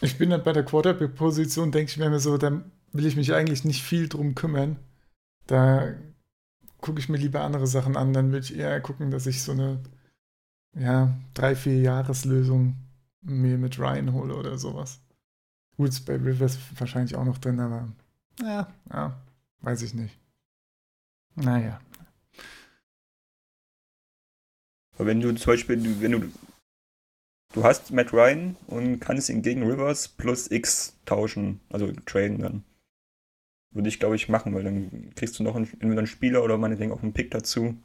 Ich 0.00 0.18
bin 0.18 0.32
halt 0.32 0.44
bei 0.44 0.52
der 0.52 0.64
Quarterback-Position, 0.64 1.70
denke 1.72 1.90
ich 1.90 1.96
mir 1.96 2.18
so, 2.18 2.36
da 2.36 2.62
will 2.92 3.06
ich 3.06 3.16
mich 3.16 3.32
eigentlich 3.32 3.64
nicht 3.64 3.82
viel 3.82 4.08
drum 4.08 4.34
kümmern. 4.34 4.76
Da 5.46 5.94
gucke 6.80 7.00
ich 7.00 7.08
mir 7.08 7.18
lieber 7.18 7.42
andere 7.42 7.66
Sachen 7.66 7.96
an. 7.96 8.12
Dann 8.12 8.32
will 8.32 8.40
ich 8.40 8.56
eher 8.56 8.80
gucken, 8.80 9.10
dass 9.10 9.26
ich 9.26 9.42
so 9.42 9.52
eine, 9.52 9.80
ja, 10.74 11.16
drei, 11.34 11.56
vier 11.56 11.80
Jahreslösung 11.80 12.76
mir 13.22 13.58
mit 13.58 13.78
Ryan 13.78 14.12
hole 14.12 14.34
oder 14.34 14.58
sowas. 14.58 15.00
Gut, 15.76 16.04
bei 16.04 16.16
Rivers 16.16 16.58
wahrscheinlich 16.76 17.16
auch 17.16 17.24
noch 17.24 17.38
drin, 17.38 17.58
aber 17.60 17.88
ja, 18.40 18.72
ja, 18.92 19.20
weiß 19.60 19.82
ich 19.82 19.94
nicht. 19.94 20.18
Naja. 21.34 21.80
Aber 24.94 25.06
wenn 25.06 25.20
du 25.20 25.34
zum 25.34 25.52
Beispiel, 25.52 26.00
wenn 26.00 26.12
du, 26.12 26.32
du 27.54 27.64
hast 27.64 27.90
Matt 27.90 28.12
Ryan 28.12 28.56
und 28.66 29.00
kannst 29.00 29.30
ihn 29.30 29.42
gegen 29.42 29.62
Rivers 29.62 30.08
plus 30.08 30.50
X 30.50 30.94
tauschen, 31.06 31.60
also 31.70 31.90
traden 32.04 32.38
dann. 32.38 32.64
Würde 33.72 33.88
ich, 33.88 33.98
glaube 33.98 34.16
ich, 34.16 34.28
machen, 34.28 34.54
weil 34.54 34.64
dann 34.64 35.12
kriegst 35.14 35.38
du 35.38 35.42
noch 35.42 35.56
einen, 35.56 35.68
entweder 35.80 35.98
einen 35.98 36.06
Spieler 36.06 36.44
oder 36.44 36.58
meinetwegen 36.58 36.92
auch 36.92 37.02
einen 37.02 37.14
Pick 37.14 37.30
dazu, 37.30 37.76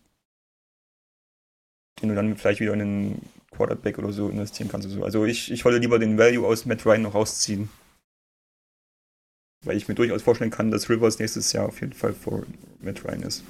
den 2.01 2.09
du 2.09 2.15
dann 2.15 2.35
vielleicht 2.35 2.59
wieder 2.59 2.73
in 2.73 2.81
einen 2.81 3.21
Quarterback 3.51 3.97
oder 3.97 4.11
so 4.11 4.29
investieren 4.29 4.69
kannst. 4.69 4.89
so. 4.89 5.03
Also 5.03 5.25
ich, 5.25 5.51
ich 5.51 5.63
wollte 5.63 5.79
lieber 5.79 5.99
den 5.99 6.17
Value 6.17 6.45
aus 6.45 6.65
Matt 6.65 6.85
Ryan 6.85 7.03
noch 7.03 7.15
rausziehen. 7.15 7.69
Weil 9.65 9.77
ich 9.77 9.87
mir 9.87 9.95
durchaus 9.95 10.21
vorstellen 10.21 10.51
kann, 10.51 10.71
dass 10.71 10.89
Rivers 10.89 11.19
nächstes 11.19 11.51
Jahr 11.53 11.67
auf 11.67 11.81
jeden 11.81 11.93
Fall 11.93 12.13
vor 12.13 12.43
Matt 12.79 13.03
Ryan 13.03 13.23
ist, 13.23 13.43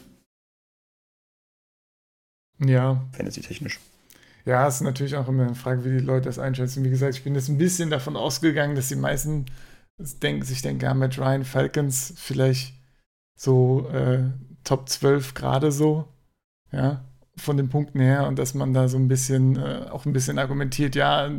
Ja, 2.60 3.06
fantasy-technisch. 3.14 3.80
Ja, 4.46 4.68
ist 4.68 4.82
natürlich 4.82 5.16
auch 5.16 5.28
immer 5.28 5.46
eine 5.46 5.56
Frage, 5.56 5.84
wie 5.84 5.90
die 5.90 6.06
Leute 6.06 6.26
das 6.26 6.40
einschätzen. 6.40 6.84
Wie 6.84 6.90
gesagt, 6.90 7.16
ich 7.16 7.24
bin 7.24 7.36
jetzt 7.36 7.50
ein 7.50 7.58
bisschen 7.58 7.90
davon 7.90 8.16
ausgegangen, 8.16 8.76
dass 8.76 8.88
die 8.88 8.96
meisten 8.96 9.46
denken, 9.98 10.44
sich 10.44 10.62
denken, 10.62 10.84
ja, 10.84 10.94
mit 10.94 11.18
Ryan 11.18 11.46
Falcons 11.46 12.14
vielleicht 12.18 12.74
so 13.36 13.90
äh, 13.90 14.30
Top 14.64 14.90
12 14.90 15.34
gerade 15.34 15.72
so, 15.72 16.08
ja, 16.72 17.04
von 17.38 17.58
den 17.58 17.70
Punkten 17.70 18.00
her 18.00 18.28
und 18.28 18.38
dass 18.40 18.54
man 18.54 18.74
da 18.74 18.88
so 18.88 18.98
ein 18.98 19.08
bisschen, 19.08 19.58
äh, 19.58 19.88
auch 19.90 20.06
ein 20.06 20.14
bisschen 20.14 20.40
argumentiert, 20.40 20.96
ja, 20.96 21.32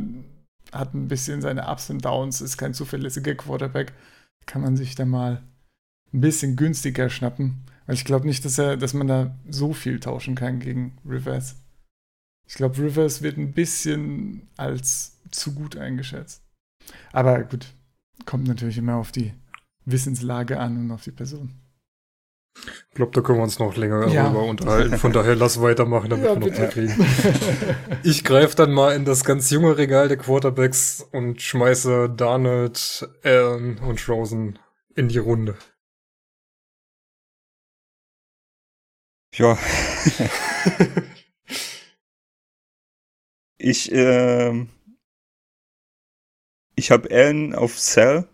hat 0.71 0.93
ein 0.93 1.07
bisschen 1.07 1.41
seine 1.41 1.67
Ups 1.67 1.89
und 1.89 2.03
Downs, 2.05 2.41
ist 2.41 2.57
kein 2.57 2.73
zuverlässiger 2.73 3.35
Quarterback, 3.35 3.93
kann 4.45 4.61
man 4.61 4.77
sich 4.77 4.95
da 4.95 5.05
mal 5.05 5.43
ein 6.13 6.21
bisschen 6.21 6.55
günstiger 6.55 7.09
schnappen. 7.09 7.65
Weil 7.85 7.95
ich 7.95 8.05
glaube 8.05 8.27
nicht, 8.27 8.45
dass 8.45 8.57
er, 8.57 8.77
dass 8.77 8.93
man 8.93 9.07
da 9.07 9.35
so 9.49 9.73
viel 9.73 9.99
tauschen 9.99 10.35
kann 10.35 10.59
gegen 10.59 10.97
Rivers. 11.05 11.55
Ich 12.47 12.55
glaube, 12.55 12.77
Rivers 12.77 13.21
wird 13.21 13.37
ein 13.37 13.53
bisschen 13.53 14.47
als 14.57 15.19
zu 15.31 15.53
gut 15.53 15.77
eingeschätzt. 15.77 16.43
Aber 17.11 17.43
gut, 17.43 17.73
kommt 18.25 18.47
natürlich 18.47 18.77
immer 18.77 18.95
auf 18.95 19.11
die 19.11 19.33
Wissenslage 19.85 20.59
an 20.59 20.77
und 20.77 20.91
auf 20.91 21.03
die 21.03 21.11
Person. 21.11 21.55
ich 22.55 22.95
glaube, 22.95 23.11
da 23.13 23.21
können 23.21 23.39
wir 23.39 23.43
uns 23.43 23.59
noch 23.59 23.75
länger 23.77 24.07
Ja. 24.09 24.23
darüber 24.23 24.43
unterhalten. 24.43 24.97
Von 24.97 25.13
daher 25.13 25.35
lass 25.35 25.61
weitermachen, 25.61 26.09
damit 26.09 26.25
Ja, 26.25 26.39
wir 26.39 26.47
noch. 26.47 26.53
Zeit 26.55 26.71
kriegen. 26.71 26.93
Ich 28.03 28.23
greife 28.23 28.55
dann 28.55 28.71
mal 28.73 28.95
in 28.95 29.05
das 29.05 29.23
ganz 29.23 29.49
junge 29.49 29.77
Regal 29.77 30.07
der 30.07 30.17
Quarterbacks 30.17 31.01
und 31.11 31.41
schmeiße 31.41 32.09
Darnold, 32.09 33.07
Allen 33.23 33.77
und 33.79 34.07
Rosen 34.09 34.59
in 34.95 35.07
die 35.09 35.17
Runde. 35.17 35.57
Ja. 39.35 39.57
ich, 43.57 43.91
ähm, 43.91 44.69
ich 46.79 46.91
habe 46.91 47.11
Allen 47.11 47.53
auf 47.53 47.77
Cell. 47.77 48.27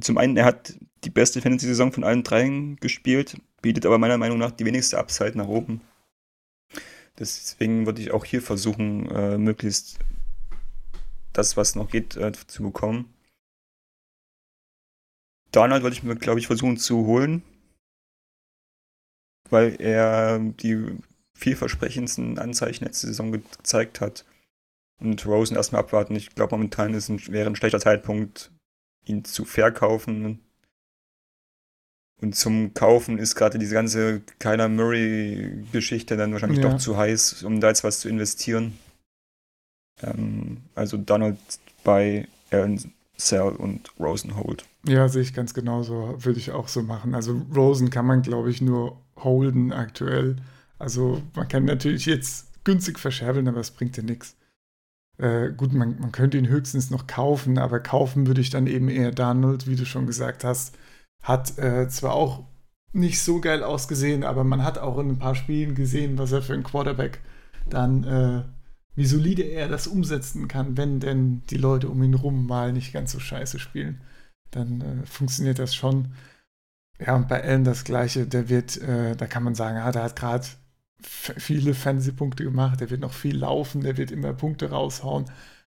Zum 0.00 0.18
einen, 0.18 0.36
er 0.36 0.44
hat 0.44 0.78
die 1.04 1.10
beste 1.10 1.40
Fantasy-Saison 1.40 1.90
von 1.90 2.04
allen 2.04 2.22
dreien 2.22 2.76
gespielt, 2.76 3.40
bietet 3.62 3.86
aber 3.86 3.98
meiner 3.98 4.18
Meinung 4.18 4.38
nach 4.38 4.50
die 4.50 4.66
wenigste 4.66 4.98
Upside 4.98 5.38
nach 5.38 5.48
oben. 5.48 5.80
Deswegen 7.18 7.86
würde 7.86 8.02
ich 8.02 8.10
auch 8.12 8.24
hier 8.24 8.42
versuchen, 8.42 9.10
äh, 9.10 9.38
möglichst 9.38 9.98
das, 11.32 11.56
was 11.56 11.76
noch 11.76 11.88
geht, 11.90 12.16
äh, 12.16 12.32
zu 12.46 12.62
bekommen. 12.62 13.12
Donald 15.50 15.82
würde 15.82 15.96
ich 15.96 16.02
mir, 16.02 16.14
glaube 16.14 16.40
ich, 16.40 16.46
versuchen 16.46 16.76
zu 16.76 17.06
holen, 17.06 17.42
weil 19.48 19.80
er 19.80 20.38
die 20.38 20.98
vielversprechendsten 21.34 22.38
Anzeichen 22.38 22.84
letzte 22.84 23.06
Saison 23.06 23.32
ge 23.32 23.40
gezeigt 23.56 24.02
hat. 24.02 24.26
Und 25.00 25.24
Rosen 25.26 25.56
erstmal 25.56 25.82
abwarten. 25.82 26.16
Ich 26.16 26.34
glaube, 26.34 26.56
momentan 26.56 26.92
ist 26.94 27.08
ein, 27.08 27.20
wäre 27.28 27.48
ein 27.48 27.56
schlechter 27.56 27.78
Zeitpunkt, 27.80 28.50
ihn 29.04 29.24
zu 29.24 29.44
verkaufen. 29.44 30.40
Und 32.20 32.34
zum 32.34 32.74
Kaufen 32.74 33.18
ist 33.18 33.36
gerade 33.36 33.58
diese 33.58 33.74
ganze 33.74 34.22
Kyler 34.40 34.68
Murray-Geschichte 34.68 36.16
dann 36.16 36.32
wahrscheinlich 36.32 36.58
Ja. 36.58 36.70
doch 36.70 36.78
zu 36.78 36.96
heiß, 36.96 37.44
um 37.44 37.60
da 37.60 37.68
jetzt 37.68 37.84
was 37.84 38.00
zu 38.00 38.08
investieren. 38.08 38.76
Ähm, 40.02 40.58
also 40.74 40.96
Donald 40.96 41.38
bei 41.84 42.26
Aaron 42.50 42.92
Sell 43.16 43.50
und 43.50 43.92
Rosen 44.00 44.36
Hold. 44.36 44.64
Ja, 44.84 45.08
sehe 45.08 45.22
ich 45.22 45.34
ganz 45.34 45.54
genauso. 45.54 46.16
Würde 46.24 46.38
ich 46.38 46.50
auch 46.52 46.68
so 46.68 46.82
machen. 46.82 47.14
Also 47.14 47.40
Rosen 47.54 47.90
kann 47.90 48.06
man, 48.06 48.22
glaube 48.22 48.50
ich, 48.50 48.60
nur 48.60 49.00
holden 49.16 49.72
aktuell. 49.72 50.36
Also 50.78 51.22
man 51.34 51.48
kann 51.48 51.64
natürlich 51.64 52.06
jetzt 52.06 52.46
günstig 52.64 52.98
verscherbeln, 52.98 53.48
aber 53.48 53.60
es 53.60 53.70
bringt 53.70 53.96
dir 53.96 54.02
nichts. 54.04 54.36
Äh, 55.18 55.50
gut, 55.52 55.72
man, 55.72 55.98
man 56.00 56.12
könnte 56.12 56.38
ihn 56.38 56.48
höchstens 56.48 56.90
noch 56.90 57.06
kaufen, 57.06 57.58
aber 57.58 57.80
kaufen 57.80 58.26
würde 58.26 58.40
ich 58.40 58.50
dann 58.50 58.66
eben 58.66 58.88
eher 58.88 59.12
Donald, 59.12 59.66
wie 59.66 59.76
du 59.76 59.84
schon 59.84 60.06
gesagt 60.06 60.44
hast. 60.44 60.76
Hat 61.22 61.58
äh, 61.58 61.88
zwar 61.88 62.14
auch 62.14 62.44
nicht 62.92 63.20
so 63.22 63.40
geil 63.40 63.62
ausgesehen, 63.62 64.24
aber 64.24 64.44
man 64.44 64.64
hat 64.64 64.78
auch 64.78 64.98
in 64.98 65.10
ein 65.10 65.18
paar 65.18 65.34
Spielen 65.34 65.74
gesehen, 65.74 66.18
was 66.18 66.32
er 66.32 66.42
für 66.42 66.54
ein 66.54 66.62
Quarterback 66.62 67.20
dann, 67.68 68.04
äh, 68.04 68.44
wie 68.94 69.06
solide 69.06 69.42
er 69.42 69.68
das 69.68 69.86
umsetzen 69.86 70.48
kann, 70.48 70.76
wenn 70.76 71.00
denn 71.00 71.42
die 71.50 71.58
Leute 71.58 71.88
um 71.88 72.02
ihn 72.02 72.14
rum 72.14 72.46
mal 72.46 72.72
nicht 72.72 72.92
ganz 72.92 73.12
so 73.12 73.20
scheiße 73.20 73.58
spielen 73.58 74.00
dann 74.50 74.80
äh, 74.80 75.06
funktioniert 75.06 75.58
das 75.58 75.74
schon. 75.74 76.12
Ja, 76.98 77.16
und 77.16 77.28
bei 77.28 77.42
Allen 77.42 77.64
das 77.64 77.84
Gleiche. 77.84 78.26
Der 78.26 78.48
wird, 78.48 78.76
äh, 78.78 79.16
da 79.16 79.26
kann 79.26 79.44
man 79.44 79.54
sagen, 79.54 79.78
ah, 79.78 79.92
der 79.92 80.02
hat 80.04 80.16
gerade 80.16 80.46
viele 81.00 81.74
Fantasy-Punkte 81.74 82.44
gemacht, 82.44 82.80
der 82.80 82.90
wird 82.90 83.00
noch 83.00 83.12
viel 83.12 83.36
laufen, 83.36 83.82
der 83.82 83.96
wird 83.96 84.10
immer 84.10 84.32
Punkte 84.32 84.70
raushauen. 84.70 85.26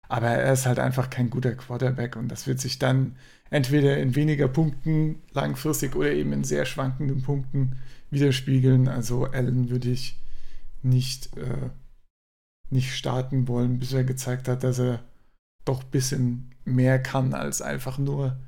Aber 0.08 0.28
er 0.28 0.52
ist 0.52 0.66
halt 0.66 0.78
einfach 0.78 1.10
kein 1.10 1.28
guter 1.28 1.54
Quarterback 1.54 2.16
und 2.16 2.28
das 2.28 2.46
wird 2.46 2.60
sich 2.60 2.78
dann 2.78 3.16
entweder 3.50 3.98
in 3.98 4.14
weniger 4.14 4.48
Punkten 4.48 5.22
langfristig 5.32 5.94
oder 5.96 6.10
eben 6.10 6.32
in 6.32 6.44
sehr 6.44 6.64
schwankenden 6.64 7.22
Punkten 7.22 7.76
widerspiegeln. 8.10 8.88
Also 8.88 9.24
Allen 9.24 9.68
würde 9.68 9.90
ich 9.90 10.18
nicht, 10.82 11.36
äh, 11.36 11.70
nicht 12.70 12.94
starten 12.94 13.48
wollen, 13.48 13.78
bis 13.78 13.92
er 13.92 14.04
gezeigt 14.04 14.48
hat, 14.48 14.64
dass 14.64 14.78
er 14.78 15.00
doch 15.66 15.82
ein 15.82 15.90
bisschen 15.90 16.54
mehr 16.64 16.98
kann, 16.98 17.34
als 17.34 17.60
einfach 17.60 17.98
nur 17.98 18.38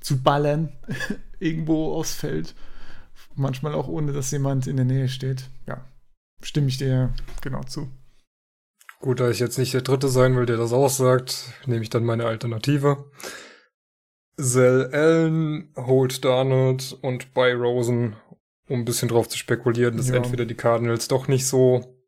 zu 0.00 0.22
ballern 0.22 0.70
irgendwo 1.38 1.94
aufs 1.94 2.14
Feld. 2.14 2.54
Manchmal 3.34 3.74
auch 3.74 3.88
ohne, 3.88 4.12
dass 4.12 4.30
jemand 4.30 4.66
in 4.66 4.76
der 4.76 4.84
Nähe 4.84 5.08
steht. 5.08 5.48
Ja, 5.66 5.82
stimme 6.42 6.68
ich 6.68 6.78
dir 6.78 7.12
genau 7.42 7.62
zu. 7.64 7.88
Gut, 9.00 9.20
da 9.20 9.28
ich 9.30 9.40
jetzt 9.40 9.58
nicht 9.58 9.74
der 9.74 9.82
Dritte 9.82 10.08
sein 10.08 10.36
will, 10.36 10.46
der 10.46 10.56
das 10.56 10.72
aussagt, 10.72 11.52
nehme 11.66 11.82
ich 11.82 11.90
dann 11.90 12.04
meine 12.04 12.24
Alternative. 12.26 13.10
Sell 14.36 14.90
Allen, 14.92 15.72
Hold 15.76 16.24
Darnold 16.24 16.98
und 17.02 17.32
Buy 17.34 17.52
Rosen, 17.52 18.16
um 18.68 18.80
ein 18.80 18.84
bisschen 18.84 19.08
drauf 19.08 19.28
zu 19.28 19.38
spekulieren, 19.38 19.96
dass 19.96 20.08
Ja. 20.08 20.16
entweder 20.16 20.44
die 20.44 20.54
Cardinals 20.54 21.08
doch 21.08 21.28
nicht 21.28 21.46
so 21.46 21.98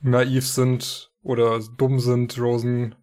naiv 0.00 0.46
sind 0.46 1.12
oder 1.22 1.60
dumm 1.76 1.98
sind, 2.00 2.38
Rosen 2.38 2.94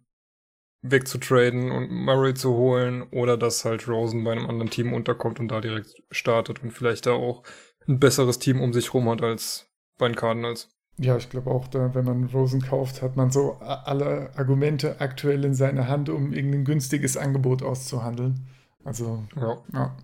wegzutraden 0.82 1.70
und 1.70 1.90
Murray 1.90 2.34
zu 2.34 2.54
holen 2.54 3.02
oder 3.10 3.36
dass 3.36 3.64
halt 3.64 3.86
Rosen 3.86 4.24
bei 4.24 4.32
einem 4.32 4.46
anderen 4.48 4.70
Team 4.70 4.92
unterkommt 4.92 5.38
und 5.38 5.48
da 5.48 5.60
direkt 5.60 6.02
startet 6.10 6.62
und 6.62 6.70
vielleicht 6.72 7.06
da 7.06 7.12
auch 7.12 7.42
ein 7.86 8.00
besseres 8.00 8.38
Team 8.38 8.60
um 8.60 8.72
sich 8.72 8.94
rum 8.94 9.08
hat 9.10 9.22
als 9.22 9.69
bei 10.00 10.08
den 10.08 10.16
Cardinals. 10.16 10.68
Ja, 10.98 11.16
ich 11.16 11.30
glaube 11.30 11.50
auch, 11.50 11.68
da, 11.68 11.94
wenn 11.94 12.04
man 12.04 12.24
Rosen 12.24 12.60
kauft, 12.60 13.00
hat 13.00 13.16
man 13.16 13.30
so 13.30 13.54
alle 13.54 14.36
Argumente 14.36 15.00
aktuell 15.00 15.44
in 15.44 15.54
seiner 15.54 15.88
Hand, 15.88 16.08
um 16.10 16.32
irgendein 16.32 16.64
günstiges 16.64 17.16
Angebot 17.16 17.62
auszuhandeln. 17.62 18.48
Also, 18.84 19.24
ja. 19.36 19.62
ja. 19.72 19.96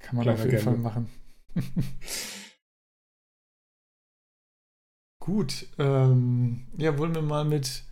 Kann 0.00 0.16
man 0.16 0.22
Kleiner 0.24 0.38
auf 0.38 0.44
jeden 0.44 0.62
Fall 0.62 0.76
machen. 0.76 1.08
Gut, 5.20 5.68
ähm, 5.78 6.66
ja, 6.76 6.96
wollen 6.96 7.14
wir 7.14 7.22
mal 7.22 7.44
mit, 7.44 7.84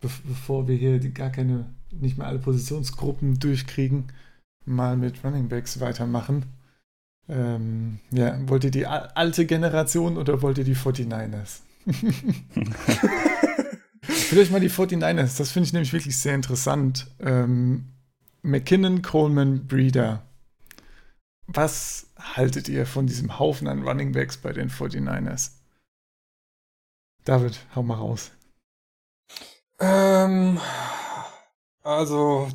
bevor 0.00 0.68
wir 0.68 0.76
hier 0.76 0.98
gar 1.10 1.30
keine, 1.30 1.74
nicht 1.90 2.18
mehr 2.18 2.26
alle 2.26 2.38
Positionsgruppen 2.38 3.38
durchkriegen, 3.38 4.12
mal 4.64 4.96
mit 4.96 5.22
Running 5.22 5.48
Backs 5.48 5.80
weitermachen. 5.80 6.57
Ähm, 7.28 7.98
ja, 8.10 8.38
wollt 8.48 8.64
ihr 8.64 8.70
die 8.70 8.86
alte 8.86 9.44
Generation 9.44 10.16
oder 10.16 10.40
wollt 10.40 10.58
ihr 10.58 10.64
die 10.64 10.76
49ers? 10.76 11.60
Vielleicht 14.02 14.50
mal 14.52 14.60
die 14.60 14.70
49ers, 14.70 15.36
das 15.36 15.50
finde 15.50 15.66
ich 15.66 15.72
nämlich 15.72 15.92
wirklich 15.92 16.18
sehr 16.18 16.34
interessant. 16.34 17.08
Ähm, 17.20 17.92
McKinnon, 18.42 19.02
Coleman, 19.02 19.66
Breeder. 19.66 20.22
Was 21.46 22.06
haltet 22.18 22.68
ihr 22.68 22.86
von 22.86 23.06
diesem 23.06 23.38
Haufen 23.38 23.68
an 23.68 23.82
Running 23.82 24.12
Backs 24.12 24.36
bei 24.36 24.52
den 24.52 24.70
49ers? 24.70 25.52
David, 27.24 27.60
hau 27.74 27.82
mal 27.82 27.96
raus. 27.96 28.30
Ähm, 29.80 30.60
also, 31.82 32.48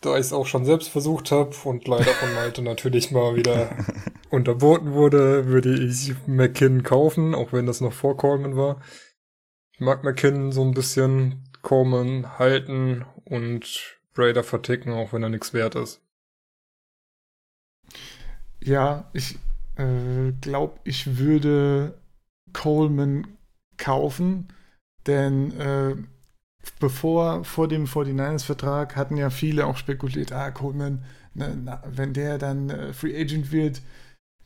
da 0.00 0.14
ich 0.14 0.20
es 0.20 0.32
auch 0.32 0.46
schon 0.46 0.64
selbst 0.64 0.88
versucht 0.88 1.30
habe 1.30 1.54
und 1.64 1.88
leider 1.88 2.12
von 2.12 2.32
Malte 2.34 2.62
natürlich 2.62 3.10
mal 3.10 3.36
wieder 3.36 3.70
unterboten 4.30 4.92
wurde, 4.92 5.46
würde 5.46 5.74
ich 5.74 6.14
McKinnon 6.26 6.82
kaufen, 6.82 7.34
auch 7.34 7.52
wenn 7.52 7.66
das 7.66 7.80
noch 7.80 7.92
vor 7.92 8.16
Coleman 8.16 8.56
war. 8.56 8.80
Ich 9.72 9.80
mag 9.80 10.04
McKinnon 10.04 10.52
so 10.52 10.62
ein 10.62 10.74
bisschen, 10.74 11.44
Coleman 11.62 12.38
halten 12.38 13.04
und 13.24 13.98
Brader 14.14 14.42
verticken, 14.42 14.92
auch 14.92 15.12
wenn 15.12 15.22
er 15.22 15.28
nichts 15.28 15.52
wert 15.52 15.74
ist. 15.74 16.00
Ja, 18.60 19.10
ich 19.12 19.38
äh, 19.76 20.32
glaube, 20.40 20.80
ich 20.84 21.18
würde 21.18 21.98
Coleman 22.52 23.26
kaufen, 23.76 24.48
denn 25.06 25.52
äh, 25.58 25.96
bevor 26.80 27.44
vor 27.44 27.68
dem 27.68 27.86
49ers-Vertrag 27.86 28.96
hatten 28.96 29.16
ja 29.16 29.30
viele 29.30 29.66
auch 29.66 29.76
spekuliert, 29.76 30.32
ah, 30.32 30.50
Coleman, 30.50 31.04
ne, 31.34 31.56
na, 31.62 31.82
wenn 31.86 32.12
der 32.12 32.38
dann 32.38 32.70
äh, 32.70 32.92
Free 32.92 33.18
Agent 33.18 33.52
wird, 33.52 33.80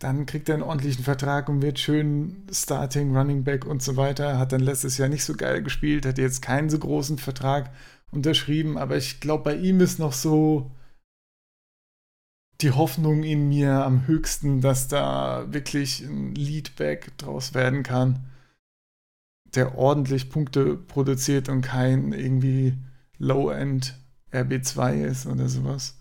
dann 0.03 0.26
kriegt 0.26 0.48
er 0.48 0.57
einen 0.57 0.64
ordentlichen 0.64 1.05
Vertrag 1.05 1.48
und 1.48 1.62
wird 1.62 1.78
schön 1.78 2.46
Starting, 2.50 3.16
Running 3.16 3.44
Back 3.44 3.64
und 3.64 3.82
so 3.82 3.96
weiter. 3.96 4.38
Hat 4.38 4.53
dann 4.53 4.61
letztes 4.61 4.98
Jahr 4.98 5.09
nicht 5.09 5.24
so 5.24 5.34
geil 5.34 5.62
gespielt, 5.62 6.07
hat 6.07 6.18
jetzt 6.18 6.42
keinen 6.42 6.70
so 6.70 6.78
großen 6.78 7.18
Vertrag 7.18 7.70
unterschrieben, 8.11 8.76
aber 8.76 8.96
ich 8.96 9.20
glaube, 9.20 9.44
bei 9.44 9.57
ihm 9.57 9.80
ist 9.80 9.98
noch 9.98 10.12
so 10.12 10.70
die 12.61 12.72
Hoffnung 12.72 13.22
in 13.22 13.48
mir 13.48 13.84
am 13.84 14.07
höchsten, 14.07 14.61
dass 14.61 14.88
da 14.88 15.46
wirklich 15.53 16.00
ein 16.00 16.34
Leadback 16.34 17.16
draus 17.18 17.55
werden 17.55 17.82
kann 17.82 18.26
der 19.55 19.76
ordentlich 19.76 20.30
Punkte 20.30 20.76
produziert 20.76 21.48
und 21.48 21.62
kein 21.62 22.12
irgendwie 22.12 22.74
Low-End 23.18 23.98
RB2 24.32 25.05
ist 25.05 25.26
oder 25.26 25.48
sowas. 25.48 26.00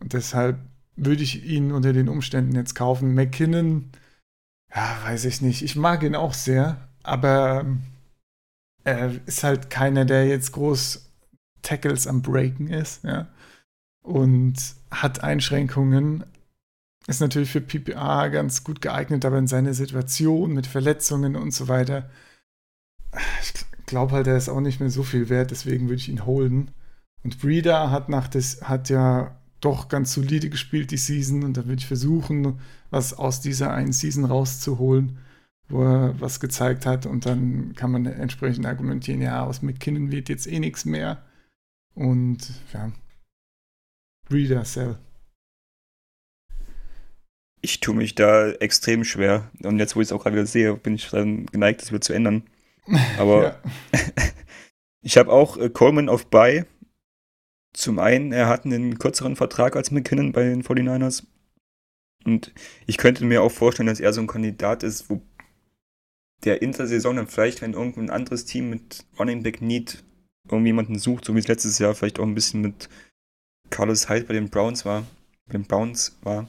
Und 0.00 0.14
deshalb 0.14 0.58
würde 1.04 1.22
ich 1.22 1.44
ihn 1.44 1.72
unter 1.72 1.92
den 1.92 2.08
Umständen 2.08 2.54
jetzt 2.54 2.74
kaufen. 2.74 3.14
McKinnon, 3.14 3.90
ja, 4.74 4.98
weiß 5.04 5.24
ich 5.24 5.40
nicht. 5.40 5.62
Ich 5.62 5.76
mag 5.76 6.02
ihn 6.02 6.14
auch 6.14 6.34
sehr, 6.34 6.88
aber 7.02 7.66
er 8.84 9.26
ist 9.26 9.44
halt 9.44 9.70
keiner, 9.70 10.04
der 10.04 10.26
jetzt 10.26 10.52
groß 10.52 11.10
Tackles 11.62 12.06
am 12.06 12.22
Breaken 12.22 12.68
ist, 12.68 13.04
ja. 13.04 13.28
Und 14.02 14.56
hat 14.90 15.22
Einschränkungen. 15.22 16.24
Ist 17.06 17.20
natürlich 17.20 17.50
für 17.50 17.60
PPA 17.60 18.28
ganz 18.28 18.64
gut 18.64 18.80
geeignet, 18.80 19.24
aber 19.24 19.38
in 19.38 19.46
seiner 19.46 19.74
Situation 19.74 20.52
mit 20.52 20.66
Verletzungen 20.66 21.36
und 21.36 21.52
so 21.52 21.68
weiter 21.68 22.08
ich 23.42 23.52
glaube 23.86 24.12
halt, 24.12 24.26
er 24.26 24.36
ist 24.36 24.48
auch 24.48 24.60
nicht 24.60 24.80
mehr 24.80 24.90
so 24.90 25.02
viel 25.02 25.28
wert, 25.28 25.50
deswegen 25.50 25.88
würde 25.88 26.00
ich 26.00 26.08
ihn 26.08 26.26
holen. 26.26 26.70
Und 27.22 27.40
Breeder 27.40 27.90
hat 27.90 28.08
nach 28.08 28.28
das, 28.28 28.62
hat 28.62 28.88
ja 28.88 29.36
doch 29.60 29.88
ganz 29.88 30.14
solide 30.14 30.50
gespielt 30.50 30.90
die 30.90 30.96
Season 30.96 31.44
und 31.44 31.56
da 31.56 31.66
würde 31.66 31.80
ich 31.80 31.86
versuchen, 31.86 32.58
was 32.90 33.14
aus 33.14 33.40
dieser 33.40 33.72
einen 33.72 33.92
Season 33.92 34.24
rauszuholen, 34.24 35.18
wo 35.68 35.82
er 35.82 36.20
was 36.20 36.40
gezeigt 36.40 36.86
hat 36.86 37.06
und 37.06 37.26
dann 37.26 37.74
kann 37.74 37.90
man 37.90 38.06
entsprechend 38.06 38.66
argumentieren, 38.66 39.20
ja, 39.20 39.44
aus 39.44 39.62
McKinnon 39.62 40.10
wird 40.10 40.28
jetzt 40.28 40.46
eh 40.46 40.58
nichts 40.58 40.84
mehr. 40.84 41.22
Und 41.94 42.38
ja, 42.72 42.92
Breeder, 44.28 44.64
Sell. 44.64 44.96
Ich 47.62 47.80
tue 47.80 47.94
mich 47.94 48.14
da 48.14 48.50
extrem 48.52 49.04
schwer. 49.04 49.50
Und 49.62 49.78
jetzt, 49.78 49.96
wo 49.96 50.00
ich 50.00 50.08
es 50.08 50.12
auch 50.12 50.22
gerade 50.22 50.36
wieder 50.36 50.46
sehe, 50.46 50.74
bin 50.76 50.94
ich 50.94 51.10
dann 51.10 51.46
geneigt, 51.46 51.82
das 51.82 51.90
wieder 51.90 52.00
zu 52.00 52.12
ändern. 52.12 52.44
Aber 53.18 53.60
ich 55.02 55.18
habe 55.18 55.30
auch 55.30 55.56
äh, 55.56 55.68
Coleman 55.68 56.08
auf 56.08 56.26
Buy. 56.26 56.64
Zum 57.72 57.98
einen, 57.98 58.32
er 58.32 58.48
hat 58.48 58.64
einen 58.64 58.98
kürzeren 58.98 59.36
Vertrag 59.36 59.76
als 59.76 59.90
McKinnon 59.90 60.32
bei 60.32 60.42
den 60.42 60.62
49ers. 60.62 61.24
Und 62.24 62.52
ich 62.86 62.98
könnte 62.98 63.24
mir 63.24 63.42
auch 63.42 63.52
vorstellen, 63.52 63.86
dass 63.86 64.00
er 64.00 64.12
so 64.12 64.20
ein 64.20 64.26
Kandidat 64.26 64.82
ist, 64.82 65.08
wo 65.08 65.22
der 66.44 66.62
in 66.62 66.72
der 66.72 66.86
Saison 66.86 67.16
dann 67.16 67.28
vielleicht, 67.28 67.62
wenn 67.62 67.74
irgendein 67.74 68.10
anderes 68.10 68.44
Team 68.44 68.70
mit 68.70 69.04
Running 69.18 69.42
Back 69.42 69.60
Need 69.60 70.02
irgendjemanden 70.44 70.98
sucht, 70.98 71.24
so 71.24 71.34
wie 71.34 71.38
es 71.38 71.48
letztes 71.48 71.78
Jahr 71.78 71.94
vielleicht 71.94 72.18
auch 72.18 72.24
ein 72.26 72.34
bisschen 72.34 72.60
mit 72.60 72.88
Carlos 73.68 74.08
Hyde 74.08 74.26
bei 74.26 74.34
den 74.34 74.48
Browns 74.48 74.84
war, 74.84 75.06
bei 75.46 75.52
den 75.52 75.64
Browns 75.64 76.18
war, 76.22 76.48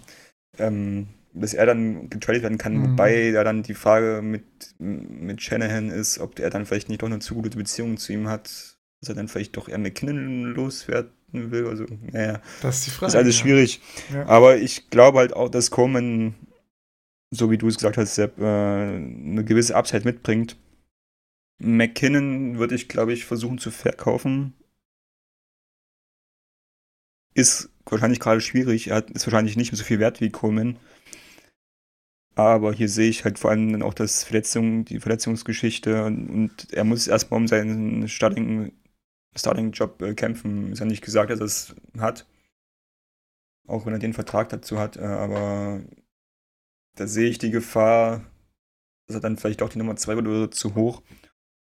ähm, 0.57 1.07
dass 1.33 1.53
er 1.53 1.65
dann 1.65 2.09
getradet 2.09 2.43
werden 2.43 2.57
kann, 2.57 2.75
mhm. 2.75 2.91
wobei 2.91 3.29
ja 3.29 3.43
dann 3.43 3.63
die 3.63 3.73
Frage 3.73 4.21
mit, 4.21 4.43
mit 4.79 5.41
Shanahan 5.41 5.89
ist, 5.89 6.19
ob 6.19 6.39
er 6.39 6.49
dann 6.49 6.65
vielleicht 6.65 6.89
nicht 6.89 7.01
doch 7.01 7.07
eine 7.07 7.19
zu 7.19 7.35
gute 7.35 7.57
Beziehung 7.57 7.97
zu 7.97 8.13
ihm 8.13 8.27
hat, 8.27 8.70
dass 9.01 9.09
er 9.09 9.15
dann 9.15 9.27
vielleicht 9.27 9.57
doch 9.57 9.67
eher 9.67 9.79
McKinnon 9.79 10.53
loswerden 10.53 11.11
will. 11.31 11.67
Also, 11.67 11.85
naja. 12.11 12.39
Das 12.61 12.77
ist 12.77 12.85
die 12.85 12.91
Frage. 12.91 13.09
Ist 13.09 13.15
alles 13.15 13.37
ja. 13.37 13.41
schwierig. 13.41 13.81
Ja. 14.13 14.27
Aber 14.27 14.57
ich 14.57 14.89
glaube 14.89 15.17
halt 15.17 15.33
auch, 15.33 15.49
dass 15.49 15.71
Coleman, 15.71 16.35
so 17.31 17.49
wie 17.49 17.57
du 17.57 17.67
es 17.67 17.75
gesagt 17.75 17.97
hast, 17.97 18.15
Sepp, 18.15 18.39
äh, 18.39 18.43
eine 18.43 19.43
gewisse 19.43 19.75
Upside 19.75 20.05
mitbringt. 20.05 20.55
McKinnon 21.57 22.59
würde 22.59 22.75
ich, 22.75 22.87
glaube 22.87 23.13
ich, 23.13 23.25
versuchen 23.25 23.57
zu 23.57 23.71
verkaufen. 23.71 24.53
Ist 27.33 27.69
wahrscheinlich 27.85 28.19
gerade 28.19 28.41
schwierig. 28.41 28.89
Er 28.89 29.07
ist 29.09 29.25
wahrscheinlich 29.25 29.57
nicht 29.57 29.75
so 29.75 29.83
viel 29.83 29.99
wert 29.99 30.21
wie 30.21 30.29
Coleman. 30.29 30.77
Aber 32.35 32.73
hier 32.73 32.87
sehe 32.87 33.09
ich 33.09 33.25
halt 33.25 33.39
vor 33.39 33.51
allem 33.51 33.71
dann 33.71 33.81
auch 33.81 33.93
das 33.93 34.23
Verletzung, 34.23 34.85
die 34.85 34.99
Verletzungsgeschichte 34.99 36.05
und, 36.05 36.29
und 36.29 36.73
er 36.73 36.83
muss 36.83 37.07
erstmal 37.07 37.39
um 37.39 37.47
seinen 37.47 38.07
Starting, 38.07 38.71
Starting-Job 39.35 40.01
äh, 40.01 40.13
kämpfen. 40.13 40.71
Ist 40.71 40.79
ja 40.79 40.85
nicht 40.85 41.03
gesagt, 41.03 41.31
dass 41.31 41.39
er 41.39 41.45
es 41.45 41.75
hat. 41.99 42.27
Auch 43.67 43.85
wenn 43.85 43.93
er 43.93 43.99
den 43.99 44.13
Vertrag 44.13 44.49
dazu 44.49 44.79
hat. 44.79 44.97
Äh, 44.97 45.01
aber 45.01 45.81
da 46.95 47.07
sehe 47.07 47.29
ich 47.29 47.37
die 47.37 47.51
Gefahr, 47.51 48.25
dass 49.07 49.17
er 49.17 49.21
dann 49.21 49.37
vielleicht 49.37 49.61
auch 49.61 49.69
die 49.69 49.77
Nummer 49.77 49.95
2 49.95 50.15
wird 50.15 50.27
oder 50.27 50.51
zu 50.51 50.75
hoch. 50.75 51.01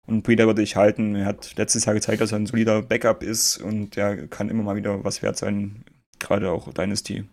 Und 0.06 0.22
Breeder 0.22 0.46
würde 0.46 0.62
ich 0.62 0.76
halten. 0.76 1.14
Er 1.14 1.26
hat 1.26 1.56
letztes 1.56 1.84
Jahr 1.84 1.94
gezeigt, 1.94 2.22
dass 2.22 2.32
er 2.32 2.38
ein 2.38 2.46
solider 2.46 2.80
Backup 2.82 3.22
ist 3.22 3.58
und 3.58 3.96
der 3.96 4.26
kann 4.28 4.48
immer 4.48 4.62
mal 4.62 4.76
wieder 4.76 5.04
was 5.04 5.22
wert 5.22 5.36
sein. 5.36 5.84
Gerade 6.18 6.50
auch 6.50 6.72
Dynasty. 6.72 7.24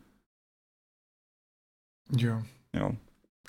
Ja. 2.11 2.43
Ja 2.73 2.93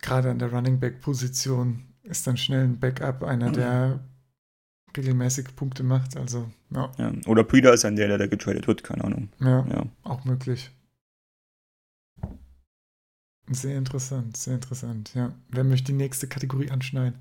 gerade 0.06 0.30
an 0.30 0.38
der 0.38 0.52
Running 0.52 0.78
Back 0.78 1.00
Position 1.00 1.84
ist 2.02 2.26
dann 2.26 2.36
schnell 2.36 2.64
ein 2.64 2.78
Backup 2.78 3.22
einer, 3.22 3.50
der 3.50 4.00
regelmäßig 4.96 5.54
Punkte 5.56 5.82
macht. 5.82 6.16
Also, 6.16 6.50
ja. 6.70 6.92
ja. 6.98 7.12
Oder 7.26 7.44
Breeder 7.44 7.72
ist 7.72 7.84
ein 7.84 7.96
der, 7.96 8.16
der 8.16 8.28
getradet 8.28 8.66
wird, 8.66 8.82
keine 8.82 9.04
Ahnung. 9.04 9.28
Ja, 9.40 9.66
ja, 9.68 9.86
auch 10.02 10.24
möglich. 10.24 10.70
Sehr 13.48 13.78
interessant, 13.78 14.36
sehr 14.36 14.54
interessant, 14.54 15.14
ja. 15.14 15.32
Wer 15.50 15.64
möchte 15.64 15.92
die 15.92 15.98
nächste 15.98 16.26
Kategorie 16.26 16.70
anschneiden? 16.70 17.20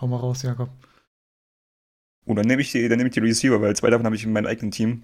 Hau 0.00 0.06
mal 0.06 0.16
raus, 0.16 0.42
Jakob. 0.42 0.70
Oh, 2.24 2.34
dann 2.34 2.46
nehme 2.46 2.60
ich 2.60 2.72
die, 2.72 2.86
dann 2.88 2.98
nehme 2.98 3.08
ich 3.08 3.14
die 3.14 3.20
Receiver, 3.20 3.60
weil 3.60 3.74
zwei 3.74 3.88
davon 3.88 4.04
habe 4.04 4.14
ich 4.14 4.24
in 4.24 4.32
meinem 4.32 4.46
eigenen 4.46 4.70
Team. 4.70 5.02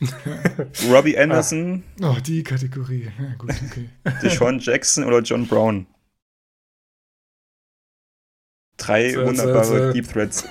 Robbie 0.90 1.18
Anderson. 1.18 1.82
Ah. 2.00 2.14
Oh, 2.16 2.20
die 2.20 2.42
Kategorie. 2.42 3.10
Ja, 3.18 3.34
gut, 3.36 3.50
okay. 3.66 3.90
Deshaun 4.22 4.58
Jackson 4.58 5.04
oder 5.04 5.20
John 5.20 5.46
Brown. 5.46 5.86
Drei 8.78 9.12
so, 9.12 9.26
wunderbare 9.26 9.64
so, 9.64 9.76
so. 9.76 9.92
Deep 9.92 10.10
Threads. 10.10 10.42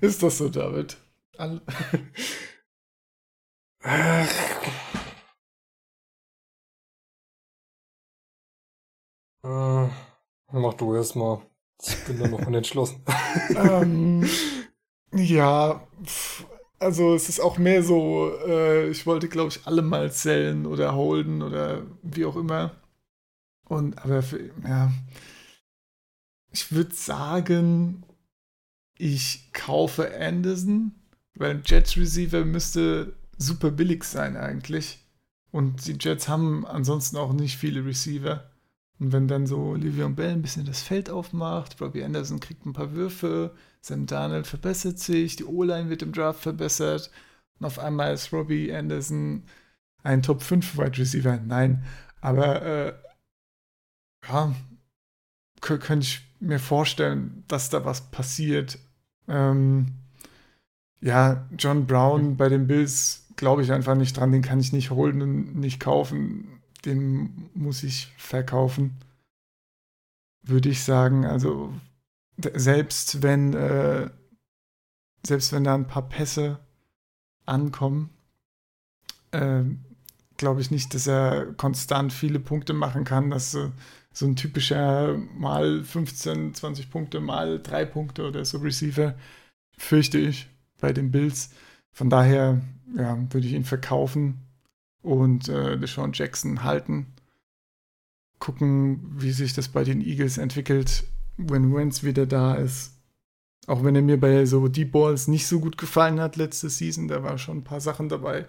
ist 0.00 0.22
das 0.22 0.38
so, 0.38 0.48
David? 0.48 0.96
All 1.38 1.60
Äh, 9.44 9.88
mach 10.52 10.74
du 10.74 10.94
erst 10.94 11.16
mal. 11.16 11.42
Ich 11.84 12.04
bin 12.04 12.20
da 12.20 12.28
noch 12.28 12.46
unentschlossen. 12.46 13.02
ähm, 13.56 14.28
ja, 15.12 15.82
also 16.78 17.14
es 17.14 17.28
ist 17.28 17.40
auch 17.40 17.58
mehr 17.58 17.82
so, 17.82 18.32
äh, 18.46 18.88
ich 18.88 19.04
wollte, 19.06 19.28
glaube 19.28 19.48
ich, 19.48 19.66
alle 19.66 19.82
mal 19.82 20.12
zählen 20.12 20.66
oder 20.66 20.94
holden 20.94 21.42
oder 21.42 21.82
wie 22.02 22.24
auch 22.24 22.36
immer. 22.36 22.81
Und 23.68 23.98
aber 23.98 24.22
für, 24.22 24.50
ja, 24.64 24.92
ich 26.50 26.72
würde 26.72 26.94
sagen, 26.94 28.04
ich 28.98 29.52
kaufe 29.52 30.14
Anderson, 30.20 30.92
weil 31.34 31.50
ein 31.50 31.62
Jets 31.64 31.96
Receiver 31.96 32.44
müsste 32.44 33.14
super 33.38 33.70
billig 33.70 34.04
sein 34.04 34.36
eigentlich. 34.36 34.98
Und 35.50 35.86
die 35.86 35.96
Jets 35.98 36.28
haben 36.28 36.66
ansonsten 36.66 37.16
auch 37.16 37.32
nicht 37.32 37.56
viele 37.56 37.84
Receiver. 37.84 38.50
Und 38.98 39.12
wenn 39.12 39.28
dann 39.28 39.46
so 39.46 39.74
Livion 39.74 40.14
Bell 40.14 40.32
ein 40.32 40.42
bisschen 40.42 40.64
das 40.64 40.82
Feld 40.82 41.10
aufmacht, 41.10 41.80
Robbie 41.80 42.04
Anderson 42.04 42.40
kriegt 42.40 42.64
ein 42.64 42.72
paar 42.72 42.92
Würfe, 42.92 43.54
Sam 43.80 44.06
Darnold 44.06 44.46
verbessert 44.46 44.98
sich, 44.98 45.36
die 45.36 45.44
O-Line 45.44 45.90
wird 45.90 46.02
im 46.02 46.12
Draft 46.12 46.40
verbessert 46.40 47.10
und 47.58 47.66
auf 47.66 47.78
einmal 47.78 48.14
ist 48.14 48.32
Robbie 48.32 48.72
Anderson 48.72 49.44
ein 50.04 50.22
Top 50.22 50.42
5 50.42 50.78
Wide 50.78 50.98
Receiver. 50.98 51.38
Nein, 51.44 51.84
aber 52.20 52.62
äh, 52.62 52.94
ja, 54.28 54.54
könnte 55.60 55.98
ich 55.98 56.22
mir 56.40 56.58
vorstellen, 56.58 57.44
dass 57.48 57.70
da 57.70 57.84
was 57.84 58.10
passiert. 58.10 58.78
Ähm, 59.28 59.94
ja, 61.00 61.48
John 61.58 61.86
Brown 61.86 62.36
bei 62.36 62.48
den 62.48 62.66
Bills 62.66 63.26
glaube 63.36 63.62
ich 63.62 63.72
einfach 63.72 63.94
nicht 63.94 64.16
dran, 64.16 64.32
den 64.32 64.42
kann 64.42 64.60
ich 64.60 64.72
nicht 64.72 64.90
holen 64.90 65.22
und 65.22 65.56
nicht 65.56 65.80
kaufen. 65.80 66.60
Den 66.84 67.50
muss 67.54 67.82
ich 67.82 68.12
verkaufen. 68.16 68.98
Würde 70.42 70.68
ich 70.68 70.82
sagen. 70.82 71.24
Also 71.24 71.72
selbst 72.36 73.22
wenn 73.22 73.54
äh, 73.54 74.10
selbst 75.24 75.52
wenn 75.52 75.64
da 75.64 75.74
ein 75.74 75.86
paar 75.86 76.08
Pässe 76.08 76.58
ankommen, 77.46 78.10
äh, 79.30 79.62
glaube 80.36 80.60
ich 80.60 80.70
nicht, 80.72 80.94
dass 80.94 81.06
er 81.06 81.52
konstant 81.54 82.12
viele 82.12 82.40
Punkte 82.40 82.72
machen 82.72 83.04
kann. 83.04 83.30
Dass 83.30 83.54
äh, 83.54 83.70
so 84.12 84.26
ein 84.26 84.36
typischer 84.36 85.16
mal 85.36 85.82
15, 85.82 86.54
20 86.54 86.90
Punkte, 86.90 87.20
mal 87.20 87.60
drei 87.60 87.84
Punkte 87.84 88.26
oder 88.26 88.44
so 88.44 88.58
Receiver, 88.58 89.14
fürchte 89.76 90.18
ich, 90.18 90.48
bei 90.78 90.92
den 90.92 91.10
Bills. 91.10 91.50
Von 91.92 92.10
daher 92.10 92.60
ja, 92.96 93.18
würde 93.32 93.46
ich 93.46 93.54
ihn 93.54 93.64
verkaufen 93.64 94.38
und 95.02 95.48
äh, 95.48 95.78
Deshaun 95.78 96.12
Jackson 96.12 96.62
halten. 96.62 97.06
Gucken, 98.38 99.00
wie 99.18 99.32
sich 99.32 99.54
das 99.54 99.68
bei 99.68 99.84
den 99.84 100.00
Eagles 100.00 100.38
entwickelt, 100.38 101.04
wenn 101.36 101.74
Wentz 101.74 102.02
wieder 102.02 102.26
da 102.26 102.54
ist. 102.54 102.92
Auch 103.66 103.84
wenn 103.84 103.94
er 103.94 104.02
mir 104.02 104.18
bei 104.18 104.44
so 104.44 104.66
Deep 104.66 104.92
Balls 104.92 105.28
nicht 105.28 105.46
so 105.46 105.60
gut 105.60 105.78
gefallen 105.78 106.20
hat 106.20 106.36
letzte 106.36 106.68
Season, 106.68 107.06
da 107.06 107.22
waren 107.22 107.38
schon 107.38 107.58
ein 107.58 107.64
paar 107.64 107.80
Sachen 107.80 108.08
dabei, 108.08 108.46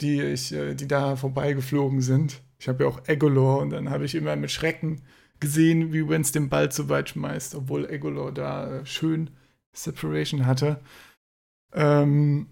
die 0.00 0.20
ich, 0.20 0.52
äh, 0.52 0.74
die 0.74 0.88
da 0.88 1.14
vorbeigeflogen 1.16 2.02
sind. 2.02 2.42
Ich 2.60 2.68
habe 2.68 2.84
ja 2.84 2.90
auch 2.90 3.08
Egolor 3.08 3.60
und 3.60 3.70
dann 3.70 3.88
habe 3.90 4.04
ich 4.04 4.14
immer 4.14 4.36
mit 4.36 4.50
Schrecken 4.50 5.00
gesehen, 5.40 5.92
wie 5.94 6.08
Wentz 6.08 6.30
den 6.30 6.50
Ball 6.50 6.70
zu 6.70 6.90
weit 6.90 7.08
schmeißt, 7.08 7.54
obwohl 7.54 7.88
Egolor 7.88 8.32
da 8.32 8.80
äh, 8.80 8.86
schön 8.86 9.30
Separation 9.72 10.44
hatte. 10.44 10.78
Ähm, 11.72 12.46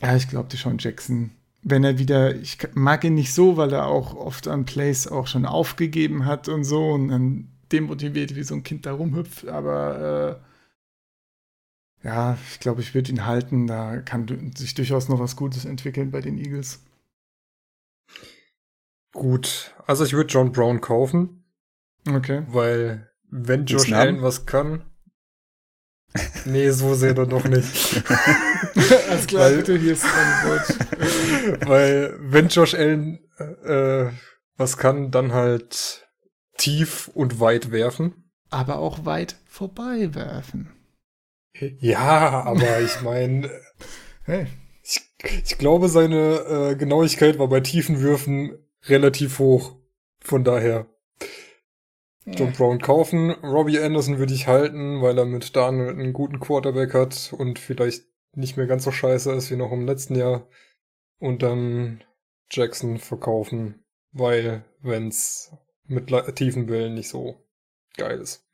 ja, 0.00 0.16
ich 0.16 0.28
glaube, 0.28 0.48
Deshaun 0.48 0.78
Jackson, 0.78 1.30
wenn 1.62 1.84
er 1.84 1.98
wieder, 1.98 2.34
ich 2.34 2.58
mag 2.72 3.04
ihn 3.04 3.14
nicht 3.14 3.34
so, 3.34 3.58
weil 3.58 3.72
er 3.72 3.86
auch 3.86 4.14
oft 4.14 4.48
an 4.48 4.64
Plays 4.64 5.06
auch 5.06 5.26
schon 5.26 5.44
aufgegeben 5.44 6.24
hat 6.24 6.48
und 6.48 6.64
so 6.64 6.92
und 6.92 7.08
dann 7.08 7.48
demotiviert 7.70 8.34
wie 8.36 8.44
so 8.44 8.54
ein 8.54 8.62
Kind 8.62 8.86
da 8.86 8.92
rumhüpft, 8.92 9.46
aber 9.46 10.40
äh, 12.02 12.06
ja, 12.06 12.38
ich 12.50 12.60
glaube, 12.60 12.82
ich 12.82 12.94
würde 12.94 13.10
ihn 13.10 13.26
halten. 13.26 13.66
Da 13.66 13.98
kann 13.98 14.52
sich 14.56 14.74
durchaus 14.74 15.08
noch 15.08 15.18
was 15.18 15.36
Gutes 15.36 15.64
entwickeln 15.64 16.10
bei 16.10 16.20
den 16.20 16.38
Eagles. 16.38 16.80
Gut, 19.14 19.74
also 19.86 20.04
ich 20.04 20.12
würde 20.12 20.30
John 20.30 20.52
Brown 20.52 20.80
kaufen. 20.80 21.44
Okay. 22.06 22.42
Weil, 22.48 23.10
wenn 23.30 23.64
Josh 23.64 23.92
Allen 23.92 24.22
was 24.22 24.44
kann. 24.44 24.84
nee, 26.44 26.70
so 26.70 26.94
sehr 26.94 27.14
dann 27.14 27.30
doch 27.30 27.44
nicht. 27.44 28.02
Alles 29.08 29.26
klar, 29.26 29.44
weil, 29.44 29.56
bitte, 29.58 29.78
hier 29.78 29.92
ist 29.92 30.04
ein 30.04 30.50
Weil, 31.66 32.16
wenn 32.20 32.48
Josh 32.48 32.74
Allen 32.74 33.20
äh, 33.64 34.10
was 34.56 34.76
kann, 34.76 35.10
dann 35.10 35.32
halt 35.32 36.08
tief 36.56 37.08
und 37.08 37.40
weit 37.40 37.70
werfen. 37.70 38.30
Aber 38.50 38.78
auch 38.78 39.04
weit 39.04 39.36
vorbei 39.46 40.14
werfen. 40.14 40.72
Ja, 41.78 42.42
aber 42.42 42.80
ich 42.84 43.00
meine, 43.00 43.48
hey. 44.24 44.48
ich, 44.82 45.02
ich 45.44 45.58
glaube, 45.58 45.88
seine 45.88 46.72
äh, 46.72 46.76
Genauigkeit 46.76 47.38
war 47.38 47.48
bei 47.48 47.60
tiefen 47.60 48.00
Würfen 48.00 48.58
relativ 48.86 49.38
hoch. 49.38 49.76
Von 50.20 50.44
daher. 50.44 50.86
John 52.26 52.52
Brown 52.52 52.78
kaufen. 52.78 53.30
Robbie 53.30 53.78
Anderson 53.78 54.18
würde 54.18 54.32
ich 54.32 54.46
halten, 54.46 55.02
weil 55.02 55.18
er 55.18 55.26
mit 55.26 55.54
Daniel 55.54 55.90
einen 55.90 56.14
guten 56.14 56.40
Quarterback 56.40 56.94
hat 56.94 57.34
und 57.36 57.58
vielleicht 57.58 58.04
nicht 58.32 58.56
mehr 58.56 58.66
ganz 58.66 58.84
so 58.84 58.90
scheiße 58.90 59.30
ist 59.32 59.50
wie 59.50 59.56
noch 59.56 59.72
im 59.72 59.86
letzten 59.86 60.16
Jahr. 60.16 60.48
Und 61.18 61.42
dann 61.42 62.02
Jackson 62.50 62.98
verkaufen, 62.98 63.84
weil 64.12 64.64
wenn's 64.80 65.52
mit 65.86 66.08
tiefen 66.34 66.68
Willen 66.68 66.94
nicht 66.94 67.08
so 67.08 67.46
geil 67.96 68.18
ist. 68.20 68.46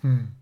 Hm. 0.00 0.36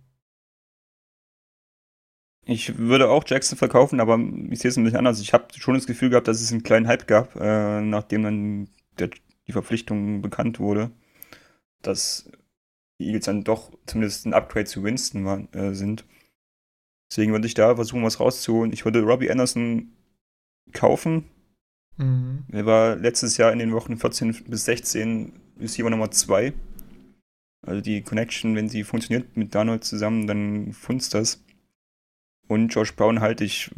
Ich 2.45 2.79
würde 2.79 3.11
auch 3.11 3.25
Jackson 3.27 3.59
verkaufen, 3.59 4.01
aber 4.01 4.19
ich 4.51 4.61
sehe 4.61 4.71
es 4.71 4.77
ein 4.77 4.85
bisschen 4.85 4.99
anders. 4.99 5.21
Ich 5.21 5.35
habe 5.35 5.47
schon 5.55 5.75
das 5.75 5.87
Gefühl 5.87 6.11
gehabt, 6.11 6.29
dass 6.29 6.41
es 6.41 6.51
einen 6.51 6.63
kleinen 6.63 6.89
Hype 6.89 7.07
gab, 7.07 7.37
äh, 7.37 7.81
nachdem 7.81 8.23
dann 8.23 8.69
der, 9.01 9.11
die 9.47 9.53
Verpflichtung 9.53 10.23
bekannt 10.23 10.61
wurde, 10.61 10.91
dass 11.83 12.31
die 13.01 13.07
Eagles 13.07 13.27
dann 13.27 13.45
doch 13.45 13.71
zumindest 13.87 14.27
ein 14.27 14.35
Upgrade 14.35 14.67
zu 14.67 14.83
Winston 14.83 15.25
war, 15.25 15.55
äh, 15.55 15.75
sind. 15.75 16.05
Deswegen 17.11 17.33
würde 17.33 17.47
ich 17.47 17.55
da 17.55 17.75
versuchen, 17.75 18.03
was 18.03 18.21
rauszuholen. 18.21 18.73
Ich 18.73 18.85
würde 18.85 19.03
Robbie 19.03 19.31
Anderson 19.31 19.93
kaufen. 20.73 21.25
Mhm. 21.97 22.45
Er 22.51 22.67
war 22.67 22.97
letztes 22.97 23.37
Jahr 23.37 23.53
in 23.53 23.59
den 23.59 23.73
Wochen 23.73 23.97
14 23.97 24.45
bis 24.45 24.65
16 24.65 25.33
Receiver 25.61 25.91
Nummer 25.91 26.11
2. 26.11 26.53
Also 27.67 27.81
die 27.81 28.03
Connection, 28.03 28.55
wenn 28.55 28.69
sie 28.69 28.85
funktioniert 28.85 29.37
mit 29.37 29.55
Donald 29.55 29.85
zusammen, 29.85 30.27
dann 30.27 30.73
funzt 30.73 31.15
das. 31.15 31.43
Und 32.47 32.69
Josh 32.69 32.95
Brown 32.95 33.21
halte 33.21 33.45
ich, 33.45 33.71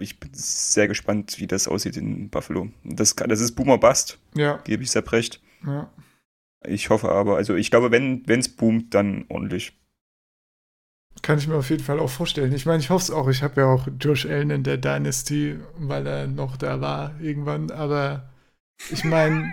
ich 0.00 0.20
bin 0.20 0.30
sehr 0.32 0.88
gespannt, 0.88 1.38
wie 1.38 1.46
das 1.46 1.68
aussieht 1.68 1.96
in 1.96 2.30
Buffalo. 2.30 2.68
Das, 2.84 3.14
das 3.14 3.40
ist 3.40 3.52
Boomer 3.52 3.78
Bust, 3.78 4.18
ja. 4.34 4.58
gebe 4.64 4.82
ich 4.82 4.90
Sepp 4.90 5.12
recht. 5.12 5.40
Ja. 5.66 5.90
Ich 6.66 6.90
hoffe 6.90 7.10
aber, 7.10 7.36
also 7.36 7.54
ich 7.54 7.70
glaube, 7.70 7.90
wenn 7.90 8.24
es 8.28 8.48
boomt, 8.48 8.94
dann 8.94 9.24
ordentlich. 9.28 9.72
Kann 11.22 11.38
ich 11.38 11.48
mir 11.48 11.56
auf 11.56 11.70
jeden 11.70 11.82
Fall 11.82 12.00
auch 12.00 12.10
vorstellen. 12.10 12.52
Ich 12.52 12.66
meine, 12.66 12.80
ich 12.80 12.90
hoffe 12.90 13.04
es 13.04 13.10
auch. 13.10 13.28
Ich 13.28 13.42
habe 13.42 13.60
ja 13.60 13.66
auch 13.66 13.88
Josh 13.98 14.26
Allen 14.26 14.50
in 14.50 14.62
der 14.62 14.78
Dynasty, 14.78 15.58
weil 15.78 16.06
er 16.06 16.26
noch 16.26 16.56
da 16.56 16.80
war 16.80 17.14
irgendwann. 17.20 17.70
Aber 17.70 18.30
ich 18.90 19.04
meine, 19.04 19.52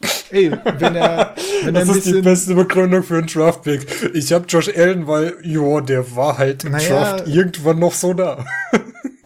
ey, 0.30 0.52
wenn 0.78 0.94
er. 0.94 1.34
Wenn 1.64 1.74
das 1.74 1.88
er 1.88 1.96
ist 1.96 2.06
die 2.06 2.22
beste 2.22 2.54
Begründung 2.54 3.02
für 3.02 3.18
einen 3.18 3.26
Draft-Pick. 3.26 4.14
Ich 4.14 4.32
habe 4.32 4.46
Josh 4.46 4.68
Allen, 4.76 5.06
weil, 5.06 5.36
jo, 5.42 5.80
der 5.80 6.14
war 6.14 6.38
halt 6.38 6.64
im 6.64 6.72
naja, 6.72 7.16
Draft 7.16 7.28
irgendwann 7.28 7.78
noch 7.78 7.94
so 7.94 8.14
da. 8.14 8.44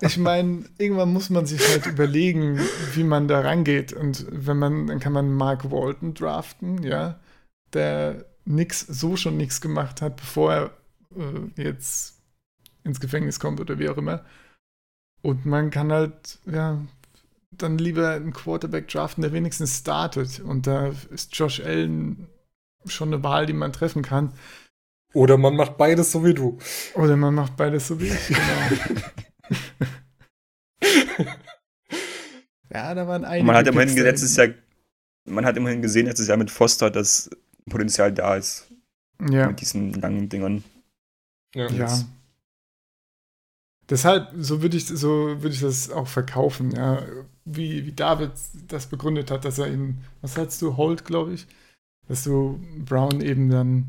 Ich 0.00 0.18
meine, 0.18 0.64
irgendwann 0.78 1.12
muss 1.12 1.30
man 1.30 1.46
sich 1.46 1.66
halt 1.68 1.86
überlegen, 1.86 2.58
wie 2.94 3.04
man 3.04 3.28
da 3.28 3.40
rangeht. 3.40 3.92
Und 3.92 4.26
wenn 4.30 4.58
man, 4.58 4.86
dann 4.86 5.00
kann 5.00 5.12
man 5.12 5.32
Mark 5.32 5.70
Walton 5.70 6.14
draften, 6.14 6.82
ja, 6.82 7.18
der 7.72 8.24
nix, 8.44 8.80
so 8.80 9.16
schon 9.16 9.36
nichts 9.36 9.60
gemacht 9.60 10.00
hat, 10.00 10.16
bevor 10.16 10.52
er 10.52 10.70
äh, 11.16 11.62
jetzt 11.62 12.20
ins 12.84 13.00
Gefängnis 13.00 13.38
kommt 13.40 13.60
oder 13.60 13.78
wie 13.78 13.88
auch 13.88 13.98
immer. 13.98 14.24
Und 15.22 15.44
man 15.44 15.70
kann 15.70 15.92
halt, 15.92 16.38
ja, 16.46 16.78
dann 17.50 17.78
lieber 17.78 18.12
einen 18.12 18.32
Quarterback 18.32 18.88
draften, 18.88 19.22
der 19.22 19.32
wenigstens 19.32 19.78
startet. 19.78 20.40
Und 20.40 20.66
da 20.66 20.92
ist 21.10 21.36
Josh 21.36 21.60
Allen 21.60 22.26
schon 22.86 23.12
eine 23.12 23.22
Wahl, 23.22 23.44
die 23.46 23.52
man 23.52 23.72
treffen 23.72 24.02
kann. 24.02 24.32
Oder 25.12 25.36
man 25.36 25.56
macht 25.56 25.76
beides 25.76 26.12
so 26.12 26.24
wie 26.24 26.34
du. 26.34 26.58
Oder 26.94 27.16
man 27.16 27.34
macht 27.34 27.56
beides 27.56 27.88
so 27.88 28.00
wie 28.00 28.06
ich, 28.06 28.28
genau. 28.28 29.00
ja, 32.72 32.94
da 32.94 33.06
waren 33.06 33.24
einige. 33.24 33.46
Man 33.46 33.56
hat 33.56 33.66
immerhin 33.66 33.96
letztes 33.96 34.36
Jahr, 34.36 34.48
man 35.24 35.44
hat 35.44 35.56
immerhin 35.56 35.82
gesehen 35.82 36.06
letztes 36.06 36.28
Jahr 36.28 36.36
mit 36.36 36.50
Foster, 36.50 36.90
dass 36.90 37.30
Potenzial 37.68 38.12
da 38.12 38.36
ist. 38.36 38.70
Ja. 39.30 39.48
Mit 39.48 39.60
diesen 39.60 39.92
langen 39.94 40.28
Dingern. 40.28 40.64
Ja. 41.54 41.68
ja. 41.70 42.00
Deshalb, 43.88 44.30
so 44.38 44.62
würde 44.62 44.76
ich, 44.76 44.86
so 44.86 45.42
würde 45.42 45.54
ich 45.54 45.60
das 45.60 45.90
auch 45.90 46.06
verkaufen, 46.06 46.70
ja. 46.70 47.02
Wie, 47.44 47.84
wie 47.86 47.92
David 47.92 48.30
das 48.68 48.86
begründet 48.86 49.30
hat, 49.32 49.44
dass 49.44 49.58
er 49.58 49.66
ihn, 49.66 50.04
was 50.20 50.36
hast 50.36 50.62
du, 50.62 50.76
Holt, 50.76 51.04
glaube 51.04 51.32
ich, 51.32 51.48
dass 52.06 52.22
du 52.22 52.60
Brown 52.84 53.20
eben 53.20 53.50
dann 53.50 53.86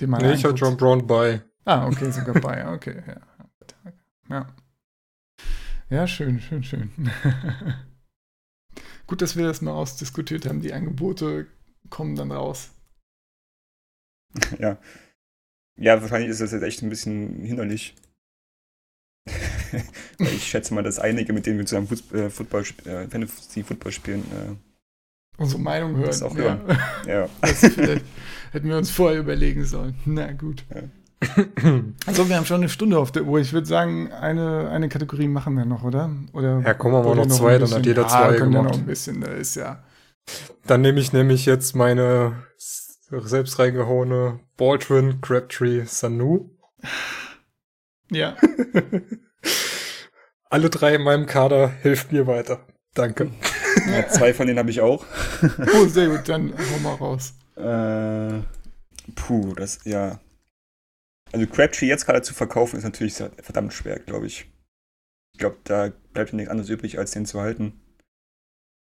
dem 0.00 0.10
mal 0.10 0.22
Nee, 0.22 0.34
ich 0.34 0.44
hatte 0.44 0.54
John 0.54 0.76
Brown 0.76 1.06
bei. 1.06 1.42
Ah, 1.64 1.88
okay, 1.88 2.10
sogar 2.12 2.40
bei, 2.40 2.72
okay, 2.72 3.02
ja. 3.06 3.20
Ja. 4.28 4.46
Ja, 5.90 6.06
schön, 6.06 6.40
schön, 6.40 6.64
schön. 6.64 6.90
Gut, 9.06 9.20
dass 9.20 9.36
wir 9.36 9.46
das 9.46 9.60
mal 9.60 9.72
ausdiskutiert 9.72 10.46
haben. 10.46 10.60
Die 10.60 10.72
Angebote 10.72 11.46
kommen 11.90 12.16
dann 12.16 12.32
raus. 12.32 12.70
Ja. 14.58 14.78
Ja, 15.76 16.00
wahrscheinlich 16.00 16.30
ist 16.30 16.40
das 16.40 16.52
jetzt 16.52 16.62
echt 16.62 16.82
ein 16.82 16.88
bisschen 16.88 17.40
hinderlich. 17.42 17.94
ich 20.18 20.44
schätze 20.44 20.72
mal, 20.74 20.82
dass 20.82 20.98
einige, 20.98 21.32
mit 21.32 21.46
denen 21.46 21.58
wir 21.58 21.66
zusammen 21.66 21.88
Fußball, 21.88 22.20
äh, 22.20 22.30
Football, 22.30 22.64
äh, 22.84 23.08
Fantasy 23.08 23.62
Football 23.62 23.92
spielen, 23.92 24.24
äh, 24.32 24.54
unsere 25.36 25.60
Meinung 25.60 25.96
hören. 25.96 26.06
Das 26.06 26.22
auch 26.22 26.36
hören. 26.36 26.60
Ja. 27.06 27.24
ja. 27.24 27.30
hätten 28.52 28.68
wir 28.68 28.78
uns 28.78 28.90
vorher 28.90 29.20
überlegen 29.20 29.64
sollen. 29.64 29.96
Na 30.04 30.32
gut. 30.32 30.64
Ja. 30.74 30.82
Also 32.06 32.28
wir 32.28 32.36
haben 32.36 32.46
schon 32.46 32.60
eine 32.60 32.68
Stunde 32.68 32.98
auf 32.98 33.12
der 33.12 33.24
Uhr. 33.24 33.40
Ich 33.40 33.52
würde 33.52 33.66
sagen, 33.66 34.12
eine, 34.12 34.68
eine 34.70 34.88
Kategorie 34.88 35.28
machen 35.28 35.56
wir 35.56 35.64
noch, 35.64 35.82
oder? 35.82 36.10
oder 36.32 36.60
ja, 36.60 36.74
kommen 36.74 36.94
wir 36.94 37.02
mal 37.02 37.16
noch 37.16 37.26
zwei, 37.28 37.58
dann 37.58 37.70
hat 37.70 37.86
jeder 37.86 38.02
ja, 38.02 38.08
zwei 38.08 38.36
gemacht. 38.36 38.54
Ja 38.54 38.62
noch 38.62 38.78
ein 38.78 38.86
bisschen, 38.86 39.20
da 39.20 39.28
ist 39.28 39.54
ja. 39.56 39.82
Dann 40.66 40.80
nehme 40.80 41.00
ich 41.00 41.12
nämlich 41.12 41.46
jetzt 41.46 41.74
meine 41.74 42.44
selbst 42.58 43.58
reingehauene 43.58 44.40
Baldwin, 44.56 45.20
Crabtree, 45.20 45.84
Sanu. 45.84 46.50
Ja. 48.10 48.36
Alle 50.50 50.70
drei 50.70 50.94
in 50.94 51.02
meinem 51.02 51.26
Kader 51.26 51.68
hilft 51.82 52.12
mir 52.12 52.26
weiter. 52.26 52.66
Danke. 52.94 53.30
Ja, 53.90 54.08
zwei 54.08 54.32
von 54.32 54.46
denen 54.46 54.58
habe 54.58 54.70
ich 54.70 54.80
auch. 54.80 55.04
oh, 55.42 55.86
sehr 55.86 56.08
gut, 56.08 56.28
dann 56.28 56.52
hau 56.52 56.78
mal 56.78 56.94
raus. 56.94 57.34
Äh, 57.56 58.42
puh, 59.14 59.54
das, 59.54 59.80
ja. 59.84 60.20
Also 61.34 61.48
Crabtree 61.48 61.86
jetzt 61.86 62.06
gerade 62.06 62.22
zu 62.22 62.32
verkaufen 62.32 62.76
ist 62.76 62.84
natürlich 62.84 63.14
verdammt 63.14 63.72
schwer, 63.72 63.98
glaube 63.98 64.26
ich. 64.26 64.46
Ich 65.32 65.40
glaube, 65.40 65.56
da 65.64 65.92
bleibt 66.12 66.32
nichts 66.32 66.48
anderes 66.48 66.70
übrig, 66.70 66.96
als 66.96 67.10
den 67.10 67.26
zu 67.26 67.40
halten. 67.40 67.80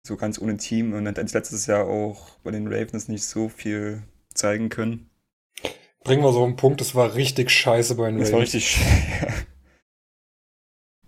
So 0.06 0.18
ganz 0.18 0.40
ohne 0.40 0.58
Team. 0.58 0.94
Und 0.94 1.08
hat 1.08 1.18
letztes 1.18 1.66
Jahr 1.66 1.88
auch 1.88 2.38
bei 2.44 2.52
den 2.52 2.68
Ravens 2.68 3.08
nicht 3.08 3.24
so 3.24 3.50
viel 3.50 4.04
zeigen 4.36 4.70
können. 4.70 5.10
Bringen 6.04 6.22
wir 6.22 6.32
so 6.32 6.44
einen 6.44 6.58
Punkt, 6.58 6.80
das 6.80 6.94
war 6.94 7.16
richtig 7.16 7.50
scheiße 7.50 7.96
bei 7.96 8.06
den 8.06 8.18
Ravens. 8.18 8.30
Das 8.30 8.34
war 8.34 8.42
richtig 8.42 8.70
scheiße. 8.70 9.34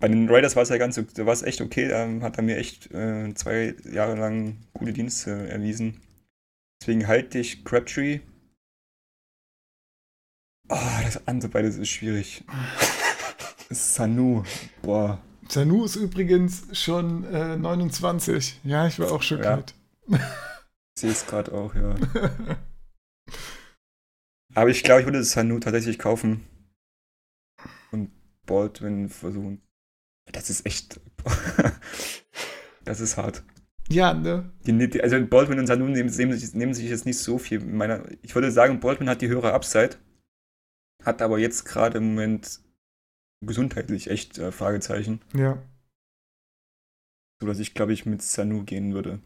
Bei 0.00 0.08
den 0.08 0.30
Raiders 0.30 0.56
war 0.56 0.62
es 0.62 0.70
ja 0.70 0.78
ganz, 0.78 0.94
da 0.96 1.26
war 1.26 1.34
es 1.34 1.42
echt 1.42 1.60
okay. 1.60 1.86
Da 1.86 2.08
hat 2.22 2.38
er 2.38 2.42
mir 2.42 2.56
echt 2.56 2.90
äh, 2.90 3.34
zwei 3.34 3.74
Jahre 3.84 4.16
lang 4.16 4.56
gute 4.72 4.94
Dienste 4.94 5.50
erwiesen. 5.50 6.00
Deswegen 6.80 7.06
halte 7.06 7.38
ich 7.38 7.66
Crabtree 7.66 8.20
Oh, 10.70 10.78
das 11.02 11.26
andere 11.26 11.50
beides 11.50 11.76
ist 11.76 11.88
schwierig. 11.88 12.44
Sanu. 13.70 14.44
Boah. 14.82 15.20
Sanu 15.48 15.84
ist 15.84 15.96
übrigens 15.96 16.66
schon 16.78 17.24
äh, 17.24 17.56
29. 17.56 18.60
Ja, 18.62 18.86
ich 18.86 19.00
war 19.00 19.10
auch 19.10 19.22
schockiert. 19.22 19.74
Ja. 20.06 20.18
Ich 20.96 21.00
sehe 21.00 21.10
es 21.10 21.26
gerade 21.26 21.52
auch, 21.52 21.74
ja. 21.74 21.96
Aber 24.54 24.70
ich 24.70 24.84
glaube, 24.84 25.00
ich 25.00 25.06
würde 25.06 25.24
Sanu 25.24 25.58
tatsächlich 25.58 25.98
kaufen. 25.98 26.46
Und 27.90 28.10
Baldwin 28.46 29.08
versuchen. 29.08 29.60
Das 30.30 30.50
ist 30.50 30.66
echt. 30.66 31.00
das 32.84 33.00
ist 33.00 33.16
hart. 33.16 33.42
Ja, 33.88 34.14
ne? 34.14 34.52
Die, 34.66 35.02
also 35.02 35.20
Baldwin 35.26 35.58
und 35.58 35.66
Sanu 35.66 35.86
nehmen, 35.86 36.14
nehmen, 36.14 36.38
sich, 36.38 36.54
nehmen 36.54 36.74
sich 36.74 36.88
jetzt 36.88 37.06
nicht 37.06 37.18
so 37.18 37.38
viel. 37.38 37.58
Meiner, 37.58 38.04
ich 38.22 38.36
würde 38.36 38.52
sagen, 38.52 38.78
Baldwin 38.78 39.08
hat 39.08 39.20
die 39.20 39.28
höhere 39.28 39.52
Upside. 39.52 39.96
Hat 41.04 41.22
aber 41.22 41.38
jetzt 41.38 41.64
gerade 41.64 41.98
im 41.98 42.10
Moment 42.10 42.60
gesundheitlich 43.44 44.10
echt 44.10 44.38
äh, 44.38 44.52
Fragezeichen. 44.52 45.20
Ja. 45.34 45.62
So 47.40 47.46
dass 47.46 47.58
ich, 47.58 47.74
glaube 47.74 47.92
ich, 47.92 48.04
mit 48.04 48.22
Sanu 48.22 48.64
gehen 48.64 48.92
würde. 48.92 49.20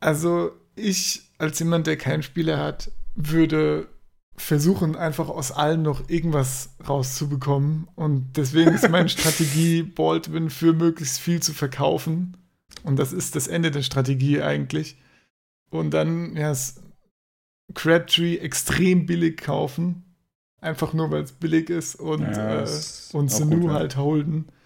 Also, 0.00 0.52
ich 0.74 1.30
als 1.38 1.58
jemand, 1.58 1.86
der 1.86 1.96
keinen 1.96 2.22
Spieler 2.22 2.58
hat, 2.58 2.90
würde 3.14 3.88
versuchen, 4.36 4.96
einfach 4.96 5.28
aus 5.28 5.52
allen 5.52 5.82
noch 5.82 6.08
irgendwas 6.08 6.70
rauszubekommen. 6.88 7.88
Und 7.94 8.36
deswegen 8.36 8.72
ist 8.72 8.88
meine 8.88 9.08
Strategie, 9.10 9.82
Baldwin 9.82 10.50
für 10.50 10.72
möglichst 10.72 11.20
viel 11.20 11.40
zu 11.40 11.52
verkaufen. 11.52 12.36
Und 12.82 12.98
das 12.98 13.12
ist 13.12 13.36
das 13.36 13.46
Ende 13.46 13.70
der 13.70 13.82
Strategie 13.82 14.40
eigentlich. 14.40 14.96
Und 15.70 15.90
dann, 15.92 16.36
ja, 16.36 16.54
Crabtree 17.74 18.38
extrem 18.38 19.06
billig 19.06 19.38
kaufen. 19.38 20.04
Einfach 20.60 20.92
nur, 20.92 21.10
weil 21.10 21.22
es 21.22 21.32
billig 21.32 21.70
ist 21.70 21.96
und, 21.96 22.22
ja, 22.22 22.62
äh, 22.62 22.68
und 23.12 23.30
Sanu 23.30 23.66
ja. 23.66 23.74
halt 23.74 23.96
holden. 23.96 24.46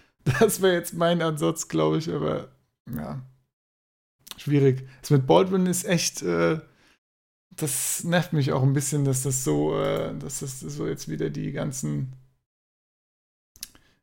Das 0.41 0.61
wäre 0.61 0.75
jetzt 0.75 0.93
mein 0.93 1.23
Ansatz, 1.23 1.69
glaube 1.69 1.99
ich, 1.99 2.13
aber 2.13 2.49
ja. 2.93 3.23
Schwierig. 4.37 4.89
Das 5.01 5.11
mit 5.11 5.25
Baldwin 5.25 5.67
ist 5.67 5.85
echt, 5.85 6.23
äh, 6.23 6.61
das 7.51 8.03
nervt 8.03 8.33
mich 8.33 8.53
auch 8.53 8.63
ein 8.63 8.73
bisschen, 8.73 9.05
dass 9.05 9.23
das 9.23 9.45
so, 9.45 9.79
äh, 9.79 10.19
dass 10.19 10.41
das 10.41 10.61
so 10.61 10.87
jetzt 10.87 11.09
wieder 11.09 11.31
die 11.31 11.53
ganzen, 11.53 12.13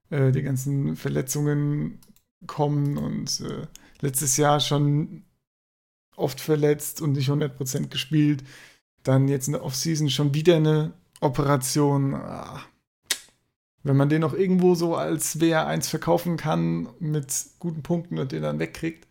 äh, 0.09 0.31
die 0.31 0.41
ganzen 0.41 0.95
Verletzungen 0.95 1.99
kommen 2.47 2.97
und 2.97 3.41
äh, 3.41 3.67
letztes 4.01 4.37
Jahr 4.37 4.59
schon 4.59 5.23
oft 6.15 6.39
verletzt 6.39 7.01
und 7.01 7.13
nicht 7.13 7.29
100% 7.29 7.87
gespielt. 7.87 8.43
Dann 9.03 9.27
jetzt 9.27 9.47
in 9.47 9.53
der 9.53 9.63
Offseason 9.63 10.09
schon 10.09 10.33
wieder 10.33 10.55
eine 10.55 10.93
Operation. 11.21 12.15
Ah. 12.15 12.61
Wenn 13.83 13.97
man 13.97 14.09
den 14.09 14.21
noch 14.21 14.33
irgendwo 14.33 14.75
so 14.75 14.95
als 14.95 15.39
WR1 15.39 15.89
verkaufen 15.89 16.37
kann 16.37 16.87
mit 16.99 17.27
guten 17.59 17.83
Punkten 17.83 18.17
und 18.17 18.31
den 18.31 18.41
dann 18.41 18.59
wegkriegt, 18.59 19.07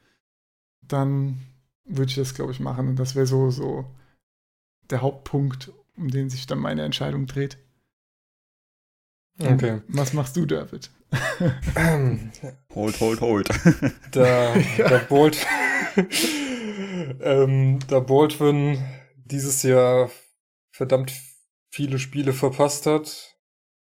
dann 0.80 1.38
würde 1.84 2.08
ich 2.08 2.16
das, 2.16 2.34
glaube 2.34 2.52
ich, 2.52 2.60
machen. 2.60 2.88
Und 2.88 2.96
das 2.96 3.14
wäre 3.14 3.26
so, 3.26 3.50
so 3.50 3.84
der 4.90 5.02
Hauptpunkt, 5.02 5.72
um 5.96 6.10
den 6.10 6.30
sich 6.30 6.46
dann 6.46 6.58
meine 6.58 6.82
Entscheidung 6.82 7.26
dreht. 7.26 7.58
Okay. 9.40 9.80
Was 9.88 10.12
machst 10.12 10.36
du, 10.36 10.46
David? 10.46 10.90
hold, 12.74 13.00
hold, 13.00 13.20
hold. 13.20 13.48
Da, 14.12 14.56
ja. 14.78 14.88
da 14.88 14.98
Bolt, 14.98 15.46
ähm, 17.20 17.78
da 17.88 18.00
Baldwin 18.00 18.78
dieses 19.24 19.62
Jahr 19.62 20.10
verdammt 20.70 21.12
viele 21.70 21.98
Spiele 21.98 22.32
verpasst 22.32 22.86
hat, 22.86 23.36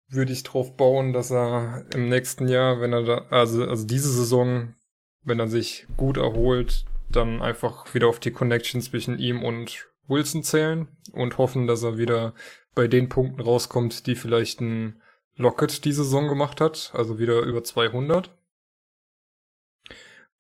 würde 0.07 0.31
ich 0.31 0.43
drauf 0.43 0.75
bauen, 0.77 1.13
dass 1.13 1.31
er 1.31 1.85
im 1.93 2.09
nächsten 2.09 2.47
Jahr, 2.47 2.79
wenn 2.79 2.93
er 2.93 3.03
da, 3.03 3.17
also, 3.29 3.65
also 3.65 3.85
diese 3.85 4.11
Saison, 4.11 4.75
wenn 5.23 5.39
er 5.39 5.47
sich 5.47 5.87
gut 5.97 6.17
erholt, 6.17 6.85
dann 7.09 7.41
einfach 7.41 7.93
wieder 7.93 8.07
auf 8.07 8.19
die 8.19 8.31
Connection 8.31 8.81
zwischen 8.81 9.19
ihm 9.19 9.43
und 9.43 9.87
Wilson 10.07 10.43
zählen 10.43 10.87
und 11.13 11.37
hoffen, 11.37 11.67
dass 11.67 11.83
er 11.83 11.97
wieder 11.97 12.33
bei 12.75 12.87
den 12.87 13.09
Punkten 13.09 13.41
rauskommt, 13.41 14.07
die 14.07 14.15
vielleicht 14.15 14.61
ein 14.61 15.01
Lockett 15.35 15.85
die 15.85 15.93
Saison 15.93 16.27
gemacht 16.27 16.61
hat, 16.61 16.91
also 16.93 17.19
wieder 17.19 17.41
über 17.41 17.63
200. 17.63 18.35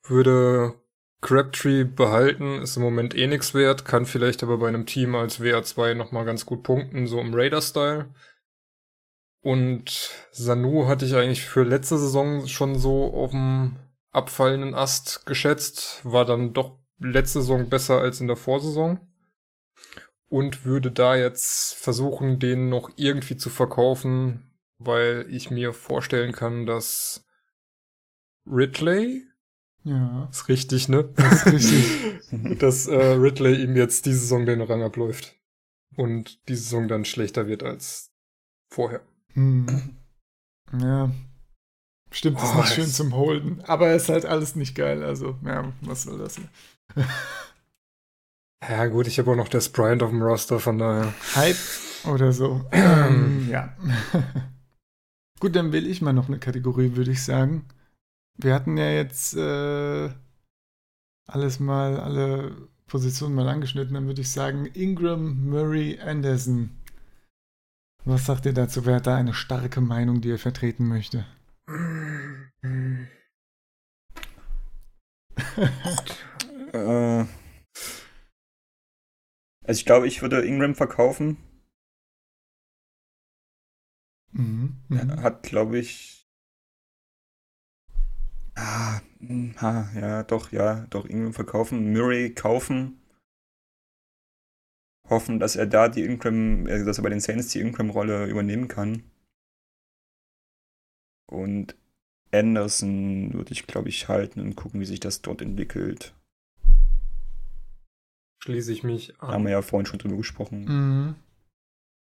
Würde 0.03 0.75
Crabtree 1.23 1.85
behalten 1.85 2.61
ist 2.61 2.75
im 2.75 2.83
Moment 2.83 3.15
eh 3.15 3.27
nichts 3.27 3.53
wert, 3.53 3.85
kann 3.85 4.05
vielleicht 4.05 4.43
aber 4.43 4.57
bei 4.57 4.67
einem 4.67 4.85
Team 4.85 5.15
als 5.15 5.39
WA2 5.39 5.95
nochmal 5.95 6.25
ganz 6.25 6.45
gut 6.45 6.63
punkten, 6.63 7.07
so 7.07 7.19
im 7.19 7.33
Raider-Style. 7.33 8.13
Und 9.41 10.11
Sanu 10.31 10.87
hatte 10.87 11.05
ich 11.05 11.15
eigentlich 11.15 11.45
für 11.45 11.63
letzte 11.63 11.97
Saison 11.97 12.45
schon 12.47 12.77
so 12.77 13.13
auf 13.13 13.31
dem 13.31 13.77
abfallenden 14.11 14.75
Ast 14.75 15.25
geschätzt, 15.25 16.01
war 16.03 16.25
dann 16.25 16.53
doch 16.53 16.77
letzte 16.99 17.39
Saison 17.39 17.69
besser 17.69 17.99
als 17.99 18.21
in 18.21 18.27
der 18.27 18.37
Vorsaison. 18.37 18.99
Und 20.27 20.65
würde 20.65 20.91
da 20.91 21.15
jetzt 21.15 21.73
versuchen, 21.75 22.39
den 22.39 22.69
noch 22.69 22.91
irgendwie 22.95 23.37
zu 23.37 23.49
verkaufen, 23.49 24.51
weil 24.77 25.25
ich 25.29 25.51
mir 25.51 25.73
vorstellen 25.73 26.33
kann, 26.33 26.65
dass 26.65 27.25
Ridley, 28.45 29.23
ja. 29.83 30.27
Ist 30.31 30.47
richtig, 30.47 30.89
ne? 30.89 31.09
Das 31.15 31.33
ist 31.33 31.45
richtig. 31.53 32.57
Dass 32.59 32.87
äh, 32.87 32.95
Ridley 32.95 33.63
ihm 33.63 33.75
jetzt 33.75 34.05
die 34.05 34.13
Saison 34.13 34.45
den 34.45 34.61
Rang 34.61 34.81
abläuft. 34.81 35.35
Und 35.95 36.47
die 36.49 36.55
Saison 36.55 36.87
dann 36.87 37.05
schlechter 37.05 37.47
wird 37.47 37.63
als 37.63 38.11
vorher. 38.71 39.01
Hm. 39.33 39.97
Ja. 40.79 41.11
Stimmt, 42.11 42.37
das 42.37 42.49
oh, 42.49 42.53
ist 42.53 42.57
nicht 42.57 42.73
schön 42.73 42.87
zum 42.87 43.15
Holden. 43.15 43.61
Aber 43.65 43.89
es 43.89 44.03
ist 44.03 44.09
halt 44.09 44.25
alles 44.25 44.55
nicht 44.55 44.75
geil. 44.75 45.03
Also, 45.03 45.37
ja, 45.43 45.71
was 45.81 46.03
soll 46.03 46.19
das? 46.19 46.39
ja, 48.67 48.85
gut, 48.87 49.07
ich 49.07 49.19
habe 49.19 49.31
auch 49.31 49.35
noch 49.35 49.47
das 49.47 49.69
Bryant 49.69 50.03
auf 50.03 50.09
dem 50.11 50.21
Roster, 50.21 50.59
von 50.59 50.77
daher. 50.77 51.13
Hype 51.35 51.57
oder 52.05 52.31
so. 52.31 52.65
ähm, 52.71 53.47
ja. 53.49 53.75
Gut, 55.39 55.55
dann 55.55 55.73
will 55.73 55.87
ich 55.87 56.01
mal 56.01 56.13
noch 56.13 56.29
eine 56.29 56.39
Kategorie, 56.39 56.95
würde 56.95 57.11
ich 57.11 57.21
sagen. 57.21 57.65
Wir 58.35 58.53
hatten 58.53 58.77
ja 58.77 58.91
jetzt 58.91 59.35
äh, 59.35 60.09
alles 61.27 61.59
mal, 61.59 61.99
alle 61.99 62.69
Positionen 62.87 63.35
mal 63.35 63.47
angeschnitten. 63.47 63.93
Dann 63.93 64.07
würde 64.07 64.21
ich 64.21 64.31
sagen, 64.31 64.65
Ingram, 64.65 65.49
Murray, 65.49 65.99
Anderson. 65.99 66.71
Was 68.05 68.25
sagt 68.25 68.45
ihr 68.45 68.53
dazu? 68.53 68.85
Wer 68.85 68.95
hat 68.95 69.07
da 69.07 69.15
eine 69.15 69.33
starke 69.33 69.81
Meinung, 69.81 70.21
die 70.21 70.31
er 70.31 70.39
vertreten 70.39 70.87
möchte? 70.87 71.25
Äh, 76.73 77.25
also 79.63 79.79
ich 79.79 79.85
glaube, 79.85 80.07
ich 80.07 80.21
würde 80.21 80.43
Ingram 80.43 80.75
verkaufen. 80.75 81.37
Mhm. 84.31 84.77
Mhm. 84.89 85.21
Hat, 85.21 85.43
glaube 85.43 85.77
ich. 85.77 86.22
Ah, 88.55 89.01
hm, 89.19 89.55
ha, 89.61 89.89
ja, 89.95 90.23
doch, 90.23 90.51
ja, 90.51 90.85
doch, 90.89 91.05
Ingram 91.05 91.33
verkaufen. 91.33 91.91
Murray 91.91 92.33
kaufen. 92.33 92.99
Hoffen, 95.09 95.39
dass 95.39 95.55
er 95.55 95.65
da 95.67 95.89
die 95.89 96.03
Ingram, 96.03 96.65
also 96.67 96.85
dass 96.85 96.97
er 96.97 97.03
bei 97.03 97.09
den 97.09 97.19
Saints 97.19 97.49
die 97.49 97.59
Ingram-Rolle 97.59 98.27
übernehmen 98.27 98.67
kann. 98.67 99.03
Und 101.29 101.75
Anderson 102.31 103.33
würde 103.33 103.51
ich, 103.51 103.67
glaube 103.67 103.89
ich, 103.89 104.07
halten 104.07 104.39
und 104.39 104.55
gucken, 104.55 104.79
wie 104.79 104.85
sich 104.85 104.99
das 104.99 105.21
dort 105.21 105.41
entwickelt. 105.41 106.15
Schließe 108.43 108.71
ich 108.71 108.83
mich 108.83 109.13
Da 109.19 109.27
haben 109.29 109.43
wir 109.43 109.49
an. 109.49 109.53
ja 109.53 109.61
vorhin 109.61 109.85
schon 109.85 109.99
drüber 109.99 110.17
gesprochen. 110.17 110.65
Mhm. 110.65 111.15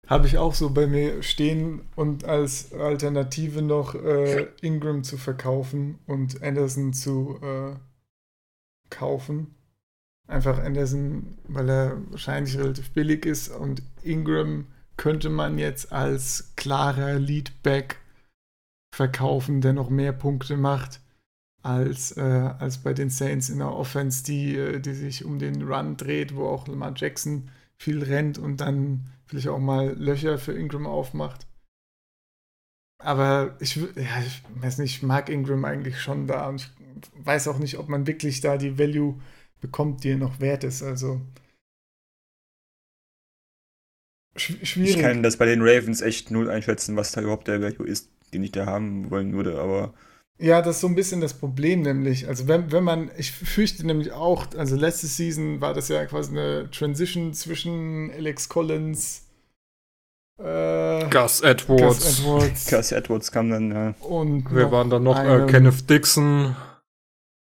Habe 0.07 0.27
ich 0.27 0.37
auch 0.37 0.53
so 0.53 0.69
bei 0.69 0.85
mir 0.85 1.23
stehen 1.23 1.81
und 1.95 2.25
als 2.25 2.73
Alternative 2.73 3.61
noch 3.61 3.95
äh, 3.95 4.47
Ingram 4.61 5.03
zu 5.03 5.17
verkaufen 5.17 5.99
und 6.07 6.43
Anderson 6.43 6.93
zu 6.93 7.39
äh, 7.41 7.75
kaufen. 8.89 9.55
Einfach 10.27 10.59
Anderson, 10.59 11.37
weil 11.47 11.69
er 11.69 12.01
wahrscheinlich 12.09 12.57
relativ 12.57 12.91
billig 12.91 13.25
ist 13.25 13.49
und 13.49 13.81
Ingram 14.03 14.67
könnte 14.97 15.29
man 15.29 15.57
jetzt 15.57 15.91
als 15.91 16.53
klarer 16.55 17.19
Leadback 17.19 17.97
verkaufen, 18.93 19.61
der 19.61 19.73
noch 19.73 19.89
mehr 19.89 20.13
Punkte 20.13 20.57
macht 20.57 21.01
als, 21.63 22.15
äh, 22.17 22.21
als 22.21 22.77
bei 22.77 22.93
den 22.93 23.09
Saints 23.09 23.49
in 23.49 23.59
der 23.59 23.71
Offense, 23.71 24.23
die, 24.23 24.55
äh, 24.55 24.79
die 24.79 24.93
sich 24.93 25.25
um 25.25 25.39
den 25.39 25.63
Run 25.63 25.97
dreht, 25.97 26.35
wo 26.35 26.45
auch 26.47 26.67
Lamar 26.67 26.93
Jackson 26.95 27.49
viel 27.77 28.03
rennt 28.03 28.37
und 28.37 28.57
dann 28.57 29.09
vielleicht 29.25 29.47
auch 29.47 29.59
mal 29.59 29.93
Löcher 29.97 30.37
für 30.37 30.53
Ingram 30.53 30.85
aufmacht. 30.87 31.47
Aber 32.99 33.57
ich, 33.59 33.75
ja, 33.75 34.21
ich 34.25 34.41
weiß 34.61 34.77
nicht, 34.79 34.95
ich 34.97 35.03
mag 35.03 35.29
Ingram 35.29 35.65
eigentlich 35.65 36.01
schon 36.01 36.25
da 36.27 36.47
und 36.47 36.61
ich 36.61 37.25
weiß 37.25 37.47
auch 37.49 37.59
nicht, 37.59 37.77
ob 37.77 37.89
man 37.89 38.07
wirklich 38.07 38.39
da 38.41 38.57
die 38.57 38.79
Value 38.79 39.19
bekommt, 39.61 40.03
die 40.03 40.11
er 40.11 40.17
noch 40.17 40.39
wert 40.39 40.63
ist. 40.63 40.81
Also 40.83 41.21
sch 44.37 44.57
Ich 44.61 44.69
schwierig. 44.71 44.97
kann 44.97 45.23
das 45.23 45.37
bei 45.37 45.45
den 45.45 45.61
Ravens 45.61 46.01
echt 46.01 46.31
null 46.31 46.49
einschätzen, 46.49 46.95
was 46.95 47.11
da 47.11 47.21
überhaupt 47.21 47.47
der 47.47 47.61
Value 47.61 47.87
ist, 47.87 48.09
den 48.33 48.43
ich 48.43 48.51
da 48.51 48.65
haben 48.65 49.09
wollen 49.11 49.33
würde, 49.33 49.59
aber 49.59 49.93
Ja, 50.39 50.61
das 50.61 50.75
ist 50.75 50.81
so 50.81 50.87
ein 50.87 50.95
bisschen 50.95 51.21
das 51.21 51.35
Problem, 51.35 51.81
nämlich. 51.81 52.27
Also, 52.27 52.47
wenn, 52.47 52.71
wenn 52.71 52.83
man, 52.83 53.11
ich 53.17 53.31
fürchte 53.31 53.85
nämlich 53.85 54.11
auch, 54.11 54.47
also 54.57 54.75
letzte 54.75 55.07
Season 55.07 55.61
war 55.61 55.73
das 55.73 55.87
ja 55.89 56.05
quasi 56.05 56.31
eine 56.31 56.69
Transition 56.71 57.33
zwischen 57.33 58.11
Alex 58.11 58.49
Collins, 58.49 59.23
äh, 60.39 61.07
Gus 61.09 61.41
Edwards. 61.41 61.67
Gus 61.67 62.19
Edwards 62.19 62.69
Gus 62.69 62.91
Edwards 62.91 63.31
kam 63.31 63.49
dann, 63.51 63.71
ja, 63.71 63.93
und 64.01 64.53
Wir 64.53 64.71
waren 64.71 64.89
dann 64.89 65.03
noch 65.03 65.19
äh, 65.19 65.45
Kenneth 65.47 65.89
Dixon 65.89 66.55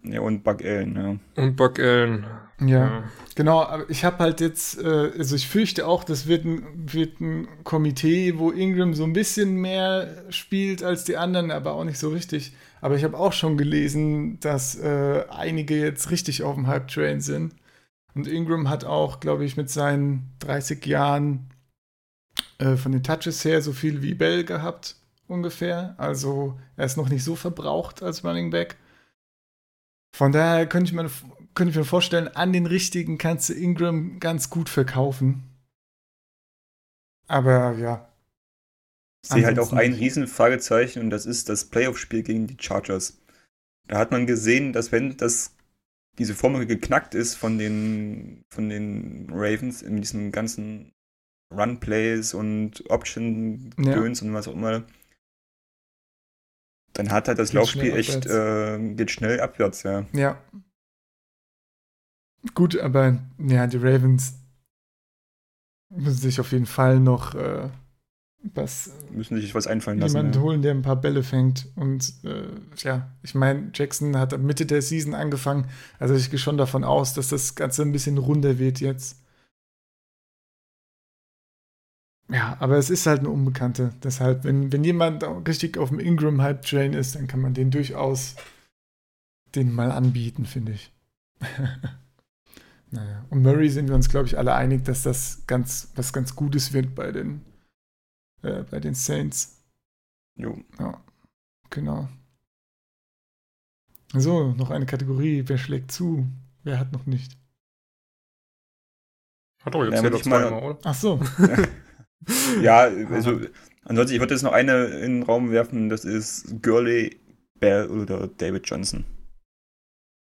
ja 0.03 0.21
und 0.21 0.43
Buck 0.43 0.65
Allen, 0.65 0.97
ja. 0.97 1.43
und 1.43 1.57
Buck 1.57 1.79
Allen. 1.79 2.27
Ja, 2.63 3.05
genau, 3.37 3.63
aber 3.63 3.89
ich 3.89 4.05
habe 4.05 4.19
halt 4.19 4.41
jetzt, 4.41 4.83
äh, 4.83 5.13
also 5.17 5.35
ich 5.35 5.49
fürchte 5.49 5.87
auch, 5.87 6.05
das 6.05 6.27
wird 6.27 6.45
ein, 6.45 6.63
wird 6.93 7.21
ein 7.21 7.49
Komitee, 7.65 8.39
wo 8.39 8.51
Ingram 8.51 8.93
so 8.95 9.05
ein 9.05 9.15
bisschen 9.15 9.55
mehr 9.55 10.25
spielt 10.29 10.83
als 10.83 11.05
die 11.05 11.17
anderen, 11.17 11.51
aber 11.51 11.73
auch 11.73 11.85
nicht 11.85 11.99
so 11.99 12.11
richtig. 12.11 12.53
Aber 12.81 12.97
ich 12.97 13.05
habe 13.05 13.19
auch 13.19 13.33
schon 13.33 13.57
gelesen, 13.57 14.41
dass 14.41 14.75
äh, 14.75 15.25
einige 15.31 15.79
jetzt 15.79 16.11
richtig 16.11 16.43
auf 16.43 16.55
dem 16.55 16.67
Hype-Train 16.67 17.21
sind. 17.21 17.55
Und 18.15 18.27
Ingram 18.27 18.69
hat 18.69 18.85
auch, 18.85 19.21
glaube 19.21 19.45
ich, 19.45 19.57
mit 19.57 19.71
seinen 19.71 20.33
30 20.41 20.85
Jahren 20.87 21.51
äh, 22.59 22.77
von 22.77 22.93
den 22.93 23.03
Touches 23.03 23.45
her 23.45 23.63
so 23.63 23.73
viel 23.73 24.03
wie 24.03 24.15
Bell 24.15 24.45
gehabt, 24.45 24.97
ungefähr. 25.29 25.95
Also 25.99 26.59
er 26.77 26.87
ist 26.87 26.97
noch 26.97 27.09
nicht 27.09 27.25
so 27.25 27.37
verbraucht 27.37 28.03
als 28.03 28.25
Running 28.25 28.51
Back. 28.51 28.77
Von 30.15 30.33
daher 30.33 30.67
könnte 30.67 30.91
ich, 30.91 30.97
mir, 30.97 31.09
könnte 31.55 31.71
ich 31.71 31.77
mir 31.77 31.85
vorstellen, 31.85 32.29
an 32.29 32.53
den 32.53 32.67
richtigen 32.67 33.19
kannst 33.19 33.49
du 33.49 33.55
Ingram 33.55 34.19
ganz 34.19 34.51
gut 34.51 34.69
verkaufen. 34.69 35.45
Aber 37.29 37.75
ja. 37.79 38.10
Ich 39.23 39.31
sehe 39.31 39.45
halt 39.45 39.59
auch 39.59 39.73
ein 39.73 39.91
nicht. 39.91 40.01
riesen 40.01 40.27
Fragezeichen 40.27 41.01
und 41.01 41.11
das 41.11 41.27
ist 41.27 41.49
das 41.49 41.67
Playoff-Spiel 41.67 42.23
gegen 42.23 42.47
die 42.47 42.57
Chargers. 42.59 43.19
Da 43.87 43.99
hat 43.99 44.11
man 44.11 44.27
gesehen, 44.27 44.73
dass 44.73 44.93
wenn 44.93 45.17
das 45.17 45.57
diese 46.19 46.35
Formel 46.35 46.67
geknackt 46.67 47.15
ist 47.15 47.35
von 47.35 47.59
den 47.59 48.43
von 48.51 48.69
den 48.69 49.29
Ravens 49.31 49.83
in 49.83 50.01
diesen 50.01 50.33
ganzen 50.33 50.93
Run-Plays 51.53 52.35
und 52.35 52.89
Option-Döns 52.89 54.23
und 54.23 54.33
was 54.33 54.49
auch 54.49 54.53
immer, 54.55 54.85
dann 56.93 57.11
hat 57.11 57.29
halt 57.29 57.39
das 57.39 57.51
Geht 57.51 57.57
Laufspiel 57.57 57.97
echt, 57.97 58.27
äh, 58.27 58.79
geht 58.95 59.11
schnell 59.11 59.41
abwärts, 59.41 59.83
ja. 59.83 60.07
Ja. 60.13 60.43
Gut, 62.55 62.79
aber 62.79 63.19
ja, 63.39 63.67
die 63.67 63.77
Ravens 63.77 64.35
müssen 65.91 66.19
sich 66.21 66.41
auf 66.41 66.53
jeden 66.53 66.67
Fall 66.67 67.01
noch 67.01 67.35
äh, 67.35 67.69
was 68.43 68.93
Müssen 69.11 69.41
sich 69.41 69.55
was 69.55 69.67
einfallen 69.67 69.99
lassen. 69.99 70.17
jemanden 70.17 70.39
Ja. 70.39 70.45
holen, 70.45 70.63
der 70.63 70.73
ein 70.73 70.83
paar 70.83 71.01
Bälle 71.01 71.23
fängt. 71.23 71.69
Und 71.77 72.13
äh, 72.25 72.49
ja, 72.79 73.11
ich 73.23 73.35
meine, 73.35 73.71
Jackson 73.75 74.17
hat 74.17 74.39
Mitte 74.39 74.67
der 74.67 74.83
Season 74.83 75.15
angefangen. 75.15 75.67
Also 75.99 76.15
ich 76.15 76.31
gehe 76.31 76.39
schon 76.39 76.57
davon 76.57 76.85
aus, 76.85 77.15
dass 77.15 77.29
das 77.29 77.55
Ganze 77.55 77.83
ein 77.83 77.93
bisschen 77.93 78.19
runder 78.19 78.59
wird 78.59 78.81
jetzt. 78.81 79.19
Ja, 82.31 82.57
aber 82.61 82.77
es 82.79 82.91
ist 82.91 83.07
halt 83.07 83.21
eine 83.21 83.31
Unbekannte. 83.31 83.93
Deshalb, 84.05 84.45
wenn, 84.45 84.73
wenn 84.73 84.85
jemand 84.85 85.25
richtig 85.49 85.77
auf 85.79 85.89
dem 85.89 85.99
Ingram-Hype-Train 85.99 86.95
ist, 86.95 87.17
dann 87.17 87.27
kann 87.27 87.41
man 87.41 87.55
den 87.55 87.71
durchaus 87.71 88.37
den 89.57 89.73
mal 89.73 89.91
anbieten, 89.91 90.47
finde 90.47 90.73
ich. 90.73 90.93
naja. 92.91 93.25
Und 93.31 93.43
Murray 93.43 93.69
sind 93.69 93.89
wir 93.89 93.97
uns, 93.97 94.09
glaube 94.09 94.29
ich, 94.29 94.39
alle 94.39 94.55
einig, 94.55 94.85
dass 94.85 95.03
das 95.03 95.43
ganz, 95.49 95.91
was 95.97 96.13
ganz 96.13 96.37
Gutes 96.37 96.73
wird 96.73 96.95
bei 96.95 97.11
den, 97.11 97.41
äh, 98.43 98.63
bei 98.63 98.81
den 98.81 98.95
Saints. 98.95 99.63
Jo. 100.37 100.59
Ja, 100.79 101.03
genau. 101.71 102.09
So, 104.13 104.53
noch 104.53 104.71
eine 104.71 104.87
Kategorie. 104.87 105.45
Wer 105.47 105.59
schlägt 105.59 105.93
zu? 105.93 106.27
Wer 106.63 106.79
hat 106.79 106.93
noch 106.93 107.07
nicht? 107.07 107.39
Hat 109.63 109.75
doch 109.75 109.85
jetzt 109.85 109.95
Ja, 109.95 110.03
jeder 110.03 110.17
ich 110.17 110.25
mal- 110.25 110.43
zweimal, 110.49 110.63
oder? 110.71 110.79
Ach 110.85 110.95
so. 110.95 111.21
Ja, 112.61 112.81
also 112.81 113.41
ansonsten, 113.85 114.15
ich 114.15 114.21
würde 114.21 114.35
jetzt 114.35 114.43
noch 114.43 114.53
eine 114.53 114.85
in 114.89 115.21
den 115.21 115.23
Raum 115.23 115.51
werfen, 115.53 115.89
das 115.89 116.05
ist 116.05 116.63
Gurley, 116.63 117.19
Bell 117.59 117.89
oder 117.89 118.29
David 118.29 118.69
Johnson. 118.69 119.07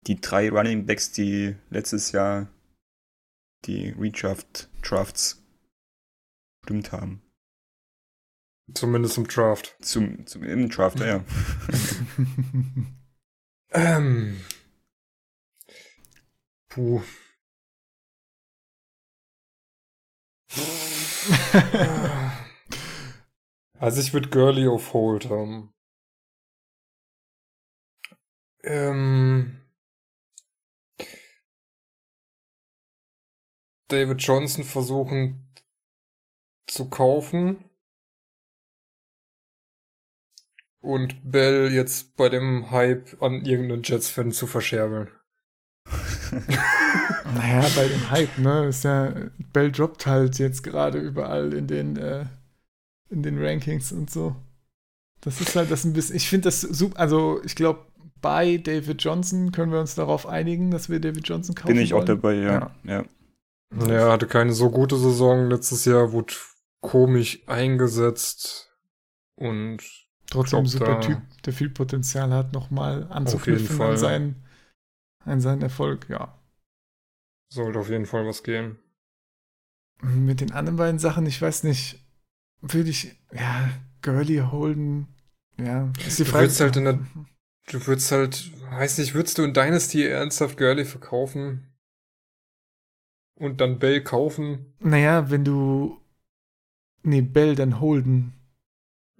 Die 0.06 0.20
drei 0.20 0.48
Running 0.48 0.86
Backs, 0.86 1.10
die 1.10 1.56
letztes 1.70 2.12
Jahr 2.12 2.46
die 3.64 3.88
Redraft 3.90 4.68
Drafts 4.82 5.42
stimmt 6.64 6.92
haben. 6.92 7.20
Zumindest 8.74 9.18
im 9.18 9.26
Draft. 9.26 9.76
Zum, 9.80 10.26
zum 10.26 10.44
im 10.44 10.68
Draft, 10.68 11.00
ja. 11.00 11.24
Ähm. 13.70 14.40
Puh. 16.68 17.02
Also 23.80 24.00
ich 24.00 24.12
würde 24.12 24.28
Gurley 24.28 24.66
auf 24.66 24.92
Hold 24.92 25.30
haben. 25.30 25.72
Ähm. 28.64 29.60
David 33.86 34.20
Johnson 34.20 34.64
versuchen 34.64 35.48
zu 36.66 36.90
kaufen. 36.90 37.67
Und 40.80 41.30
Bell 41.30 41.72
jetzt 41.72 42.16
bei 42.16 42.28
dem 42.28 42.70
Hype 42.70 43.20
an 43.20 43.44
irgendeinen 43.44 43.82
Jets-Fan 43.82 44.32
zu 44.32 44.46
verscherbeln. 44.46 45.08
naja, 47.34 47.66
bei 47.74 47.88
dem 47.88 48.10
Hype, 48.10 48.38
ne? 48.38 48.66
Ist 48.66 48.84
ja, 48.84 49.12
Bell 49.52 49.72
droppt 49.72 50.06
halt 50.06 50.38
jetzt 50.38 50.62
gerade 50.62 50.98
überall 50.98 51.52
in 51.52 51.66
den, 51.66 51.96
äh, 51.96 52.26
in 53.10 53.22
den 53.22 53.42
Rankings 53.42 53.92
und 53.92 54.10
so. 54.10 54.36
Das 55.20 55.40
ist 55.40 55.56
halt 55.56 55.70
das 55.70 55.84
ein 55.84 55.94
bisschen, 55.94 56.16
ich 56.16 56.28
finde 56.28 56.44
das 56.44 56.60
super, 56.60 56.98
also 57.00 57.40
ich 57.44 57.56
glaube, 57.56 57.86
bei 58.20 58.56
David 58.58 59.02
Johnson 59.02 59.52
können 59.52 59.72
wir 59.72 59.80
uns 59.80 59.94
darauf 59.94 60.26
einigen, 60.26 60.70
dass 60.70 60.88
wir 60.88 61.00
David 61.00 61.26
Johnson 61.28 61.54
kaufen 61.54 61.74
Bin 61.74 61.82
ich 61.82 61.94
auch 61.94 61.98
wollen. 61.98 62.06
dabei, 62.06 62.34
ja. 62.34 62.70
ja. 62.84 63.04
Ja, 63.86 64.12
hatte 64.12 64.26
keine 64.26 64.52
so 64.52 64.70
gute 64.70 64.96
Saison 64.96 65.48
letztes 65.50 65.84
Jahr, 65.84 66.12
wurde 66.12 66.34
komisch 66.80 67.42
eingesetzt 67.46 68.72
und 69.34 69.82
Trotzdem 70.30 70.60
ein 70.60 70.66
super 70.66 71.00
Typ, 71.00 71.18
der 71.44 71.52
viel 71.52 71.70
Potenzial 71.70 72.30
hat, 72.32 72.52
nochmal 72.52 73.06
anzuknüpfen 73.10 73.80
an 73.80 73.96
seinen, 73.96 74.44
an 75.24 75.40
seinen 75.40 75.62
Erfolg, 75.62 76.08
ja. 76.08 76.34
sollte 77.52 77.78
auf 77.78 77.88
jeden 77.88 78.06
Fall 78.06 78.26
was 78.26 78.42
gehen. 78.42 78.78
Mit 80.02 80.40
den 80.40 80.52
anderen 80.52 80.76
beiden 80.76 80.98
Sachen, 80.98 81.26
ich 81.26 81.40
weiß 81.40 81.64
nicht, 81.64 82.04
würde 82.60 82.90
ich, 82.90 83.16
ja, 83.32 83.70
Gurley, 84.02 84.36
Holden, 84.38 85.08
ja, 85.58 85.90
ist 86.06 86.18
die 86.18 86.24
Du 86.24 86.30
Frage. 86.30 86.44
würdest 86.44 86.60
halt 86.60 86.76
in 86.76 86.84
der- 86.84 87.00
Du 87.70 87.86
würdest 87.86 88.12
halt, 88.12 88.52
weiß 88.70 88.98
nicht, 88.98 89.14
würdest 89.14 89.36
du 89.38 89.44
in 89.44 89.52
Dynasty 89.52 90.04
ernsthaft 90.06 90.56
Gurley 90.56 90.84
verkaufen? 90.84 91.64
Und 93.34 93.60
dann 93.60 93.78
Bell 93.78 94.02
kaufen? 94.02 94.74
Naja, 94.80 95.30
wenn 95.30 95.44
du, 95.44 96.00
nee, 97.02 97.20
Bell, 97.22 97.54
dann 97.54 97.80
Holden. 97.80 98.32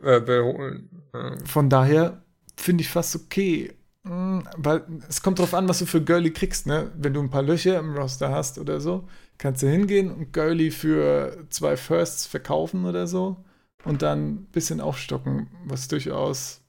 Äh, 0.01 0.21
Bell 0.21 0.43
holen. 0.45 0.98
Von 1.45 1.71
daher 1.71 2.23
finde 2.57 2.83
ich 2.83 2.89
fast 2.91 3.17
okay. 3.17 3.73
Mm, 4.05 4.41
Weil 4.57 4.85
es 5.09 5.23
kommt 5.23 5.39
drauf 5.39 5.55
an, 5.55 5.69
was 5.69 5.79
du 5.81 5.87
für 5.87 6.03
Gurley 6.03 6.33
kriegst, 6.33 6.67
ne? 6.67 6.91
Wenn 6.97 7.15
du 7.15 7.21
ein 7.21 7.31
paar 7.31 7.43
Löcher 7.43 7.79
im 7.79 7.95
Roster 7.97 8.31
hast 8.31 8.59
oder 8.59 8.81
so, 8.81 9.09
kannst 9.39 9.63
du 9.63 9.69
hingehen 9.69 10.11
und 10.11 10.33
Gurley 10.33 10.71
für 10.71 11.47
zwei 11.51 11.77
Firsts 11.77 12.27
verkaufen 12.27 12.85
oder 12.85 13.07
so 13.07 13.45
und 13.85 14.03
dann 14.03 14.29
ein 14.29 14.45
bisschen 14.47 14.81
aufstocken, 14.81 15.49
was 15.65 15.89
durchaus, 15.89 16.63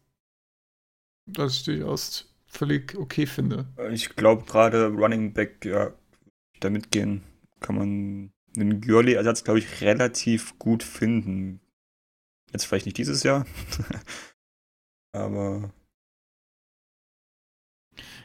was 1.25 1.57
ich 1.57 1.63
durchaus 1.65 2.33
völlig 2.47 2.97
okay 2.97 3.25
finde. 3.25 3.67
Ich 3.91 4.15
glaube 4.15 4.45
gerade 4.45 4.87
Running 4.87 5.33
Back, 5.33 5.65
ja, 5.65 5.93
da 6.59 6.69
mitgehen 6.69 7.23
kann 7.59 7.75
man 7.75 8.31
einen 8.55 8.81
Gurley-Ersatz, 8.81 9.43
glaube 9.43 9.59
ich, 9.59 9.81
relativ 9.81 10.57
gut 10.59 10.83
finden. 10.83 11.59
Jetzt 12.51 12.65
vielleicht 12.65 12.85
nicht 12.85 12.97
dieses 12.97 13.23
Jahr. 13.23 13.45
Aber 15.11 15.71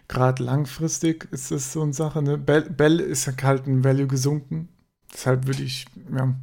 Gerade 0.08 0.42
langfristig 0.42 1.28
ist 1.32 1.50
das 1.50 1.72
so 1.72 1.82
eine 1.82 1.92
Sache, 1.92 2.22
ne? 2.22 2.38
Bell, 2.38 2.70
Bell 2.70 3.00
ist 3.00 3.26
halt 3.26 3.66
ein 3.66 3.84
Value 3.84 4.06
gesunken. 4.06 4.68
Deshalb 5.12 5.46
würde 5.46 5.62
ich, 5.62 5.86
ja, 6.10 6.34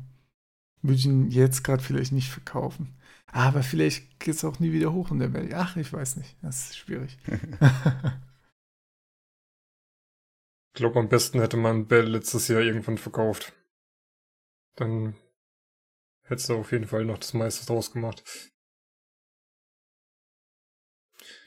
würde 0.82 0.98
ich 0.98 1.06
ihn 1.06 1.30
jetzt 1.30 1.64
gerade 1.64 1.84
vielleicht 1.84 2.12
nicht 2.12 2.30
verkaufen. 2.30 2.96
Aber 3.28 3.64
vielleicht 3.64 4.20
geht 4.20 4.36
es 4.36 4.44
auch 4.44 4.60
nie 4.60 4.74
wieder 4.74 4.94
hoch 4.94 5.12
in 5.12 5.20
der 5.20 5.34
Value. 5.34 5.56
Ach, 5.56 5.76
ich 5.78 5.94
weiß 5.94 6.18
nicht. 6.18 6.36
Das 6.42 6.72
ist 6.72 6.78
schwierig. 6.78 7.18
ich 7.28 7.39
glaube, 10.74 11.00
am 11.00 11.10
besten 11.10 11.39
hätte 11.39 11.58
man 11.58 11.88
Bell 11.88 12.08
letztes 12.08 12.48
Jahr 12.48 12.62
irgendwann 12.62 12.98
verkauft. 12.98 13.54
Dann 14.76 15.16
hättest 16.24 16.50
du 16.50 16.56
auf 16.56 16.72
jeden 16.72 16.88
Fall 16.88 17.06
noch 17.06 17.20
das 17.20 17.34
meiste 17.34 17.66
draus 17.66 17.92
gemacht. 17.92 18.51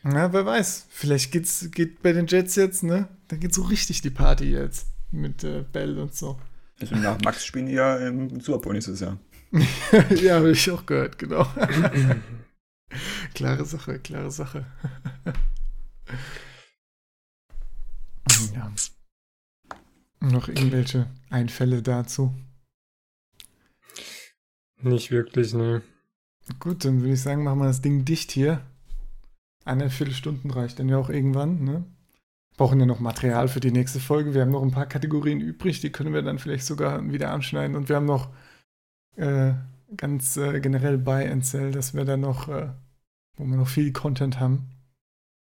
Na, 0.07 0.30
wer 0.34 0.44
weiß. 0.44 0.86
Vielleicht 0.90 1.32
geht's, 1.32 1.70
geht 1.70 2.02
bei 2.02 2.12
den 2.12 2.26
Jets 2.26 2.57
jetzt, 2.57 2.82
ne? 2.82 3.09
Da 3.28 3.36
geht 3.36 3.55
so 3.55 3.62
richtig 3.62 4.02
die 4.02 4.11
Party 4.11 4.50
jetzt. 4.50 4.88
Mit 5.11 5.42
äh, 5.44 5.64
Bell 5.72 5.98
und 5.98 6.14
so. 6.14 6.38
also 6.78 6.94
nach 6.96 7.18
Max 7.22 7.46
spielen 7.46 7.66
die 7.66 7.72
ja 7.72 7.96
im 7.96 8.38
Super 8.40 8.59
Bowl 8.59 8.74
nächstes 8.74 9.00
Jahr. 9.00 9.18
ja, 10.20 10.36
habe 10.36 10.50
ich 10.50 10.70
auch 10.70 10.84
gehört, 10.84 11.18
genau. 11.18 11.46
klare 13.34 13.64
Sache, 13.64 13.98
klare 13.98 14.30
Sache. 14.30 14.66
ja. 18.55 18.72
Noch 20.20 20.48
irgendwelche 20.48 21.09
Einfälle 21.30 21.80
dazu? 21.80 22.34
Nicht 24.82 25.11
wirklich, 25.11 25.55
ne. 25.55 25.80
Gut, 26.59 26.84
dann 26.84 27.00
würde 27.00 27.14
ich 27.14 27.22
sagen, 27.22 27.42
machen 27.42 27.61
wir 27.61 27.68
das 27.68 27.80
Ding 27.80 28.05
dicht 28.05 28.32
hier. 28.32 28.61
Eine 29.64 29.90
Viertelstunden 29.90 30.50
reicht 30.50 30.78
dann 30.78 30.88
ja 30.88 30.98
auch 30.98 31.10
irgendwann, 31.10 31.64
ne? 31.64 31.84
Brauchen 32.56 32.78
ja 32.78 32.86
noch 32.86 33.00
Material 33.00 33.48
für 33.48 33.60
die 33.60 33.72
nächste 33.72 33.98
Folge. 33.98 34.34
Wir 34.34 34.42
haben 34.42 34.52
noch 34.52 34.62
ein 34.62 34.70
paar 34.70 34.86
Kategorien 34.86 35.40
übrig, 35.40 35.80
die 35.80 35.90
können 35.90 36.14
wir 36.14 36.22
dann 36.22 36.38
vielleicht 36.38 36.66
sogar 36.66 37.10
wieder 37.10 37.32
anschneiden. 37.32 37.74
Und 37.74 37.88
wir 37.88 37.96
haben 37.96 38.04
noch 38.04 38.28
äh, 39.16 39.54
ganz 39.96 40.36
äh, 40.36 40.60
generell 40.60 40.98
bei 40.98 41.24
Encel, 41.24 41.72
dass 41.72 41.94
wir 41.94 42.04
da 42.04 42.16
noch, 42.16 42.48
äh, 42.48 42.68
wo 43.36 43.44
wir 43.44 43.56
noch 43.56 43.68
viel 43.68 43.92
Content 43.92 44.38
haben. 44.38 44.70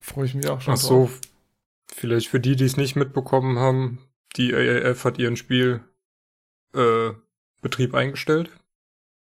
Freue 0.01 0.25
ich 0.25 0.33
mich 0.33 0.47
auch 0.47 0.61
schon 0.61 0.73
Ach 0.73 0.77
so, 0.77 0.99
drauf. 1.01 1.21
vielleicht 1.91 2.27
für 2.29 2.39
die, 2.39 2.55
die 2.55 2.65
es 2.65 2.77
nicht 2.77 2.95
mitbekommen 2.95 3.59
haben, 3.59 3.99
die 4.35 4.53
AAF 4.53 5.05
hat 5.05 5.19
ihren 5.19 5.37
Spielbetrieb 5.37 5.93
äh, 6.73 7.97
eingestellt. 7.97 8.49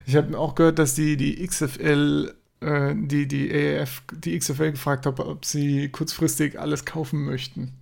Ich 0.05 0.15
habe 0.15 0.37
auch 0.37 0.55
gehört, 0.55 0.79
dass 0.79 0.95
die, 0.95 1.17
die 1.17 1.45
XFL, 1.45 2.33
äh, 2.61 2.93
die, 2.95 3.27
die 3.27 3.51
AAF, 3.51 4.03
die 4.11 4.37
XFL 4.37 4.71
gefragt 4.71 5.05
hat, 5.05 5.19
ob 5.19 5.45
sie 5.45 5.89
kurzfristig 5.89 6.59
alles 6.59 6.85
kaufen 6.85 7.25
möchten. 7.25 7.73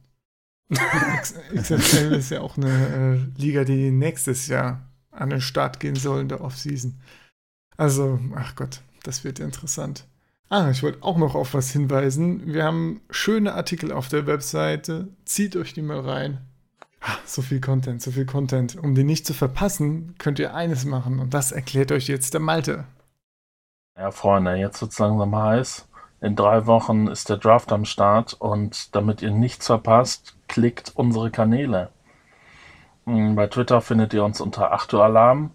XFL 1.55 2.13
ist 2.13 2.31
ja 2.31 2.41
auch 2.41 2.57
eine 2.57 3.27
äh, 3.37 3.41
Liga, 3.41 3.63
die 3.63 3.91
nächstes 3.91 4.47
Jahr 4.47 4.89
an 5.11 5.29
den 5.29 5.41
Start 5.41 5.79
gehen 5.79 5.95
soll 5.95 6.21
in 6.21 6.29
der 6.29 6.41
Offseason. 6.41 6.99
Also, 7.77 8.19
ach 8.35 8.55
Gott, 8.55 8.81
das 9.03 9.23
wird 9.23 9.39
interessant. 9.39 10.05
Ah, 10.49 10.69
ich 10.69 10.83
wollte 10.83 11.01
auch 11.03 11.17
noch 11.17 11.35
auf 11.35 11.53
was 11.53 11.71
hinweisen. 11.71 12.53
Wir 12.53 12.63
haben 12.63 13.01
schöne 13.09 13.53
Artikel 13.53 13.91
auf 13.91 14.09
der 14.09 14.27
Webseite. 14.27 15.07
Zieht 15.25 15.55
euch 15.55 15.73
die 15.73 15.81
mal 15.81 15.99
rein. 15.99 16.39
Ah, 17.01 17.17
So 17.25 17.41
viel 17.41 17.59
Content, 17.59 18.01
so 18.01 18.11
viel 18.11 18.25
Content. 18.25 18.75
Um 18.75 18.95
den 18.95 19.07
nicht 19.07 19.25
zu 19.25 19.33
verpassen, 19.33 20.15
könnt 20.17 20.39
ihr 20.39 20.53
eines 20.53 20.85
machen 20.85 21.19
und 21.19 21.33
das 21.33 21.51
erklärt 21.51 21.91
euch 21.91 22.07
jetzt 22.07 22.33
der 22.33 22.41
Malte. 22.41 22.85
Ja, 23.97 24.11
Freunde, 24.11 24.55
jetzt 24.55 24.81
wird's 24.81 24.99
langsam 24.99 25.35
heiß. 25.35 25.87
In 26.19 26.35
drei 26.35 26.65
Wochen 26.65 27.07
ist 27.07 27.29
der 27.29 27.37
Draft 27.37 27.71
am 27.71 27.85
Start 27.85 28.33
und 28.33 28.93
damit 28.93 29.21
ihr 29.21 29.31
nichts 29.31 29.67
verpasst, 29.67 30.35
klickt 30.49 30.91
unsere 30.95 31.31
Kanäle. 31.31 31.89
Mm, 33.05 33.35
Bei 33.35 33.47
Twitter 33.47 33.79
findet 33.79 34.13
ihr 34.13 34.25
uns 34.25 34.41
unter 34.41 34.73
Achtualarm, 34.73 35.51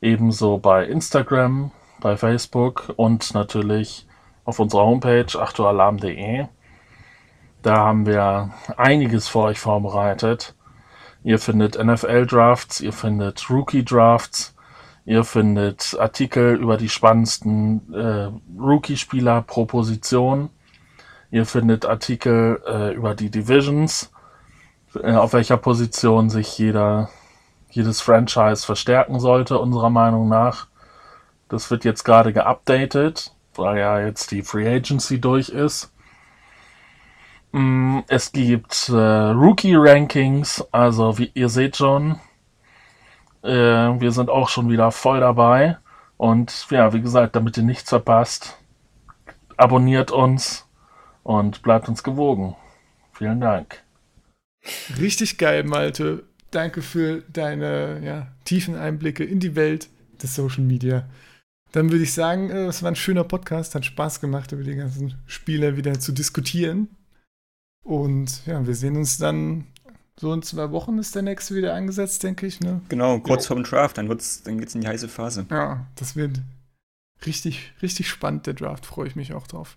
ebenso 0.00 0.58
bei 0.58 0.84
Instagram, 0.84 1.72
bei 2.00 2.16
Facebook 2.16 2.92
und 2.96 3.34
natürlich 3.34 4.06
auf 4.44 4.60
unserer 4.60 4.84
Homepage 4.84 5.36
achtualarm.de. 5.36 6.46
Da 7.62 7.76
haben 7.76 8.06
wir 8.06 8.50
einiges 8.76 9.26
für 9.26 9.40
euch 9.40 9.58
vorbereitet. 9.58 10.54
Ihr 11.24 11.40
findet 11.40 11.82
NFL-Drafts, 11.82 12.80
ihr 12.82 12.92
findet 12.92 13.50
Rookie-Drafts, 13.50 14.53
Ihr 15.06 15.24
findet 15.24 15.96
Artikel 15.98 16.56
über 16.56 16.76
die 16.78 16.88
spannendsten 16.88 17.92
äh, 17.92 18.30
Rookie-Spieler 18.58 19.42
pro 19.42 19.66
Position. 19.66 20.48
Ihr 21.30 21.44
findet 21.44 21.84
Artikel 21.84 22.62
äh, 22.66 22.94
über 22.94 23.14
die 23.14 23.30
Divisions, 23.30 24.10
äh, 25.02 25.12
auf 25.12 25.34
welcher 25.34 25.58
Position 25.58 26.30
sich 26.30 26.56
jeder, 26.58 27.10
jedes 27.70 28.00
Franchise 28.00 28.64
verstärken 28.64 29.20
sollte, 29.20 29.58
unserer 29.58 29.90
Meinung 29.90 30.28
nach. 30.28 30.68
Das 31.48 31.70
wird 31.70 31.84
jetzt 31.84 32.04
gerade 32.04 32.32
geupdatet, 32.32 33.34
weil 33.54 33.78
ja 33.78 34.00
jetzt 34.00 34.30
die 34.30 34.42
Free 34.42 34.68
Agency 34.74 35.20
durch 35.20 35.50
ist. 35.50 35.92
Mm, 37.52 38.00
Es 38.08 38.32
gibt 38.32 38.88
äh, 38.88 38.94
Rookie-Rankings, 38.94 40.64
also 40.72 41.18
wie 41.18 41.30
ihr 41.34 41.48
seht 41.48 41.76
schon, 41.76 42.18
äh, 43.44 44.00
wir 44.00 44.10
sind 44.10 44.30
auch 44.30 44.48
schon 44.48 44.70
wieder 44.70 44.90
voll 44.90 45.20
dabei. 45.20 45.78
Und 46.16 46.66
ja, 46.70 46.92
wie 46.92 47.00
gesagt, 47.00 47.36
damit 47.36 47.56
ihr 47.56 47.62
nichts 47.62 47.90
verpasst, 47.90 48.58
abonniert 49.56 50.10
uns 50.10 50.66
und 51.22 51.62
bleibt 51.62 51.88
uns 51.88 52.02
gewogen. 52.02 52.56
Vielen 53.12 53.40
Dank. 53.40 53.82
Richtig 54.98 55.38
geil, 55.38 55.64
Malte. 55.64 56.24
Danke 56.50 56.82
für 56.82 57.22
deine 57.32 58.00
ja, 58.02 58.28
tiefen 58.44 58.76
Einblicke 58.76 59.24
in 59.24 59.40
die 59.40 59.56
Welt 59.56 59.88
des 60.22 60.34
Social 60.34 60.62
Media. 60.62 61.04
Dann 61.72 61.90
würde 61.90 62.04
ich 62.04 62.14
sagen, 62.14 62.50
äh, 62.50 62.66
es 62.66 62.82
war 62.82 62.90
ein 62.90 62.96
schöner 62.96 63.24
Podcast, 63.24 63.74
hat 63.74 63.84
Spaß 63.84 64.20
gemacht, 64.20 64.52
über 64.52 64.62
die 64.62 64.76
ganzen 64.76 65.14
Spieler 65.26 65.76
wieder 65.76 65.98
zu 65.98 66.12
diskutieren. 66.12 66.88
Und 67.82 68.46
ja, 68.46 68.66
wir 68.66 68.74
sehen 68.74 68.96
uns 68.96 69.18
dann 69.18 69.66
so 70.18 70.32
in 70.32 70.42
zwei 70.42 70.70
Wochen 70.70 70.98
ist 70.98 71.14
der 71.14 71.22
nächste 71.22 71.54
wieder 71.54 71.74
angesetzt, 71.74 72.22
denke 72.22 72.46
ich. 72.46 72.60
Ne? 72.60 72.80
Genau, 72.88 73.18
kurz 73.20 73.44
Jo. 73.44 73.48
vorm 73.54 73.64
Draft, 73.64 73.98
dann, 73.98 74.08
wird's, 74.08 74.42
dann 74.42 74.58
geht's 74.58 74.74
in 74.74 74.80
die 74.80 74.88
heiße 74.88 75.08
Phase. 75.08 75.46
Ja, 75.50 75.86
das 75.96 76.16
wird 76.16 76.40
richtig, 77.26 77.72
richtig 77.82 78.08
spannend, 78.08 78.46
der 78.46 78.54
Draft. 78.54 78.86
Freue 78.86 79.08
ich 79.08 79.16
mich 79.16 79.32
auch 79.32 79.46
drauf. 79.46 79.76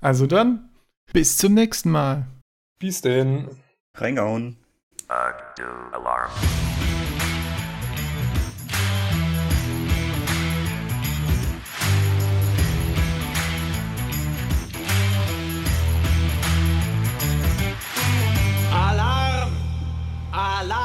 Also 0.00 0.26
dann, 0.26 0.68
bis 1.12 1.36
zum 1.36 1.54
nächsten 1.54 1.90
Mal. 1.90 2.26
Bis 2.78 3.00
denn. 3.00 3.48
Reingehauen. 3.96 4.56
Alarm. 5.08 6.30
I 20.34 20.62
like 20.64 20.81